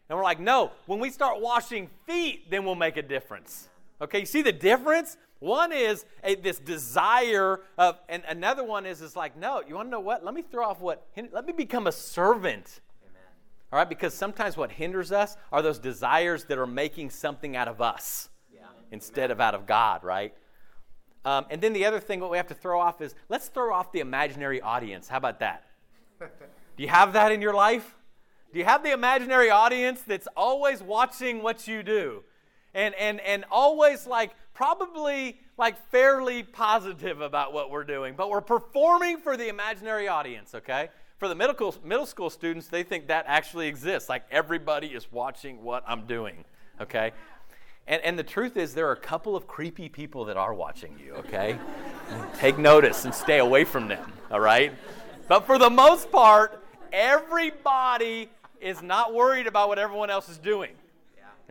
And 0.10 0.18
we're 0.18 0.24
like, 0.24 0.40
no, 0.40 0.72
when 0.86 1.00
we 1.00 1.10
start 1.10 1.42
washing 1.42 1.90
feet, 2.06 2.52
then 2.52 2.66
we'll 2.66 2.76
make 2.76 2.98
a 2.98 3.02
difference. 3.02 3.70
Okay, 4.02 4.20
you 4.20 4.26
see 4.26 4.42
the 4.42 4.52
difference? 4.52 5.18
One 5.44 5.74
is 5.74 6.06
a, 6.24 6.36
this 6.36 6.58
desire 6.58 7.60
of, 7.78 8.00
and 8.08 8.24
another 8.30 8.64
one 8.64 8.86
is, 8.86 9.02
is 9.02 9.14
like, 9.14 9.36
no, 9.36 9.62
you 9.68 9.76
want 9.76 9.88
to 9.88 9.92
know 9.92 10.00
what? 10.00 10.24
Let 10.24 10.34
me 10.34 10.42
throw 10.42 10.64
off 10.64 10.80
what, 10.80 11.06
let 11.34 11.46
me 11.46 11.52
become 11.52 11.86
a 11.86 11.92
servant. 11.92 12.80
Amen. 13.04 13.22
All 13.70 13.80
right, 13.80 13.90
because 13.90 14.14
sometimes 14.14 14.56
what 14.56 14.72
hinders 14.72 15.12
us 15.12 15.36
are 15.52 15.62
those 15.62 15.80
desires 15.80 16.46
that 16.46 16.58
are 16.58 16.66
making 16.66 17.10
something 17.10 17.58
out 17.58 17.68
of 17.68 17.82
us 17.82 18.30
yeah. 18.56 18.62
instead 18.90 19.32
of 19.32 19.42
out 19.42 19.54
of 19.54 19.66
God, 19.66 20.06
right? 20.06 20.34
Um, 21.26 21.46
and 21.50 21.60
then 21.60 21.74
the 21.74 21.84
other 21.84 22.00
thing, 22.00 22.22
what 22.22 22.32
we 22.32 22.38
have 22.38 22.48
to 22.48 22.54
throw 22.54 22.80
off 22.80 23.02
is 23.02 23.14
let's 23.28 23.50
throw 23.50 23.74
off 23.74 23.92
the 23.92 24.00
imaginary 24.00 24.62
audience. 24.62 25.10
How 25.10 25.18
about 25.18 25.40
that? 25.40 25.66
Do 26.20 26.28
you 26.78 26.88
have 26.88 27.12
that 27.12 27.34
in 27.34 27.42
your 27.42 27.54
life? 27.54 27.98
Do 28.54 28.60
you 28.60 28.66
have 28.66 28.82
the 28.82 28.94
imaginary 28.94 29.50
audience 29.50 30.04
that's 30.04 30.28
always 30.38 30.82
watching 30.82 31.44
what 31.44 31.68
you 31.68 31.84
do? 31.84 32.24
And, 32.74 32.96
and, 32.96 33.20
and 33.20 33.44
always 33.52 34.08
like 34.08 34.32
probably 34.54 35.40
like 35.58 35.78
fairly 35.90 36.44
positive 36.44 37.22
about 37.22 37.54
what 37.54 37.72
we're 37.72 37.84
doing, 37.84 38.16
but 38.16 38.30
we're 38.30 38.42
performing 38.42 39.18
for 39.18 39.38
the 39.38 39.50
imaginary 39.50 40.08
audience, 40.08 40.56
okay? 40.56 40.90
For 41.18 41.28
the 41.28 41.36
middle, 41.36 41.76
middle 41.84 42.06
school 42.06 42.30
students, 42.30 42.68
they 42.68 42.84
think 42.84 43.08
that 43.08 43.26
actually 43.28 43.68
exists. 43.68 44.10
Like 44.10 44.24
everybody 44.32 44.88
is 44.88 45.12
watching 45.12 45.64
what 45.64 45.84
I'm 45.88 46.06
doing, 46.06 46.44
okay? 46.82 47.12
And, 47.88 48.02
and 48.04 48.18
the 48.18 48.24
truth 48.24 48.58
is, 48.58 48.74
there 48.74 48.88
are 48.88 48.94
a 48.94 48.98
couple 48.98 49.36
of 49.36 49.48
creepy 49.48 49.90
people 49.90 50.26
that 50.26 50.38
are 50.38 50.54
watching 50.54 50.98
you, 51.04 51.14
okay? 51.16 51.58
Take 52.38 52.58
notice 52.58 53.06
and 53.06 53.14
stay 53.14 53.40
away 53.40 53.64
from 53.64 53.88
them, 53.88 54.12
all 54.32 54.40
right? 54.40 54.74
But 55.28 55.46
for 55.46 55.58
the 55.58 55.70
most 55.70 56.12
part, 56.12 56.64
everybody 56.92 58.30
is 58.62 58.82
not 58.82 59.14
worried 59.14 59.48
about 59.48 59.68
what 59.68 59.80
everyone 59.80 60.10
else 60.10 60.30
is 60.30 60.38
doing, 60.38 60.72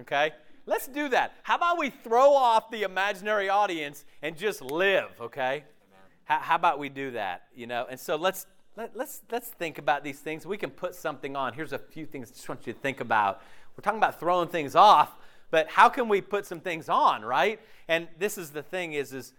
okay? 0.00 0.32
Let's 0.64 0.86
do 0.86 1.08
that. 1.08 1.34
How 1.42 1.56
about 1.56 1.78
we 1.78 1.90
throw 1.90 2.34
off 2.34 2.70
the 2.70 2.82
imaginary 2.82 3.48
audience 3.48 4.04
and 4.22 4.36
just 4.36 4.62
live, 4.62 5.10
okay? 5.20 5.64
How, 6.24 6.38
how, 6.38 6.54
about 6.54 6.78
we 6.78 6.88
do 6.88 7.10
that, 7.12 7.44
you 7.54 7.66
know? 7.66 7.86
And 7.90 7.98
so 7.98 8.14
let's, 8.14 8.46
let, 8.76 8.96
let's, 8.96 9.22
let's 9.30 9.48
think 9.48 9.78
about 9.78 10.04
these 10.04 10.20
things. 10.20 10.46
We 10.46 10.56
can 10.56 10.70
put 10.70 10.94
something 10.94 11.34
on. 11.34 11.52
Here's 11.52 11.72
a 11.72 11.78
few 11.78 12.06
things 12.06 12.30
I 12.30 12.34
just 12.34 12.48
want 12.48 12.66
you 12.66 12.72
to 12.72 12.78
think 12.78 13.00
about. 13.00 13.42
We're 13.76 13.82
talking 13.82 13.98
about 13.98 14.20
throwing 14.20 14.48
things 14.48 14.76
off, 14.76 15.16
but 15.50 15.68
how 15.68 15.88
can 15.88 16.08
we 16.08 16.20
put 16.20 16.46
some 16.46 16.60
things 16.60 16.88
on, 16.88 17.24
right? 17.24 17.60
And 17.88 18.06
this 18.18 18.38
is 18.38 18.50
the 18.50 18.62
thing 18.62 18.92
is, 18.92 19.12
is 19.12 19.32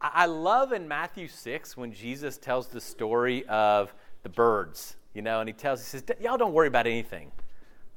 I 0.00 0.26
love 0.26 0.72
in 0.72 0.86
Matthew 0.86 1.28
6 1.28 1.76
when 1.76 1.92
Jesus 1.92 2.36
tells 2.36 2.68
the 2.68 2.80
story 2.80 3.46
of 3.46 3.94
the 4.22 4.28
birds, 4.28 4.96
you 5.14 5.22
know, 5.22 5.40
and 5.40 5.48
he 5.48 5.54
tells, 5.54 5.80
he 5.80 5.86
says, 5.86 6.04
y'all 6.20 6.36
don't 6.36 6.52
worry 6.52 6.68
about 6.68 6.86
anything. 6.86 7.32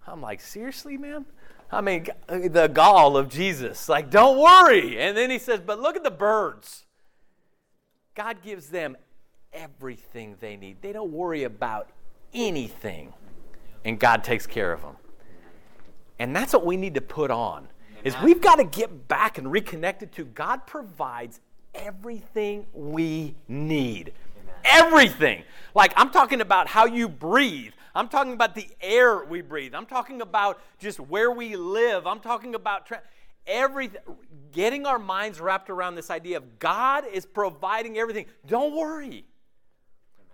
I'm 0.07 0.21
like, 0.21 0.39
seriously, 0.39 0.97
man? 0.97 1.25
I 1.71 1.81
mean, 1.81 2.07
the 2.27 2.67
gall 2.67 3.15
of 3.15 3.29
Jesus. 3.29 3.87
Like, 3.87 4.09
don't 4.09 4.39
worry. 4.39 4.99
And 4.99 5.15
then 5.15 5.29
he 5.29 5.37
says, 5.37 5.59
but 5.63 5.79
look 5.79 5.95
at 5.95 6.03
the 6.03 6.11
birds. 6.11 6.85
God 8.15 8.41
gives 8.41 8.69
them 8.69 8.97
everything 9.53 10.35
they 10.39 10.57
need. 10.57 10.81
They 10.81 10.91
don't 10.91 11.11
worry 11.11 11.43
about 11.43 11.89
anything. 12.33 13.13
And 13.85 13.99
God 13.99 14.23
takes 14.23 14.47
care 14.47 14.73
of 14.73 14.81
them. 14.81 14.95
And 16.17 16.35
that's 16.35 16.53
what 16.53 16.65
we 16.65 16.75
need 16.75 16.95
to 16.95 17.01
put 17.01 17.31
on. 17.31 17.69
Is 18.03 18.15
we've 18.23 18.41
got 18.41 18.55
to 18.55 18.63
get 18.63 19.07
back 19.07 19.37
and 19.37 19.51
reconnected 19.51 20.11
to 20.13 20.25
God 20.25 20.65
provides 20.65 21.39
everything 21.75 22.65
we 22.73 23.35
need. 23.47 24.13
Everything. 24.65 25.43
Like 25.75 25.93
I'm 25.95 26.09
talking 26.09 26.41
about 26.41 26.67
how 26.67 26.85
you 26.85 27.07
breathe. 27.07 27.73
I'm 27.99 28.07
talking 28.07 28.31
about 28.31 28.55
the 28.55 28.65
air 28.79 29.25
we 29.25 29.41
breathe. 29.41 29.75
I'm 29.75 29.85
talking 29.85 30.21
about 30.21 30.61
just 30.79 31.01
where 31.01 31.31
we 31.31 31.57
live. 31.57 32.07
I'm 32.07 32.21
talking 32.21 32.55
about 32.55 32.85
tra- 32.85 33.01
everything. 33.45 33.99
Getting 34.53 34.85
our 34.85 34.97
minds 34.97 35.41
wrapped 35.41 35.69
around 35.69 35.95
this 35.95 36.09
idea 36.09 36.37
of 36.37 36.59
God 36.59 37.03
is 37.11 37.25
providing 37.25 37.97
everything. 37.97 38.27
Don't 38.47 38.73
worry. 38.73 39.25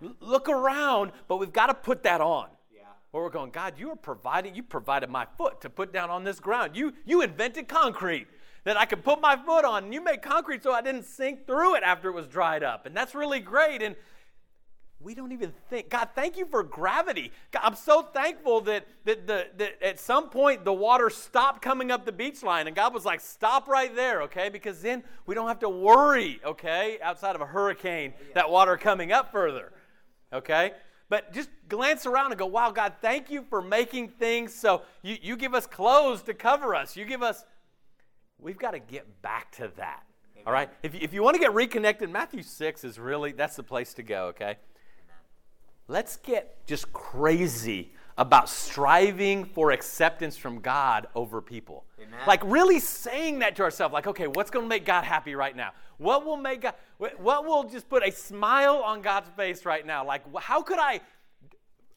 L- 0.00 0.14
look 0.20 0.48
around, 0.48 1.10
but 1.26 1.38
we've 1.38 1.52
got 1.52 1.66
to 1.66 1.74
put 1.74 2.04
that 2.04 2.20
on. 2.20 2.50
Yeah. 2.72 2.82
Where 3.10 3.24
we're 3.24 3.30
going, 3.30 3.50
God, 3.50 3.74
you 3.78 3.90
are 3.90 3.96
providing, 3.96 4.54
you 4.54 4.62
provided 4.62 5.10
my 5.10 5.26
foot 5.36 5.60
to 5.62 5.68
put 5.68 5.92
down 5.92 6.08
on 6.08 6.22
this 6.22 6.38
ground. 6.38 6.76
You, 6.76 6.92
you 7.04 7.22
invented 7.22 7.66
concrete 7.66 8.28
that 8.62 8.76
I 8.76 8.84
could 8.84 9.02
put 9.02 9.20
my 9.20 9.34
foot 9.34 9.64
on, 9.64 9.82
and 9.84 9.92
you 9.92 10.00
made 10.00 10.22
concrete 10.22 10.62
so 10.62 10.70
I 10.70 10.82
didn't 10.82 11.04
sink 11.04 11.48
through 11.48 11.74
it 11.74 11.82
after 11.82 12.10
it 12.10 12.12
was 12.12 12.28
dried 12.28 12.62
up. 12.62 12.86
And 12.86 12.96
that's 12.96 13.12
really 13.12 13.40
great. 13.40 13.82
And 13.82 13.96
we 15.06 15.14
don't 15.14 15.30
even 15.30 15.52
think 15.70 15.88
god 15.88 16.08
thank 16.16 16.36
you 16.36 16.44
for 16.44 16.64
gravity. 16.64 17.30
God, 17.52 17.60
i'm 17.62 17.74
so 17.76 18.02
thankful 18.02 18.60
that, 18.62 18.88
that, 19.04 19.28
the, 19.28 19.46
that 19.56 19.80
at 19.80 20.00
some 20.00 20.30
point 20.30 20.64
the 20.64 20.72
water 20.72 21.10
stopped 21.10 21.62
coming 21.62 21.92
up 21.92 22.04
the 22.04 22.10
beach 22.10 22.42
line 22.42 22.66
and 22.66 22.74
god 22.74 22.92
was 22.92 23.04
like 23.04 23.20
stop 23.20 23.68
right 23.68 23.94
there 23.94 24.22
okay? 24.22 24.48
Because 24.48 24.82
then 24.82 25.04
we 25.24 25.36
don't 25.36 25.46
have 25.46 25.60
to 25.60 25.68
worry 25.68 26.40
okay 26.44 26.98
outside 27.00 27.36
of 27.36 27.40
a 27.40 27.46
hurricane 27.46 28.14
oh, 28.18 28.24
that 28.34 28.50
water 28.50 28.76
coming 28.76 29.12
up 29.12 29.30
further 29.30 29.72
okay? 30.32 30.72
But 31.08 31.32
just 31.32 31.50
glance 31.68 32.04
around 32.04 32.32
and 32.32 32.38
go 32.38 32.46
wow 32.46 32.72
god 32.72 32.94
thank 33.00 33.30
you 33.30 33.44
for 33.48 33.62
making 33.62 34.08
things 34.08 34.52
so 34.52 34.82
you, 35.02 35.16
you 35.22 35.36
give 35.36 35.54
us 35.54 35.68
clothes 35.68 36.22
to 36.24 36.34
cover 36.34 36.74
us. 36.74 36.96
You 36.96 37.04
give 37.04 37.22
us 37.22 37.44
we've 38.40 38.58
got 38.58 38.72
to 38.72 38.80
get 38.80 39.22
back 39.22 39.52
to 39.52 39.70
that 39.76 40.02
all 40.44 40.52
right? 40.52 40.68
If 40.82 40.94
you, 40.94 41.00
if 41.02 41.12
you 41.12 41.22
want 41.22 41.34
to 41.34 41.40
get 41.40 41.54
reconnected 41.54 42.10
matthew 42.10 42.42
6 42.42 42.82
is 42.82 42.98
really 42.98 43.30
that's 43.30 43.54
the 43.54 43.62
place 43.62 43.94
to 43.94 44.02
go 44.02 44.26
okay 44.26 44.56
let's 45.88 46.16
get 46.16 46.66
just 46.66 46.92
crazy 46.92 47.92
about 48.18 48.48
striving 48.48 49.44
for 49.44 49.72
acceptance 49.72 50.36
from 50.36 50.60
God 50.60 51.06
over 51.14 51.42
people. 51.42 51.84
Amen. 52.00 52.18
Like 52.26 52.40
really 52.44 52.80
saying 52.80 53.40
that 53.40 53.56
to 53.56 53.62
ourselves, 53.62 53.92
like, 53.92 54.06
okay, 54.06 54.26
what's 54.26 54.50
going 54.50 54.64
to 54.64 54.68
make 54.68 54.86
God 54.86 55.04
happy 55.04 55.34
right 55.34 55.54
now? 55.54 55.72
What 55.98 56.24
will 56.24 56.38
make 56.38 56.62
God, 56.62 56.74
what 56.98 57.44
will 57.44 57.64
just 57.64 57.88
put 57.88 58.02
a 58.02 58.10
smile 58.10 58.76
on 58.76 59.02
God's 59.02 59.28
face 59.36 59.66
right 59.66 59.86
now? 59.86 60.04
Like, 60.04 60.22
how 60.38 60.62
could 60.62 60.78
I, 60.78 61.00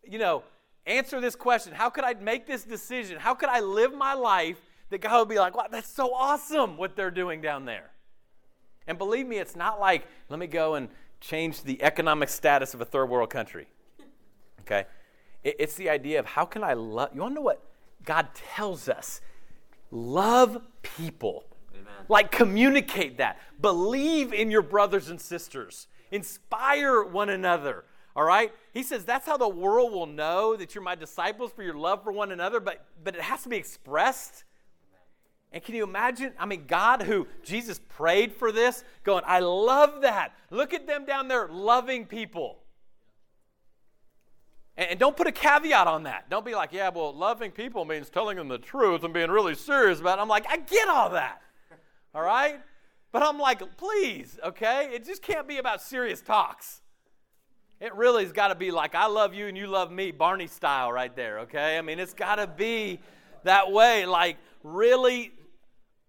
you 0.03 0.19
know, 0.19 0.43
answer 0.85 1.21
this 1.21 1.35
question? 1.35 1.73
How 1.73 1.89
could 1.89 2.03
I 2.03 2.13
make 2.15 2.45
this 2.45 2.65
decision? 2.65 3.17
How 3.17 3.33
could 3.33 3.49
I 3.49 3.61
live 3.61 3.93
my 3.93 4.13
life 4.13 4.59
that 4.89 4.99
God 4.99 5.19
would 5.19 5.29
be 5.29 5.39
like, 5.39 5.55
wow, 5.55 5.67
that's 5.71 5.89
so 5.89 6.13
awesome 6.13 6.75
what 6.75 6.97
they're 6.97 7.11
doing 7.11 7.39
down 7.39 7.63
there? 7.63 7.91
And 8.87 8.97
believe 8.97 9.25
me, 9.25 9.37
it's 9.37 9.55
not 9.55 9.79
like, 9.79 10.05
let 10.27 10.39
me 10.39 10.47
go 10.47 10.75
and 10.75 10.89
change 11.21 11.63
the 11.63 11.81
economic 11.81 12.27
status 12.27 12.73
of 12.73 12.81
a 12.81 12.85
third 12.85 13.09
world 13.09 13.29
country 13.29 13.67
okay? 14.61 14.85
It's 15.43 15.75
the 15.75 15.89
idea 15.89 16.19
of 16.19 16.25
how 16.25 16.45
can 16.45 16.63
I 16.63 16.73
love? 16.73 17.09
You 17.13 17.21
want 17.21 17.31
to 17.31 17.35
know 17.35 17.41
what 17.41 17.63
God 18.03 18.27
tells 18.33 18.89
us? 18.89 19.21
Love 19.91 20.61
people. 20.81 21.45
Amen. 21.73 21.93
Like 22.09 22.31
communicate 22.31 23.17
that. 23.17 23.39
Believe 23.61 24.33
in 24.33 24.51
your 24.51 24.61
brothers 24.61 25.09
and 25.09 25.19
sisters. 25.19 25.87
Inspire 26.11 27.03
one 27.03 27.29
another. 27.29 27.85
All 28.15 28.23
right? 28.23 28.51
He 28.73 28.83
says 28.83 29.05
that's 29.05 29.25
how 29.25 29.37
the 29.37 29.47
world 29.47 29.93
will 29.93 30.05
know 30.05 30.55
that 30.55 30.75
you're 30.75 30.83
my 30.83 30.95
disciples 30.95 31.51
for 31.51 31.63
your 31.63 31.75
love 31.75 32.03
for 32.03 32.11
one 32.11 32.31
another, 32.31 32.59
but 32.59 32.85
but 33.03 33.15
it 33.15 33.21
has 33.21 33.43
to 33.43 33.49
be 33.49 33.57
expressed. 33.57 34.43
And 35.51 35.63
can 35.63 35.73
you 35.73 35.83
imagine? 35.83 36.33
I 36.37 36.45
mean, 36.45 36.65
God, 36.67 37.03
who 37.03 37.27
Jesus 37.43 37.79
prayed 37.89 38.33
for 38.33 38.51
this, 38.51 38.83
going, 39.03 39.23
I 39.25 39.39
love 39.39 40.01
that. 40.01 40.33
Look 40.51 40.73
at 40.73 40.85
them 40.85 41.05
down 41.05 41.27
there 41.27 41.47
loving 41.47 42.05
people. 42.05 42.58
And 44.79 44.97
don't 44.97 45.17
put 45.17 45.27
a 45.27 45.31
caveat 45.33 45.87
on 45.87 46.03
that. 46.03 46.29
Don't 46.29 46.45
be 46.45 46.55
like, 46.55 46.71
yeah, 46.71 46.87
well, 46.87 47.13
loving 47.13 47.51
people 47.51 47.83
means 47.83 48.09
telling 48.09 48.37
them 48.37 48.47
the 48.47 48.57
truth 48.57 49.03
and 49.03 49.13
being 49.13 49.29
really 49.29 49.53
serious 49.53 49.99
about 49.99 50.19
it. 50.19 50.21
I'm 50.21 50.29
like, 50.29 50.45
I 50.49 50.55
get 50.55 50.87
all 50.87 51.09
that. 51.09 51.41
All 52.15 52.21
right? 52.21 52.61
But 53.11 53.23
I'm 53.23 53.37
like, 53.37 53.75
please, 53.75 54.39
okay? 54.41 54.89
It 54.93 55.03
just 55.03 55.21
can't 55.21 55.49
be 55.49 55.57
about 55.57 55.81
serious 55.81 56.21
talks. 56.21 56.79
It 57.81 57.93
really 57.93 58.23
has 58.23 58.31
got 58.31 58.49
to 58.49 58.55
be 58.55 58.71
like, 58.71 58.95
I 58.95 59.07
love 59.07 59.33
you 59.33 59.47
and 59.47 59.57
you 59.57 59.67
love 59.67 59.91
me, 59.91 60.11
Barney 60.11 60.47
style 60.47 60.93
right 60.93 61.13
there, 61.13 61.39
okay? 61.39 61.77
I 61.77 61.81
mean, 61.81 61.99
it's 61.99 62.13
got 62.13 62.35
to 62.35 62.47
be 62.47 63.01
that 63.43 63.73
way. 63.73 64.05
Like, 64.05 64.37
really, 64.63 65.33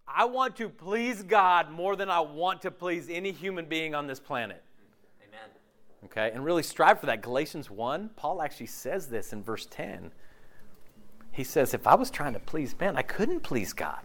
I 0.06 0.26
want 0.26 0.54
to 0.56 0.68
please 0.68 1.24
God 1.24 1.72
more 1.72 1.96
than 1.96 2.08
I 2.08 2.20
want 2.20 2.62
to 2.62 2.70
please 2.70 3.08
any 3.10 3.32
human 3.32 3.64
being 3.64 3.96
on 3.96 4.06
this 4.06 4.20
planet. 4.20 4.62
Okay, 6.10 6.30
and 6.34 6.44
really 6.44 6.62
strive 6.64 6.98
for 6.98 7.06
that. 7.06 7.22
Galatians 7.22 7.70
1, 7.70 8.10
Paul 8.16 8.42
actually 8.42 8.66
says 8.66 9.06
this 9.06 9.32
in 9.32 9.44
verse 9.44 9.66
10. 9.70 10.10
He 11.30 11.44
says, 11.44 11.72
If 11.72 11.86
I 11.86 11.94
was 11.94 12.10
trying 12.10 12.32
to 12.32 12.40
please 12.40 12.74
men, 12.78 12.96
I 12.96 13.02
couldn't 13.02 13.40
please 13.40 13.72
God. 13.72 14.00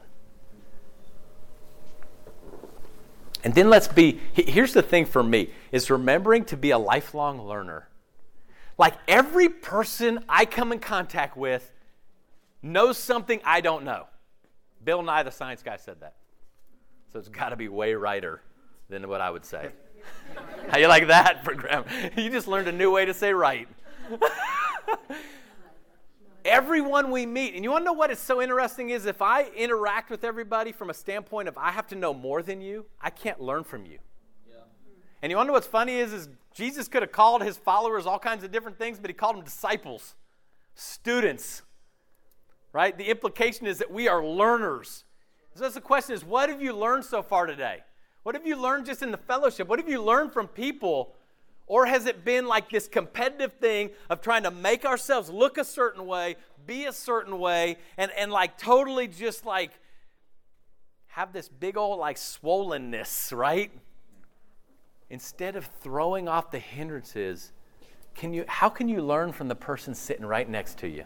And 3.44 3.54
then 3.54 3.70
let's 3.70 3.88
be, 3.88 4.20
here's 4.34 4.74
the 4.74 4.82
thing 4.82 5.06
for 5.06 5.24
me, 5.24 5.52
is 5.72 5.90
remembering 5.90 6.46
to 6.46 6.58
be 6.58 6.72
a 6.72 6.78
lifelong 6.78 7.42
learner. 7.48 7.88
Like 8.78 8.96
every 9.08 9.50
person 9.50 10.24
I 10.28 10.46
come 10.46 10.72
in 10.72 10.80
contact 10.80 11.38
with 11.38 11.72
knows 12.62 12.98
something 12.98 13.40
I 13.44 13.62
don't 13.62 13.84
know. 13.84 14.08
Bill 14.84 15.02
Nye, 15.02 15.24
the 15.24 15.32
science 15.32 15.64
guy, 15.64 15.78
said 15.78 16.02
that. 16.02 16.16
So 17.14 17.20
it's 17.20 17.30
got 17.30 17.50
to 17.50 17.56
be 17.56 17.68
way 17.68 17.94
righter 17.94 18.42
than 18.90 19.08
what 19.08 19.22
I 19.22 19.30
would 19.30 19.46
say. 19.46 19.70
How 20.70 20.80
you 20.80 20.88
like 20.88 21.08
that 21.08 21.44
for 21.44 21.54
grammar? 21.54 21.86
You 22.18 22.30
just 22.30 22.48
learned 22.48 22.68
a 22.68 22.72
new 22.72 22.92
way 22.92 23.06
to 23.06 23.14
say 23.14 23.34
right. 23.34 23.68
Everyone 26.46 27.12
we 27.12 27.26
meet, 27.26 27.56
and 27.56 27.64
you 27.64 27.72
want 27.72 27.82
to 27.82 27.86
know 27.86 27.94
what 27.94 28.12
is 28.12 28.20
so 28.20 28.42
interesting 28.42 28.90
is 28.90 29.06
if 29.06 29.22
I 29.22 29.46
interact 29.56 30.10
with 30.10 30.24
everybody 30.24 30.72
from 30.72 30.90
a 30.90 30.94
standpoint 30.94 31.48
of 31.48 31.58
I 31.58 31.72
have 31.72 31.88
to 31.88 31.96
know 31.96 32.14
more 32.14 32.42
than 32.42 32.62
you, 32.62 32.86
I 33.02 33.10
can't 33.10 33.42
learn 33.42 33.64
from 33.64 33.86
you. 33.86 33.98
Yeah. 34.48 34.58
And 35.22 35.32
you 35.32 35.38
want 35.38 35.48
to 35.48 35.50
know 35.50 35.54
what's 35.54 35.68
funny 35.68 35.98
is, 35.98 36.14
is 36.14 36.30
Jesus 36.54 36.88
could 36.88 37.02
have 37.02 37.12
called 37.12 37.42
his 37.42 37.58
followers 37.58 38.06
all 38.06 38.20
kinds 38.20 38.44
of 38.44 38.52
different 38.52 38.78
things, 38.78 39.00
but 39.00 39.10
he 39.10 39.14
called 39.14 39.38
them 39.38 39.44
disciples, 39.44 40.16
students. 40.76 41.64
Right? 42.74 42.96
The 42.96 43.06
implication 43.06 43.66
is 43.66 43.80
that 43.80 43.92
we 43.92 44.08
are 44.08 44.24
learners. 44.24 45.04
So 45.56 45.68
the 45.70 45.82
question 45.82 46.14
is, 46.14 46.24
what 46.24 46.50
have 46.50 46.62
you 46.62 46.74
learned 46.74 47.06
so 47.06 47.24
far 47.24 47.46
today? 47.46 47.84
What 48.26 48.34
have 48.34 48.48
you 48.48 48.56
learned 48.56 48.88
just 48.88 49.04
in 49.04 49.12
the 49.12 49.20
fellowship? 49.20 49.68
What 49.68 49.78
have 49.78 49.88
you 49.88 50.02
learned 50.02 50.34
from 50.34 50.48
people? 50.48 51.14
Or 51.68 51.86
has 51.86 52.08
it 52.08 52.26
been 52.26 52.48
like 52.48 52.72
this 52.72 52.88
competitive 52.88 53.54
thing 53.62 53.92
of 54.10 54.20
trying 54.20 54.42
to 54.44 54.50
make 54.50 54.84
ourselves 54.84 55.30
look 55.30 55.60
a 55.60 55.64
certain 55.64 56.08
way, 56.08 56.36
be 56.66 56.86
a 56.86 56.92
certain 56.92 57.38
way, 57.38 57.78
and, 57.98 58.10
and 58.18 58.32
like 58.32 58.58
totally 58.58 59.08
just 59.08 59.46
like 59.46 59.74
have 61.06 61.34
this 61.34 61.48
big 61.48 61.78
old 61.78 62.00
like 62.00 62.16
swollenness, 62.16 63.32
right? 63.32 63.70
Instead 65.12 65.56
of 65.56 65.70
throwing 65.82 66.28
off 66.28 66.50
the 66.50 66.58
hindrances, 66.58 67.52
can 68.16 68.34
you, 68.34 68.44
how 68.48 68.70
can 68.70 68.88
you 68.90 69.04
learn 69.04 69.34
from 69.34 69.50
the 69.50 69.56
person 69.56 69.94
sitting 69.94 70.26
right 70.26 70.50
next 70.50 70.80
to 70.80 70.88
you? 70.88 71.06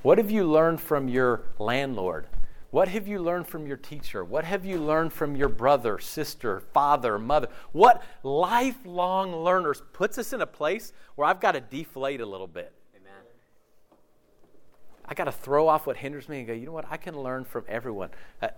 What 0.00 0.16
have 0.16 0.30
you 0.30 0.50
learned 0.50 0.80
from 0.80 1.08
your 1.08 1.42
landlord? 1.58 2.26
What 2.74 2.88
have 2.88 3.06
you 3.06 3.20
learned 3.20 3.46
from 3.46 3.68
your 3.68 3.76
teacher? 3.76 4.24
What 4.24 4.44
have 4.44 4.64
you 4.64 4.78
learned 4.78 5.12
from 5.12 5.36
your 5.36 5.48
brother, 5.48 6.00
sister, 6.00 6.58
father, 6.58 7.20
mother? 7.20 7.46
What 7.70 8.02
lifelong 8.24 9.32
learners 9.32 9.80
puts 9.92 10.18
us 10.18 10.32
in 10.32 10.40
a 10.40 10.46
place 10.46 10.92
where 11.14 11.28
I've 11.28 11.38
got 11.38 11.52
to 11.52 11.60
deflate 11.60 12.20
a 12.20 12.26
little 12.26 12.48
bit. 12.48 12.72
Amen. 12.96 13.12
I 15.06 15.14
got 15.14 15.26
to 15.26 15.32
throw 15.32 15.68
off 15.68 15.86
what 15.86 15.98
hinders 15.98 16.28
me 16.28 16.38
and 16.38 16.48
go, 16.48 16.52
you 16.52 16.66
know 16.66 16.72
what? 16.72 16.86
I 16.90 16.96
can 16.96 17.16
learn 17.16 17.44
from 17.44 17.62
everyone. 17.68 18.10
Uh, 18.42 18.48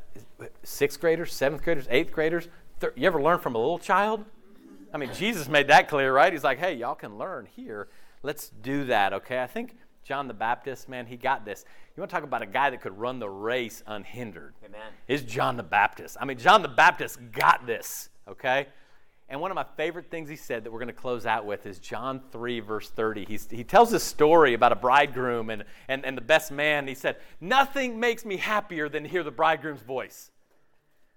sixth 0.63 0.99
graders, 0.99 1.35
seventh 1.35 1.63
graders, 1.63 1.87
eighth 1.91 2.11
graders. 2.11 2.49
Thir- 2.81 2.95
you 2.97 3.07
ever 3.07 3.21
learn 3.21 3.39
from 3.39 3.55
a 3.55 3.59
little 3.59 3.79
child? 3.79 4.25
I 4.95 4.97
mean, 4.97 5.13
Jesus 5.13 5.47
made 5.47 5.69
that 5.69 5.91
clear, 5.91 6.11
right? 6.11 6.33
He's 6.33 6.43
like, 6.43 6.59
hey, 6.59 6.73
y'all 6.73 6.95
can 6.95 7.19
learn 7.19 7.49
here. 7.55 7.89
Let's 8.23 8.49
do 8.49 8.85
that, 8.85 9.13
okay? 9.13 9.43
I 9.43 9.47
think 9.47 9.77
John 10.07 10.29
the 10.29 10.35
Baptist, 10.35 10.89
man, 10.89 11.05
he 11.05 11.17
got 11.17 11.45
this. 11.45 11.65
You 11.97 12.01
want 12.01 12.11
to 12.11 12.15
talk 12.15 12.23
about 12.23 12.41
a 12.41 12.47
guy 12.47 12.71
that 12.71 12.81
could 12.81 12.97
run 12.97 13.19
the 13.19 13.29
race 13.29 13.83
unhindered? 13.89 14.55
Amen. 14.65 14.93
Is 15.09 15.23
John 15.23 15.57
the 15.57 15.65
Baptist. 15.65 16.17
I 16.21 16.25
mean, 16.25 16.39
John 16.39 16.63
the 16.63 16.69
Baptist 16.69 17.19
got 17.33 17.67
this, 17.67 18.09
okay? 18.29 18.69
And 19.29 19.41
one 19.41 19.51
of 19.51 19.57
my 19.57 19.67
favorite 19.77 20.09
things 20.09 20.29
he 20.29 20.37
said 20.37 20.63
that 20.63 20.71
we're 20.71 20.79
going 20.79 20.87
to 20.87 20.95
close 20.95 21.27
out 21.27 21.45
with 21.45 21.67
is 21.67 21.81
John 21.81 22.21
3, 22.31 22.61
verse 22.61 22.89
30. 22.89 23.25
He's, 23.25 23.51
he 23.51 23.65
tells 23.65 23.91
this 23.91 24.05
story 24.05 24.55
about 24.55 24.71
a 24.71 24.77
bridegroom 24.77 25.51
and, 25.51 25.65
and, 25.89 26.07
and 26.07 26.17
the 26.17 26.23
best 26.23 26.53
man. 26.53 26.87
He 26.87 26.95
said, 26.95 27.17
Nothing 27.41 27.99
makes 27.99 28.25
me 28.25 28.37
happier 28.37 28.89
than 28.89 29.03
to 29.03 29.09
hear 29.09 29.25
the 29.25 29.33
bridegroom's 29.33 29.83
voice. 29.83 30.31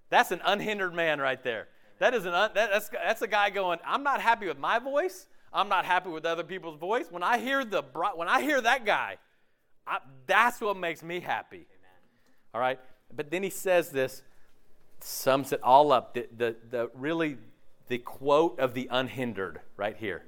That's 0.10 0.32
an 0.32 0.42
unhindered 0.44 0.96
man 0.96 1.20
right 1.20 1.44
there. 1.44 1.68
That 2.00 2.16
is 2.16 2.26
an 2.26 2.34
un, 2.34 2.50
that, 2.56 2.72
that's, 2.72 2.90
that's 2.90 3.22
a 3.22 3.28
guy 3.28 3.52
going, 3.52 3.78
I'm 3.86 4.02
not 4.02 4.20
happy 4.20 4.48
with 4.48 4.58
my 4.58 4.80
voice. 4.80 5.28
I'm 5.52 5.70
not 5.70 5.86
happy 5.86 6.10
with 6.10 6.26
other 6.26 6.43
people's 6.43 6.78
voice. 6.78 7.06
When 7.10 7.24
I 7.24 7.39
hear 7.39 7.66
the 7.66 7.82
when 8.16 8.28
I 8.28 8.41
hear 8.41 8.62
that 8.62 8.86
guy, 8.86 9.18
I, 9.88 10.00
that's 10.28 10.62
what 10.62 10.78
makes 10.78 11.02
me 11.02 11.20
happy. 11.20 11.58
Amen. 11.58 11.97
All 12.54 12.62
right. 12.62 12.80
But 13.16 13.32
then 13.32 13.41
he 13.41 13.50
says 13.50 13.89
this, 13.89 14.22
sums 15.00 15.52
it 15.52 15.62
all 15.64 15.91
up. 15.91 16.14
The, 16.14 16.28
the, 16.36 16.56
the 16.70 16.91
really 16.93 17.38
the 17.88 17.97
quote 17.97 18.60
of 18.60 18.74
the 18.74 18.88
unhindered 18.91 19.62
right 19.76 19.97
here. 19.97 20.24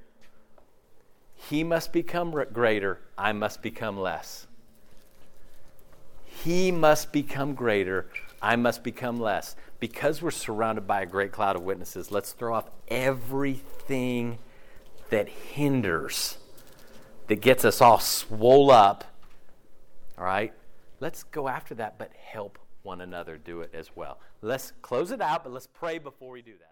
He 1.50 1.64
must 1.64 1.94
become 1.94 2.32
greater. 2.54 3.00
I 3.18 3.34
must 3.34 3.62
become 3.62 4.00
less. 4.00 4.48
He 6.26 6.72
must 6.72 7.12
become 7.12 7.54
greater. 7.54 8.08
I 8.42 8.56
must 8.56 8.84
become 8.84 9.20
less. 9.20 9.56
Because 9.80 10.22
we're 10.22 10.32
surrounded 10.32 10.88
by 10.88 11.02
a 11.02 11.06
great 11.06 11.32
cloud 11.32 11.56
of 11.56 11.64
witnesses, 11.64 12.12
let's 12.12 12.34
throw 12.34 12.56
off 12.56 12.70
everything 12.88 14.38
that 15.12 15.30
hinders, 15.30 16.38
that 17.28 17.42
gets 17.42 17.64
us 17.64 17.82
all 17.82 18.00
swole 18.00 18.72
up. 18.72 19.04
All 20.18 20.26
right? 20.26 20.54
Let's 21.00 21.24
go 21.24 21.48
after 21.48 21.76
that, 21.76 21.98
but 21.98 22.12
help 22.14 22.58
one 22.84 23.02
another 23.02 23.38
do 23.38 23.62
it 23.62 23.72
as 23.74 23.90
well. 23.96 24.20
Let's 24.42 24.74
close 24.82 25.12
it 25.12 25.22
out, 25.22 25.44
but 25.44 25.54
let's 25.54 25.68
pray 25.68 26.00
before 26.00 26.32
we 26.32 26.42
do 26.42 26.54
that. 26.60 26.71